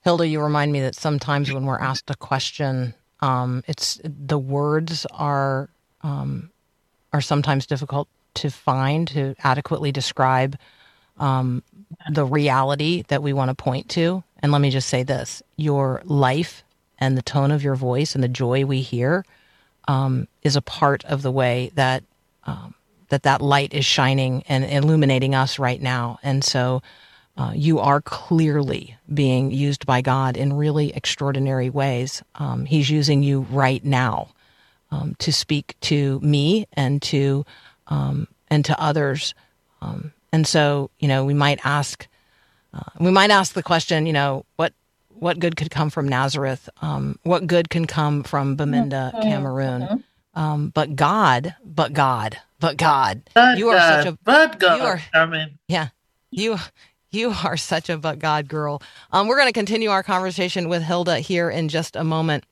Hilda, 0.03 0.27
you 0.27 0.41
remind 0.41 0.73
me 0.73 0.81
that 0.81 0.95
sometimes 0.95 1.53
when 1.53 1.67
we're 1.67 1.79
asked 1.79 2.09
a 2.11 2.17
question, 2.17 2.95
um, 3.21 3.63
it's 3.67 4.01
the 4.05 4.39
words 4.39 5.07
are 5.13 5.69
um, 6.03 6.51
are 7.13 7.21
sometimes 7.21 7.67
difficult 7.67 8.09
to 8.35 8.51
find 8.51 9.09
to 9.09 9.35
adequately 9.45 9.93
describe 9.93 10.57
um, 11.19 11.63
the 12.11 12.25
reality 12.25 13.03
that 13.09 13.23
we 13.23 13.33
want 13.33 13.51
to 13.51 13.55
point 13.55 13.89
to. 13.91 14.23
And 14.41 14.53
let 14.53 14.61
me 14.61 14.71
just 14.71 14.89
say 14.89 15.03
this 15.03 15.43
your 15.57 16.03
life 16.05 16.63
and 16.99 17.17
the 17.17 17.23
tone 17.23 17.51
of 17.51 17.63
your 17.63 17.75
voice 17.75 18.15
and 18.15 18.23
the 18.23 18.29
joy 18.29 18.65
we 18.65 18.81
hear 18.81 19.25
um, 19.87 20.29
is 20.43 20.57
a 20.57 20.63
part 20.63 21.05
of 21.05 21.23
the 21.23 21.31
way 21.31 21.71
that 21.75 22.03
um, 22.45 22.75
that 23.09 23.23
that 23.23 23.41
light 23.41 23.73
is 23.73 23.85
shining 23.85 24.43
and 24.49 24.65
illuminating 24.65 25.35
us 25.35 25.59
right 25.59 25.81
now. 25.81 26.19
And 26.23 26.45
so 26.45 26.83
uh, 27.37 27.53
you 27.55 27.79
are 27.79 28.01
clearly 28.01 28.97
being 29.13 29.51
used 29.51 29.87
by 29.87 30.03
God 30.03 30.37
in 30.37 30.53
really 30.53 30.93
extraordinary 30.95 31.71
ways. 31.71 32.23
Um, 32.35 32.67
he's 32.67 32.91
using 32.91 33.23
you 33.23 33.47
right 33.51 33.85
now 33.85 34.29
um, 34.91 35.15
to 35.21 35.33
speak 35.33 35.77
to 35.83 36.21
me 36.21 36.67
and 36.73 37.01
to 37.03 37.47
um, 37.87 38.29
and 38.51 38.65
to 38.67 38.81
others 38.81 39.35
um, 39.81 40.13
and 40.33 40.47
so, 40.47 40.91
you 40.99 41.09
know, 41.09 41.25
we 41.25 41.35
might 41.35 41.65
ask, 41.65 42.07
uh, 42.75 42.83
we 43.01 43.11
might 43.11 43.31
ask 43.31 43.53
the 43.55 43.63
question, 43.63 44.07
you 44.07 44.13
know, 44.13 44.45
what 44.57 44.73
what 45.09 45.39
good 45.41 45.57
could 45.57 45.71
come 45.71 45.91
from 45.91 46.07
Nazareth? 46.09 46.69
Um, 46.81 47.19
what 47.25 47.47
good 47.47 47.71
can 47.71 47.87
come 47.87 48.23
from 48.23 48.57
Bamenda, 48.57 49.13
Mm-hmm. 49.13 49.23
Cameroon? 49.23 50.05
Um, 50.35 50.69
but 50.71 50.95
God, 50.95 51.57
but 51.65 51.93
God, 51.93 52.39
but 52.61 52.77
God, 52.77 53.23
But 53.35 53.59
you 53.59 53.69
are 53.71 53.77
God, 53.77 54.05
such 54.05 54.13
a 54.15 54.19
but 54.23 54.59
God, 54.61 54.77
you 54.79 54.83
are- 54.85 55.03
Carmen. 55.13 55.59
yeah, 55.67 55.89
you 56.31 56.57
you 57.11 57.35
are 57.45 57.57
such 57.57 57.89
a 57.89 57.97
but 57.99 58.19
God 58.21 58.47
girl. 58.49 58.81
Um, 59.11 59.27
we're 59.27 59.37
going 59.39 59.49
to 59.49 59.53
continue 59.53 59.91
our 59.91 60.03
conversation 60.05 60.69
with 60.69 60.83
Hilda 60.83 61.19
here 61.21 61.51
in 61.51 61.69
just 61.69 61.97
a 61.97 62.05
moment. 62.05 62.45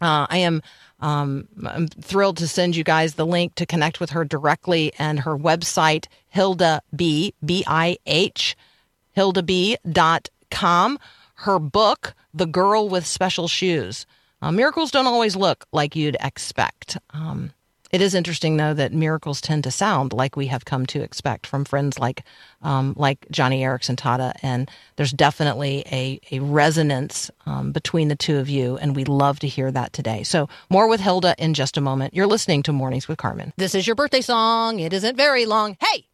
Uh, 0.00 0.26
I 0.28 0.38
am 0.38 0.62
um, 0.98 1.46
I'm 1.64 1.86
thrilled 1.88 2.38
to 2.38 2.48
send 2.48 2.74
you 2.74 2.82
guys 2.82 3.14
the 3.14 3.26
link 3.26 3.54
to 3.56 3.66
connect 3.66 4.00
with 4.00 4.10
her 4.10 4.24
directly 4.24 4.92
and 4.98 5.20
her 5.20 5.36
website 5.36 6.06
Hilda 6.28 6.80
B 6.94 7.34
B 7.44 7.62
I 7.66 7.98
H 8.06 8.56
hildabih.com. 9.16 10.98
Her 11.40 11.58
book, 11.58 12.14
The 12.32 12.46
Girl 12.46 12.88
with 12.88 13.06
Special 13.06 13.48
Shoes. 13.48 14.06
Uh, 14.40 14.52
miracles 14.52 14.90
don't 14.90 15.06
always 15.06 15.36
look 15.36 15.66
like 15.72 15.96
you'd 15.96 16.16
expect. 16.20 16.98
Um, 17.10 17.52
it 17.92 18.00
is 18.00 18.14
interesting, 18.14 18.56
though, 18.56 18.74
that 18.74 18.92
miracles 18.92 19.40
tend 19.40 19.64
to 19.64 19.70
sound 19.70 20.12
like 20.12 20.36
we 20.36 20.48
have 20.48 20.64
come 20.64 20.86
to 20.86 21.02
expect 21.02 21.46
from 21.46 21.64
friends 21.64 21.98
like 21.98 22.24
um, 22.62 22.94
like 22.96 23.20
Joni 23.28 23.60
Eareckson 23.60 23.96
Tada, 23.96 24.34
and 24.42 24.70
there's 24.96 25.12
definitely 25.12 25.84
a 25.90 26.20
a 26.32 26.40
resonance 26.40 27.30
um, 27.46 27.72
between 27.72 28.08
the 28.08 28.16
two 28.16 28.38
of 28.38 28.48
you, 28.48 28.76
and 28.76 28.96
we 28.96 29.04
love 29.04 29.38
to 29.40 29.48
hear 29.48 29.70
that 29.70 29.92
today. 29.92 30.24
So 30.24 30.48
more 30.68 30.88
with 30.88 31.00
Hilda 31.00 31.36
in 31.38 31.54
just 31.54 31.76
a 31.76 31.80
moment. 31.80 32.12
You're 32.12 32.26
listening 32.26 32.62
to 32.64 32.72
Mornings 32.72 33.08
with 33.08 33.18
Carmen. 33.18 33.52
This 33.56 33.74
is 33.74 33.86
your 33.86 33.96
birthday 33.96 34.20
song. 34.20 34.80
It 34.80 34.92
isn't 34.92 35.16
very 35.16 35.46
long. 35.46 35.76
Hey. 35.80 36.06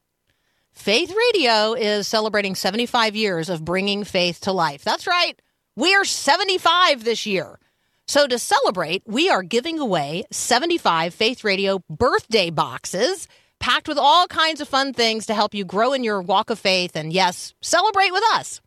Faith 0.73 1.15
Radio 1.15 1.75
is 1.75 2.09
celebrating 2.09 2.55
75 2.55 3.15
years 3.15 3.49
of 3.49 3.65
bringing 3.65 4.05
faith 4.05 4.41
to 4.41 4.53
life. 4.53 4.83
That's 4.83 5.07
right. 5.07 5.41
We 5.77 5.95
are 5.95 6.05
75 6.05 7.05
this 7.05 7.25
year. 7.25 7.59
So 8.07 8.27
to 8.27 8.39
celebrate, 8.39 9.03
we 9.07 9.31
are 9.31 9.43
giving 9.43 9.79
away 9.79 10.25
75 10.33 11.15
Faith 11.15 11.45
Radio 11.45 11.81
birthday 11.89 12.51
boxes 12.51 13.29
packed 13.61 13.87
with 13.87 13.99
all 13.99 14.27
kinds 14.27 14.61
of 14.61 14.69
fun 14.69 14.93
things 14.93 15.27
to 15.27 15.35
help 15.35 15.55
you 15.55 15.65
grow 15.65 15.93
in 15.93 16.03
your 16.03 16.21
walk 16.21 16.51
of 16.51 16.59
faith 16.59 16.97
and 16.97 17.13
yes, 17.13 17.55
celebrate 17.61 18.11
with 18.11 18.25
us. 18.33 18.61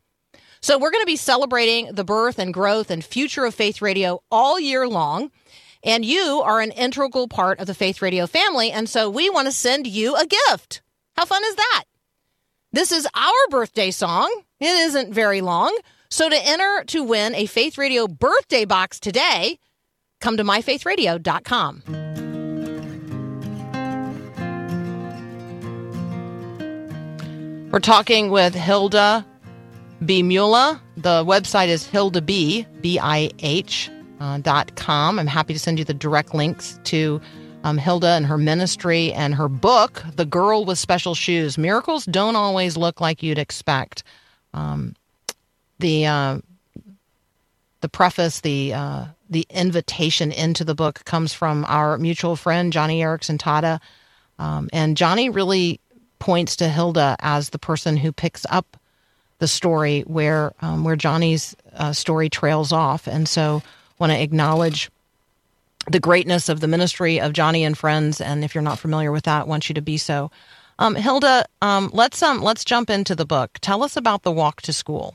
So 0.62 0.78
we're 0.78 0.90
going 0.90 1.02
to 1.02 1.06
be 1.06 1.16
celebrating 1.16 1.92
the 1.92 2.04
birth 2.04 2.38
and 2.38 2.54
growth 2.54 2.90
and 2.90 3.04
future 3.04 3.44
of 3.44 3.54
Faith 3.54 3.82
Radio 3.82 4.22
all 4.30 4.58
year 4.58 4.88
long. 4.88 5.30
And 5.84 6.04
you 6.04 6.40
are 6.44 6.60
an 6.60 6.72
integral 6.72 7.28
part 7.28 7.60
of 7.60 7.66
the 7.66 7.74
Faith 7.74 8.00
Radio 8.00 8.26
family. 8.26 8.72
And 8.72 8.88
so 8.88 9.10
we 9.10 9.28
want 9.28 9.46
to 9.46 9.52
send 9.52 9.86
you 9.86 10.16
a 10.16 10.26
gift. 10.26 10.80
How 11.14 11.26
fun 11.26 11.44
is 11.44 11.54
that? 11.56 11.84
This 12.76 12.92
is 12.92 13.08
our 13.14 13.32
birthday 13.48 13.90
song. 13.90 14.30
It 14.60 14.66
isn't 14.66 15.14
very 15.14 15.40
long. 15.40 15.74
So 16.10 16.28
to 16.28 16.36
enter 16.36 16.84
to 16.88 17.02
win 17.02 17.34
a 17.34 17.46
Faith 17.46 17.78
Radio 17.78 18.06
birthday 18.06 18.66
box 18.66 19.00
today, 19.00 19.58
come 20.20 20.36
to 20.36 20.44
myfaithradio.com. 20.44 21.84
We're 27.72 27.80
talking 27.80 28.30
with 28.30 28.54
Hilda 28.54 29.24
Bih 30.02 30.22
Muluh. 30.22 30.78
The 30.98 31.24
website 31.24 31.68
is 31.68 31.86
Hilda 31.86 32.20
B, 32.20 32.66
B-I-H, 32.82 33.90
uh, 34.20 34.36
dot 34.40 34.76
com. 34.76 35.18
I'm 35.18 35.26
happy 35.26 35.54
to 35.54 35.58
send 35.58 35.78
you 35.78 35.86
the 35.86 35.94
direct 35.94 36.34
links 36.34 36.78
to 36.84 37.22
um, 37.66 37.78
Hilda 37.78 38.10
and 38.10 38.26
her 38.26 38.38
ministry 38.38 39.12
and 39.12 39.34
her 39.34 39.48
book, 39.48 40.04
The 40.14 40.24
Girl 40.24 40.64
with 40.64 40.78
Special 40.78 41.16
Shoes. 41.16 41.58
Miracles 41.58 42.04
don't 42.04 42.36
always 42.36 42.76
look 42.76 43.00
like 43.00 43.24
you'd 43.24 43.38
expect. 43.38 44.04
Um, 44.54 44.94
the 45.80 46.06
uh, 46.06 46.38
the 47.80 47.88
preface, 47.88 48.40
the 48.40 48.72
uh, 48.72 49.06
the 49.28 49.44
invitation 49.50 50.30
into 50.30 50.62
the 50.62 50.76
book 50.76 51.04
comes 51.06 51.32
from 51.32 51.64
our 51.66 51.98
mutual 51.98 52.36
friend 52.36 52.72
Joni 52.72 53.00
Eareckson 53.00 53.36
Tada, 53.36 53.80
um, 54.38 54.70
and 54.72 54.96
Joni 54.96 55.34
really 55.34 55.80
points 56.20 56.54
to 56.56 56.68
Hilda 56.68 57.16
as 57.18 57.50
the 57.50 57.58
person 57.58 57.96
who 57.96 58.12
picks 58.12 58.46
up 58.48 58.76
the 59.40 59.48
story 59.48 60.02
where 60.02 60.52
um, 60.60 60.84
where 60.84 60.96
Joni's 60.96 61.56
uh, 61.74 61.92
story 61.92 62.28
trails 62.28 62.70
off, 62.70 63.08
and 63.08 63.28
so 63.28 63.60
want 63.98 64.12
to 64.12 64.22
acknowledge 64.22 64.88
the 65.90 66.00
greatness 66.00 66.48
of 66.48 66.60
the 66.60 66.68
ministry 66.68 67.20
of 67.20 67.32
Joni 67.32 67.60
and 67.60 67.76
Friends. 67.76 68.20
And 68.20 68.44
if 68.44 68.54
you're 68.54 68.62
not 68.62 68.78
familiar 68.78 69.12
with 69.12 69.24
that, 69.24 69.48
want 69.48 69.68
you 69.68 69.74
to 69.74 69.82
be 69.82 69.96
so. 69.96 70.30
Um, 70.78 70.94
Hilda, 70.94 71.46
um, 71.62 71.90
let's 71.92 72.22
um, 72.22 72.42
let's 72.42 72.64
jump 72.64 72.90
into 72.90 73.14
the 73.14 73.24
book. 73.24 73.58
Tell 73.60 73.82
us 73.82 73.96
about 73.96 74.22
the 74.22 74.32
walk 74.32 74.60
to 74.62 74.72
school. 74.72 75.14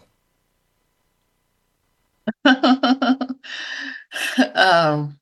um, 4.56 5.20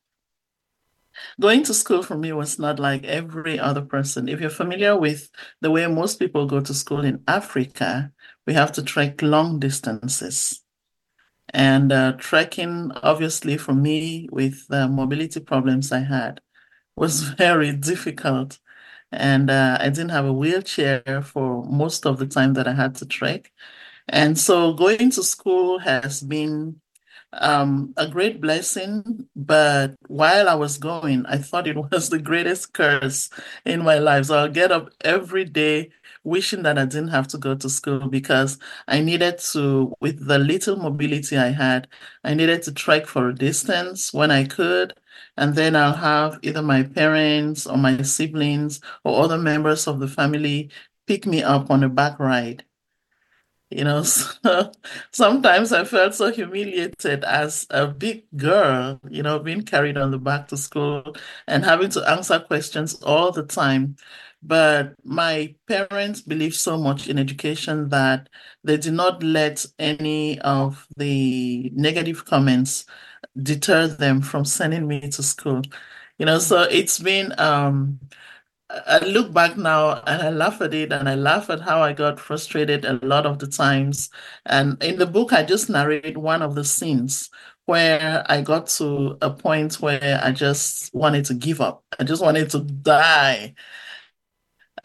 going 1.40 1.64
to 1.64 1.74
school 1.74 2.04
for 2.04 2.18
me 2.18 2.32
was 2.32 2.60
not 2.60 2.80
like 2.80 3.04
every 3.04 3.60
other 3.60 3.82
person. 3.82 4.30
If 4.30 4.40
you're 4.40 4.50
familiar 4.50 4.98
with 4.98 5.30
the 5.62 5.72
way 5.72 5.86
most 5.88 6.20
people 6.20 6.46
go 6.46 6.62
to 6.62 6.74
school 6.74 7.04
in 7.04 7.24
Africa, 7.28 8.12
we 8.46 8.54
have 8.54 8.72
to 8.74 8.84
trek 8.84 9.22
long 9.22 9.60
distances. 9.60 10.62
And 11.54 11.92
uh, 11.92 12.14
trekking, 12.14 12.92
obviously, 13.04 13.58
for 13.58 13.74
me, 13.74 14.30
with 14.32 14.68
the 14.68 14.88
mobility 14.88 15.40
problems 15.40 15.92
I 15.92 16.00
had, 16.00 16.42
was 16.96 17.22
very 17.38 17.74
difficult. 17.74 18.60
And 19.12 19.50
uh, 19.52 19.78
I 19.82 19.90
didn't 19.90 20.10
have 20.10 20.26
a 20.26 20.34
wheelchair 20.34 21.22
for 21.24 21.64
most 21.66 22.06
of 22.06 22.20
the 22.20 22.28
time 22.28 22.54
that 22.56 22.68
I 22.68 22.74
had 22.74 22.96
to 22.98 23.06
trek. 23.06 23.52
And 24.08 24.38
so 24.38 24.74
going 24.74 25.12
to 25.12 25.24
school 25.24 25.80
has 25.80 26.22
been 26.22 26.82
um, 27.34 27.94
a 27.98 28.08
great 28.08 28.42
blessing, 28.42 29.28
but 29.36 29.96
while 30.08 30.50
I 30.50 30.56
was 30.56 30.78
going, 30.78 31.26
I 31.28 31.38
thought 31.38 31.68
it 31.68 31.78
was 31.92 32.10
the 32.10 32.20
greatest 32.20 32.74
curse 32.74 33.30
in 33.66 33.84
my 33.84 34.00
life. 34.00 34.26
So 34.26 34.38
I'll 34.38 34.50
get 34.50 34.72
up 34.72 34.90
every 35.02 35.46
day 35.46 35.92
wishing 36.24 36.64
that 36.64 36.78
I 36.78 36.86
didn't 36.86 37.10
have 37.10 37.28
to 37.30 37.38
go 37.38 37.56
to 37.56 37.70
school 37.70 38.08
because 38.10 38.58
I 38.88 39.02
needed 39.02 39.40
to, 39.54 39.94
with 40.02 40.26
the 40.28 40.38
little 40.40 40.76
mobility 40.78 41.38
I 41.38 41.50
had, 41.52 41.88
I 42.24 42.34
needed 42.34 42.64
to 42.64 42.74
trek 42.74 43.06
for 43.08 43.30
a 43.30 43.36
distance 43.36 44.14
when 44.14 44.32
I 44.32 44.46
could. 44.46 44.94
And 45.38 45.56
then 45.56 45.76
I'll 45.76 45.94
have 45.96 46.40
either 46.42 46.62
my 46.62 46.84
parents 46.84 47.66
or 47.68 47.78
my 47.78 48.02
siblings 48.04 48.82
or 49.04 49.24
other 49.24 49.38
members 49.38 49.88
of 49.88 50.00
the 50.00 50.08
family 50.08 50.72
pick 51.08 51.26
me 51.26 51.42
up 51.44 51.72
on 51.72 51.84
a 51.84 51.90
back 51.90 52.20
ride. 52.20 52.66
You 53.70 53.84
know, 53.84 54.02
so 54.04 54.72
sometimes 55.12 55.72
I 55.72 55.84
felt 55.84 56.16
so 56.16 56.32
humiliated 56.32 57.24
as 57.24 57.68
a 57.70 57.86
big 57.88 58.26
girl, 58.36 59.00
you 59.10 59.22
know, 59.22 59.38
being 59.40 59.62
carried 59.62 59.96
on 59.98 60.10
the 60.12 60.18
back 60.18 60.48
to 60.48 60.58
school 60.58 61.16
and 61.48 61.64
having 61.64 61.90
to 61.92 62.10
answer 62.10 62.40
questions 62.40 62.96
all 63.04 63.32
the 63.32 63.44
time. 63.46 63.96
But 64.42 64.94
my 65.04 65.56
parents 65.68 66.22
believed 66.22 66.56
so 66.56 66.78
much 66.78 67.08
in 67.10 67.20
education 67.20 67.90
that 67.90 68.30
they 68.64 68.78
did 68.78 68.94
not 68.94 69.22
let 69.22 69.66
any 69.78 70.40
of 70.40 70.88
the 70.98 71.70
negative 71.76 72.26
comments 72.26 72.86
deter 73.42 73.88
them 73.88 74.22
from 74.22 74.46
sending 74.46 74.88
me 74.88 75.02
to 75.02 75.24
school. 75.24 75.62
You 76.18 76.26
know, 76.26 76.40
so 76.40 76.64
it's 76.64 77.00
been 77.00 77.34
um 77.40 78.00
I 78.70 79.00
look 79.00 79.34
back 79.34 79.58
now 79.58 80.02
and 80.06 80.22
I 80.22 80.30
laugh 80.30 80.62
at 80.62 80.74
it 80.76 80.92
and 80.94 81.10
I 81.10 81.16
laugh 81.16 81.50
at 81.50 81.60
how 81.62 81.82
I 81.82 81.94
got 81.94 82.20
frustrated 82.20 82.86
a 82.86 82.94
lot 83.06 83.26
of 83.26 83.40
the 83.40 83.48
times. 83.48 84.12
And 84.46 84.82
in 84.84 84.98
the 85.00 85.08
book, 85.08 85.34
I 85.34 85.44
just 85.44 85.70
narrate 85.70 86.18
one 86.18 86.44
of 86.44 86.54
the 86.56 86.64
scenes 86.64 87.32
where 87.66 88.24
I 88.30 88.42
got 88.42 88.68
to 88.78 89.18
a 89.22 89.32
point 89.32 89.76
where 89.82 90.20
I 90.24 90.32
just 90.32 90.94
wanted 90.94 91.26
to 91.26 91.34
give 91.34 91.62
up. 91.62 91.84
I 92.00 92.04
just 92.04 92.22
wanted 92.22 92.52
to 92.52 92.60
die. 92.60 93.56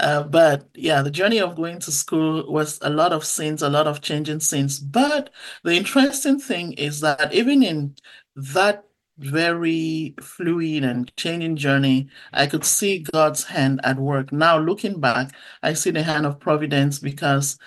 Uh, 0.01 0.23
but 0.25 0.69
yeah, 0.75 1.03
the 1.03 1.11
journey 1.11 1.41
of 1.41 1.57
going 1.57 1.79
to 1.81 1.93
school 1.93 2.51
was 2.51 2.79
a 2.83 2.91
lot 2.91 3.13
of 3.13 3.25
scenes, 3.25 3.63
a 3.63 3.69
lot 3.71 3.87
of 3.87 4.01
changing 4.01 4.41
scenes. 4.41 4.79
But 4.79 5.31
the 5.63 5.75
interesting 5.75 6.39
thing 6.41 6.73
is 6.75 7.01
that 7.01 7.33
even 7.33 7.63
in 7.63 7.97
that 8.37 8.85
very 9.19 10.15
fluid 10.21 10.85
and 10.85 11.15
changing 11.17 11.57
journey, 11.57 12.09
I 12.33 12.47
could 12.47 12.65
see 12.65 13.01
God's 13.13 13.45
hand 13.45 13.81
at 13.85 13.99
work. 13.99 14.33
Now, 14.33 14.59
looking 14.59 15.01
back, 15.01 15.35
I 15.63 15.75
see 15.75 15.91
the 15.91 16.03
hand 16.03 16.27
of 16.27 16.41
providence 16.41 16.99
because 16.99 17.59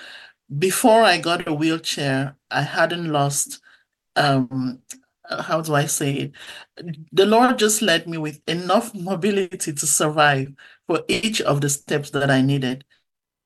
before 0.59 1.03
I 1.03 1.17
got 1.19 1.47
a 1.47 1.53
wheelchair, 1.53 2.35
I 2.51 2.61
hadn't 2.61 3.11
lost, 3.11 3.59
um, 4.15 4.81
how 5.29 5.61
do 5.61 5.75
I 5.75 5.85
say 5.85 6.13
it? 6.13 6.31
The 7.11 7.25
Lord 7.25 7.59
just 7.59 7.81
led 7.81 8.07
me 8.07 8.17
with 8.17 8.41
enough 8.47 8.93
mobility 8.93 9.73
to 9.73 9.87
survive 9.87 10.53
for 10.87 11.03
each 11.07 11.41
of 11.41 11.61
the 11.61 11.69
steps 11.69 12.09
that 12.11 12.29
I 12.29 12.41
needed. 12.41 12.85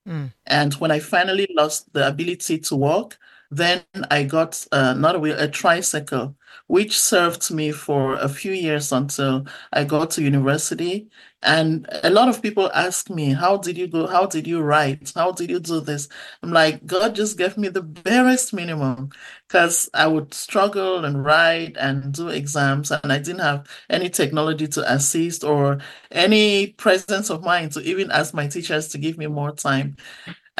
Mm. 0.08 0.34
And 0.46 0.74
when 0.76 0.92
I 0.92 1.00
finally 1.00 1.48
lost 1.56 1.92
the 1.94 2.08
ability 2.08 2.60
to 2.60 2.76
walk, 2.76 3.18
Then 3.54 3.84
I 4.10 4.24
got 4.24 4.66
uh, 4.72 4.94
not 4.94 5.16
a 5.16 5.20
wheel, 5.20 5.38
a 5.38 5.48
tricycle, 5.50 6.38
which 6.68 6.98
served 6.98 7.52
me 7.52 7.72
for 7.74 8.16
a 8.16 8.30
few 8.30 8.54
years 8.54 8.94
until 8.94 9.46
I 9.74 9.84
got 9.84 10.12
to 10.12 10.22
university. 10.24 11.10
And 11.44 11.88
a 12.04 12.10
lot 12.12 12.30
of 12.30 12.42
people 12.42 12.72
ask 12.74 13.10
me, 13.10 13.34
How 13.34 13.58
did 13.58 13.78
you 13.78 13.88
go? 13.88 14.08
How 14.08 14.26
did 14.28 14.48
you 14.48 14.62
write? 14.62 15.12
How 15.16 15.32
did 15.34 15.50
you 15.50 15.60
do 15.60 15.82
this? 15.82 16.08
I'm 16.44 16.52
like, 16.52 16.86
God 16.86 17.16
just 17.16 17.38
gave 17.38 17.58
me 17.58 17.68
the 17.68 17.82
barest 17.82 18.54
minimum 18.54 19.10
because 19.48 19.90
I 19.94 20.08
would 20.08 20.34
struggle 20.34 21.04
and 21.04 21.24
write 21.26 21.76
and 21.78 22.14
do 22.14 22.30
exams, 22.30 22.92
and 22.92 23.12
I 23.12 23.18
didn't 23.20 23.42
have 23.42 23.68
any 23.90 24.10
technology 24.10 24.68
to 24.70 24.94
assist 24.94 25.44
or 25.44 25.80
any 26.12 26.68
presence 26.68 27.30
of 27.30 27.44
mind 27.44 27.74
to 27.74 27.82
even 27.82 28.12
ask 28.12 28.34
my 28.34 28.48
teachers 28.48 28.88
to 28.90 28.98
give 28.98 29.18
me 29.18 29.28
more 29.28 29.52
time. 29.52 29.98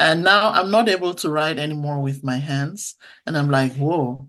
And 0.02 0.24
now 0.24 0.50
I'm 0.50 0.72
not 0.72 0.88
able 0.88 1.14
to 1.14 1.30
write 1.30 1.60
anymore 1.60 2.00
with 2.00 2.24
my 2.24 2.36
hands. 2.36 2.96
And 3.24 3.38
I'm 3.38 3.48
like, 3.48 3.72
whoa. 3.74 4.28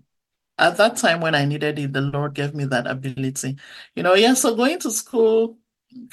At 0.56 0.76
that 0.76 0.96
time 0.96 1.20
when 1.20 1.34
I 1.34 1.46
needed 1.46 1.80
it, 1.80 1.92
the 1.92 2.00
Lord 2.00 2.34
gave 2.34 2.54
me 2.54 2.64
that 2.66 2.86
ability. 2.86 3.56
You 3.96 4.04
know, 4.04 4.14
yeah, 4.14 4.34
so 4.34 4.54
going 4.54 4.78
to 4.78 4.90
school 4.92 5.58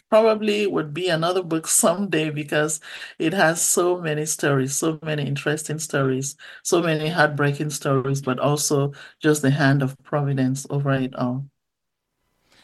probably 0.10 0.66
would 0.66 0.96
be 0.96 1.10
another 1.10 1.44
book 1.44 1.68
someday 1.84 2.32
because 2.32 2.80
it 3.20 3.34
has 3.34 3.62
so 3.62 4.02
many 4.02 4.26
stories, 4.26 4.76
so 4.76 4.98
many 5.04 5.28
interesting 5.28 5.78
stories, 5.78 6.36
so 6.64 6.82
many 6.82 7.10
heartbreaking 7.10 7.70
stories, 7.70 8.20
but 8.20 8.40
also 8.40 8.94
just 9.22 9.44
the 9.44 9.52
hand 9.52 9.84
of 9.84 9.96
providence 10.02 10.66
over 10.72 10.92
it 10.94 11.14
all. 11.16 11.46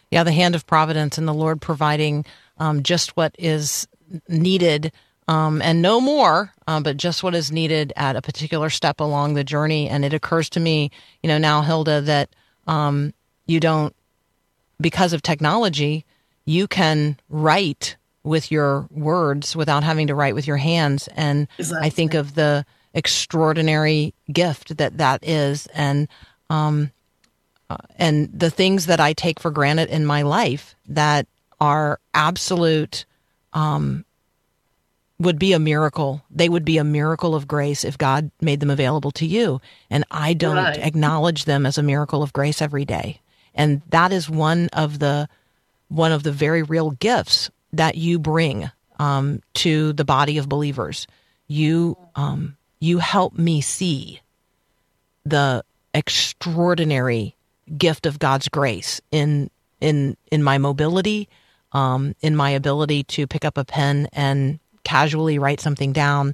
Yeah, 0.09 0.23
the 0.23 0.31
hand 0.31 0.55
of 0.55 0.65
providence 0.65 1.19
and 1.19 1.27
the 1.27 1.33
Lord 1.33 1.61
providing 1.61 2.25
um, 2.57 2.81
just 2.81 3.15
what 3.15 3.35
is 3.37 3.87
needed 4.27 4.91
um, 5.27 5.61
and 5.61 5.81
no 5.81 5.99
more, 5.99 6.53
uh, 6.67 6.79
but 6.79 6.97
just 6.97 7.21
what 7.23 7.35
is 7.35 7.51
needed 7.51 7.91
at 7.95 8.15
a 8.15 8.21
particular 8.21 8.69
step 8.69 8.99
along 8.99 9.33
the 9.33 9.43
journey. 9.43 9.89
And 9.89 10.05
it 10.05 10.13
occurs 10.13 10.49
to 10.51 10.59
me, 10.59 10.91
you 11.21 11.27
know, 11.27 11.37
now, 11.37 11.61
Hilda, 11.61 12.01
that 12.01 12.29
um, 12.65 13.13
you 13.45 13.59
don't, 13.59 13.93
because 14.79 15.13
of 15.13 15.21
technology, 15.21 16.05
you 16.45 16.67
can 16.67 17.17
write 17.29 17.97
with 18.23 18.51
your 18.51 18.87
words 18.91 19.55
without 19.55 19.83
having 19.83 20.07
to 20.07 20.15
write 20.15 20.35
with 20.35 20.47
your 20.47 20.57
hands. 20.57 21.09
And 21.15 21.47
exactly. 21.57 21.87
I 21.87 21.89
think 21.89 22.13
of 22.13 22.35
the 22.35 22.65
extraordinary 22.93 24.13
gift 24.31 24.77
that 24.77 24.97
that 24.97 25.27
is. 25.27 25.67
And, 25.67 26.07
um, 26.49 26.91
uh, 27.69 27.77
and 27.97 28.29
the 28.33 28.49
things 28.49 28.85
that 28.85 29.01
I 29.01 29.11
take 29.11 29.41
for 29.41 29.51
granted 29.51 29.89
in 29.89 30.05
my 30.05 30.21
life 30.21 30.75
that 30.87 31.27
are 31.59 31.99
absolute 32.13 33.05
um, 33.51 34.05
would 35.19 35.39
be 35.39 35.53
a 35.53 35.59
miracle. 35.59 36.21
They 36.29 36.49
would 36.49 36.65
be 36.65 36.77
a 36.77 36.83
miracle 36.83 37.33
of 37.33 37.47
grace 37.47 37.83
if 37.83 37.97
God 37.97 38.29
made 38.39 38.59
them 38.59 38.69
available 38.69 39.11
to 39.11 39.25
you. 39.25 39.61
And 39.89 40.03
I 40.11 40.33
don't 40.33 40.55
right. 40.55 40.77
acknowledge 40.77 41.45
them 41.45 41.65
as 41.65 41.77
a 41.77 41.83
miracle 41.83 42.21
of 42.21 42.33
grace 42.33 42.61
every 42.61 42.85
day. 42.85 43.21
And 43.55 43.81
that 43.89 44.11
is 44.11 44.29
one 44.29 44.69
of 44.73 44.99
the 44.99 45.27
one 45.89 46.11
of 46.11 46.23
the 46.23 46.31
very 46.31 46.63
real 46.63 46.91
gifts 46.91 47.49
that 47.73 47.95
you 47.95 48.19
bring 48.19 48.69
um, 48.99 49.41
to 49.55 49.93
the 49.93 50.05
body 50.05 50.37
of 50.37 50.49
believers. 50.49 51.07
You 51.47 51.97
um, 52.15 52.57
you 52.79 52.99
help 52.99 53.33
me 53.37 53.61
see 53.61 54.21
the 55.25 55.63
extraordinary 55.93 57.35
gift 57.77 58.05
of 58.05 58.19
God's 58.19 58.47
grace 58.49 59.01
in 59.11 59.49
in 59.81 60.15
in 60.31 60.43
my 60.43 60.57
mobility, 60.57 61.27
um, 61.71 62.15
in 62.21 62.35
my 62.35 62.51
ability 62.51 63.03
to 63.03 63.25
pick 63.27 63.43
up 63.43 63.57
a 63.57 63.65
pen 63.65 64.07
and 64.13 64.59
casually 64.87 65.37
write 65.37 65.59
something 65.59 65.91
down. 65.91 66.33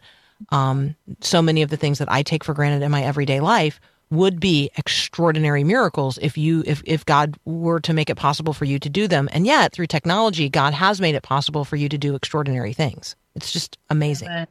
Um, 0.49 0.95
so 1.21 1.41
many 1.41 1.63
of 1.63 1.69
the 1.69 1.77
things 1.77 1.97
that 1.97 2.11
I 2.11 2.21
take 2.21 2.43
for 2.43 2.53
granted 2.53 2.85
in 2.85 2.91
my 2.91 3.03
everyday 3.03 3.39
life 3.39 3.79
would 4.11 4.39
be 4.39 4.69
extraordinary 4.77 5.63
miracles 5.63 6.19
if 6.21 6.37
you 6.37 6.63
if 6.67 6.83
if 6.85 7.03
God 7.05 7.35
were 7.45 7.79
to 7.79 7.93
make 7.93 8.11
it 8.11 8.15
possible 8.15 8.53
for 8.53 8.65
you 8.65 8.77
to 8.79 8.89
do 8.89 9.07
them. 9.07 9.27
And 9.31 9.47
yet, 9.47 9.73
through 9.73 9.87
technology, 9.87 10.49
God 10.49 10.73
has 10.73 11.01
made 11.01 11.15
it 11.15 11.23
possible 11.23 11.65
for 11.65 11.77
you 11.77 11.89
to 11.89 11.97
do 11.97 12.13
extraordinary 12.13 12.73
things. 12.73 13.15
It's 13.35 13.51
just 13.51 13.77
amazing. 13.89 14.29
Amen. 14.29 14.47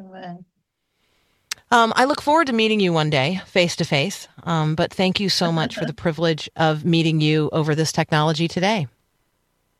Amen. 0.00 0.44
Um, 1.70 1.92
I 1.96 2.04
look 2.04 2.20
forward 2.20 2.48
to 2.48 2.52
meeting 2.52 2.80
you 2.80 2.92
one 2.92 3.08
day, 3.08 3.40
face 3.46 3.76
to 3.76 3.84
face. 3.84 4.28
But 4.44 4.92
thank 4.92 5.20
you 5.20 5.28
so 5.28 5.52
much 5.52 5.76
for 5.76 5.86
the 5.86 5.94
privilege 6.04 6.50
of 6.56 6.84
meeting 6.84 7.20
you 7.20 7.48
over 7.52 7.74
this 7.74 7.92
technology 7.92 8.48
today. 8.48 8.88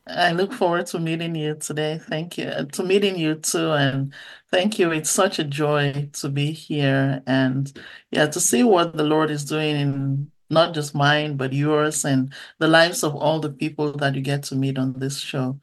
I 0.05 0.33
look 0.33 0.51
forward 0.53 0.87
to 0.87 0.99
meeting 0.99 1.35
you 1.35 1.55
today. 1.55 1.97
Thank 1.97 2.37
you. 2.37 2.45
Uh, 2.47 2.65
to 2.65 2.83
meeting 2.83 3.17
you 3.17 3.35
too. 3.35 3.71
And 3.71 4.13
thank 4.51 4.77
you. 4.77 4.91
It's 4.91 5.09
such 5.09 5.39
a 5.39 5.43
joy 5.45 6.09
to 6.13 6.29
be 6.29 6.51
here 6.51 7.23
and 7.25 7.71
yeah, 8.11 8.27
to 8.27 8.39
see 8.39 8.63
what 8.63 8.97
the 8.97 9.03
Lord 9.03 9.31
is 9.31 9.45
doing 9.45 9.75
in 9.75 10.31
not 10.49 10.73
just 10.73 10.93
mine, 10.93 11.37
but 11.37 11.53
yours 11.53 12.05
and 12.05 12.33
the 12.59 12.67
lives 12.67 13.03
of 13.03 13.15
all 13.15 13.39
the 13.39 13.49
people 13.51 13.93
that 13.93 14.15
you 14.15 14.21
get 14.21 14.43
to 14.43 14.55
meet 14.55 14.77
on 14.77 14.93
this 14.99 15.19
show. 15.19 15.59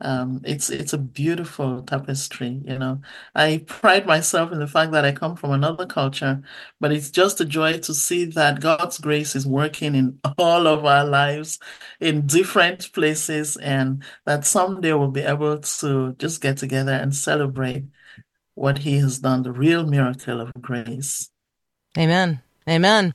Um, 0.00 0.40
it's 0.44 0.70
it's 0.70 0.92
a 0.92 0.98
beautiful 0.98 1.82
tapestry, 1.82 2.60
you 2.64 2.78
know. 2.78 3.00
I 3.34 3.64
pride 3.66 4.06
myself 4.06 4.52
in 4.52 4.60
the 4.60 4.66
fact 4.68 4.92
that 4.92 5.04
I 5.04 5.12
come 5.12 5.34
from 5.34 5.50
another 5.50 5.86
culture, 5.86 6.40
but 6.78 6.92
it's 6.92 7.10
just 7.10 7.40
a 7.40 7.44
joy 7.44 7.78
to 7.78 7.92
see 7.94 8.24
that 8.26 8.60
God's 8.60 8.98
grace 8.98 9.34
is 9.34 9.46
working 9.46 9.96
in 9.96 10.20
all 10.38 10.68
of 10.68 10.84
our 10.84 11.04
lives 11.04 11.58
in 11.98 12.26
different 12.26 12.92
places, 12.92 13.56
and 13.56 14.04
that 14.24 14.46
someday 14.46 14.92
we'll 14.92 15.10
be 15.10 15.22
able 15.22 15.58
to 15.58 16.12
just 16.14 16.40
get 16.40 16.58
together 16.58 16.92
and 16.92 17.14
celebrate 17.14 17.84
what 18.54 18.78
He 18.78 18.98
has 18.98 19.18
done, 19.18 19.42
the 19.42 19.52
real 19.52 19.84
miracle 19.84 20.40
of 20.40 20.52
grace. 20.60 21.30
Amen. 21.96 22.40
Amen. 22.68 23.14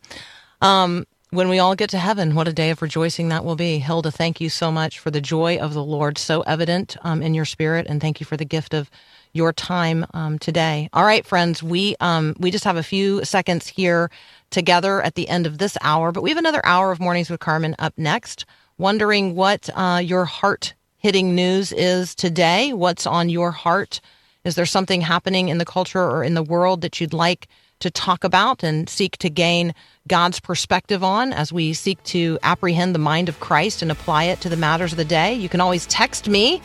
Um, 0.62 1.06
when 1.34 1.50
we 1.50 1.58
all 1.58 1.74
get 1.74 1.90
to 1.90 1.98
heaven, 1.98 2.36
what 2.36 2.48
a 2.48 2.54
day 2.54 2.70
of 2.70 2.82
rejoicing 2.84 3.30
that 3.30 3.44
will 3.44 3.56
be. 3.56 3.80
Hilda, 3.80 4.12
thank 4.12 4.40
you 4.40 4.50
so 4.50 4.72
much 4.72 5.00
for 5.00 5.10
the 5.10 5.20
joy 5.20 5.58
of 5.58 5.74
the 5.74 5.84
Lord 5.84 6.20
so 6.20 6.42
evident 6.42 6.96
um, 7.02 7.24
in 7.24 7.34
your 7.34 7.46
spirit, 7.46 7.88
and 7.90 8.00
thank 8.00 8.20
you 8.20 8.26
for 8.26 8.38
the 8.38 8.46
gift 8.46 8.76
of 8.76 8.92
your 9.34 9.52
time 9.52 10.06
um, 10.14 10.38
today. 10.38 10.90
All 10.94 11.04
right, 11.04 11.26
friends, 11.26 11.64
we 11.64 11.96
um, 12.00 12.36
we 12.38 12.52
just 12.52 12.66
have 12.66 12.78
a 12.78 12.84
few 12.84 13.26
seconds 13.26 13.68
here 13.68 14.12
together 14.52 15.02
at 15.02 15.16
the 15.16 15.28
end 15.28 15.48
of 15.48 15.58
this 15.58 15.76
hour, 15.82 16.12
but 16.12 16.22
we 16.22 16.30
have 16.30 16.38
another 16.38 16.64
hour 16.64 16.92
of 16.92 17.00
mornings 17.00 17.32
with 17.32 17.40
Carmen 17.40 17.76
up 17.80 17.94
next. 17.98 18.46
Wondering 18.78 19.34
what 19.34 19.72
uh, 19.74 20.02
your 20.04 20.26
heart 20.26 20.76
hitting 20.98 21.34
news 21.34 21.72
is 21.72 22.14
today. 22.14 22.74
What's 22.74 23.08
on 23.08 23.30
your 23.30 23.50
heart? 23.50 24.02
Is 24.44 24.54
there 24.54 24.68
something 24.68 25.02
happening 25.02 25.50
in 25.50 25.58
the 25.58 25.66
culture 25.66 26.04
or 26.04 26.24
in 26.24 26.36
the 26.36 26.44
world 26.44 26.82
that 26.82 27.02
you'd 27.02 27.14
like 27.14 27.48
to 27.84 27.92
talk 27.92 28.24
about 28.24 28.64
and 28.64 28.90
seek 28.90 29.18
to 29.18 29.30
gain 29.30 29.76
God's 30.08 30.40
perspective 30.40 31.04
on 31.04 31.32
as 31.32 31.54
we 31.54 31.74
seek 31.74 32.02
to 32.06 32.40
apprehend 32.42 32.96
the 32.96 33.00
mind 33.00 33.30
of 33.30 33.40
Christ 33.40 33.82
and 33.82 33.92
apply 33.92 34.26
it 34.26 34.42
to 34.42 34.50
the 34.50 34.58
matters 34.58 34.92
of 34.92 34.98
the 34.98 35.06
day. 35.06 35.34
You 35.34 35.48
can 35.48 35.62
always 35.62 35.86
text 35.86 36.28
me. 36.28 36.62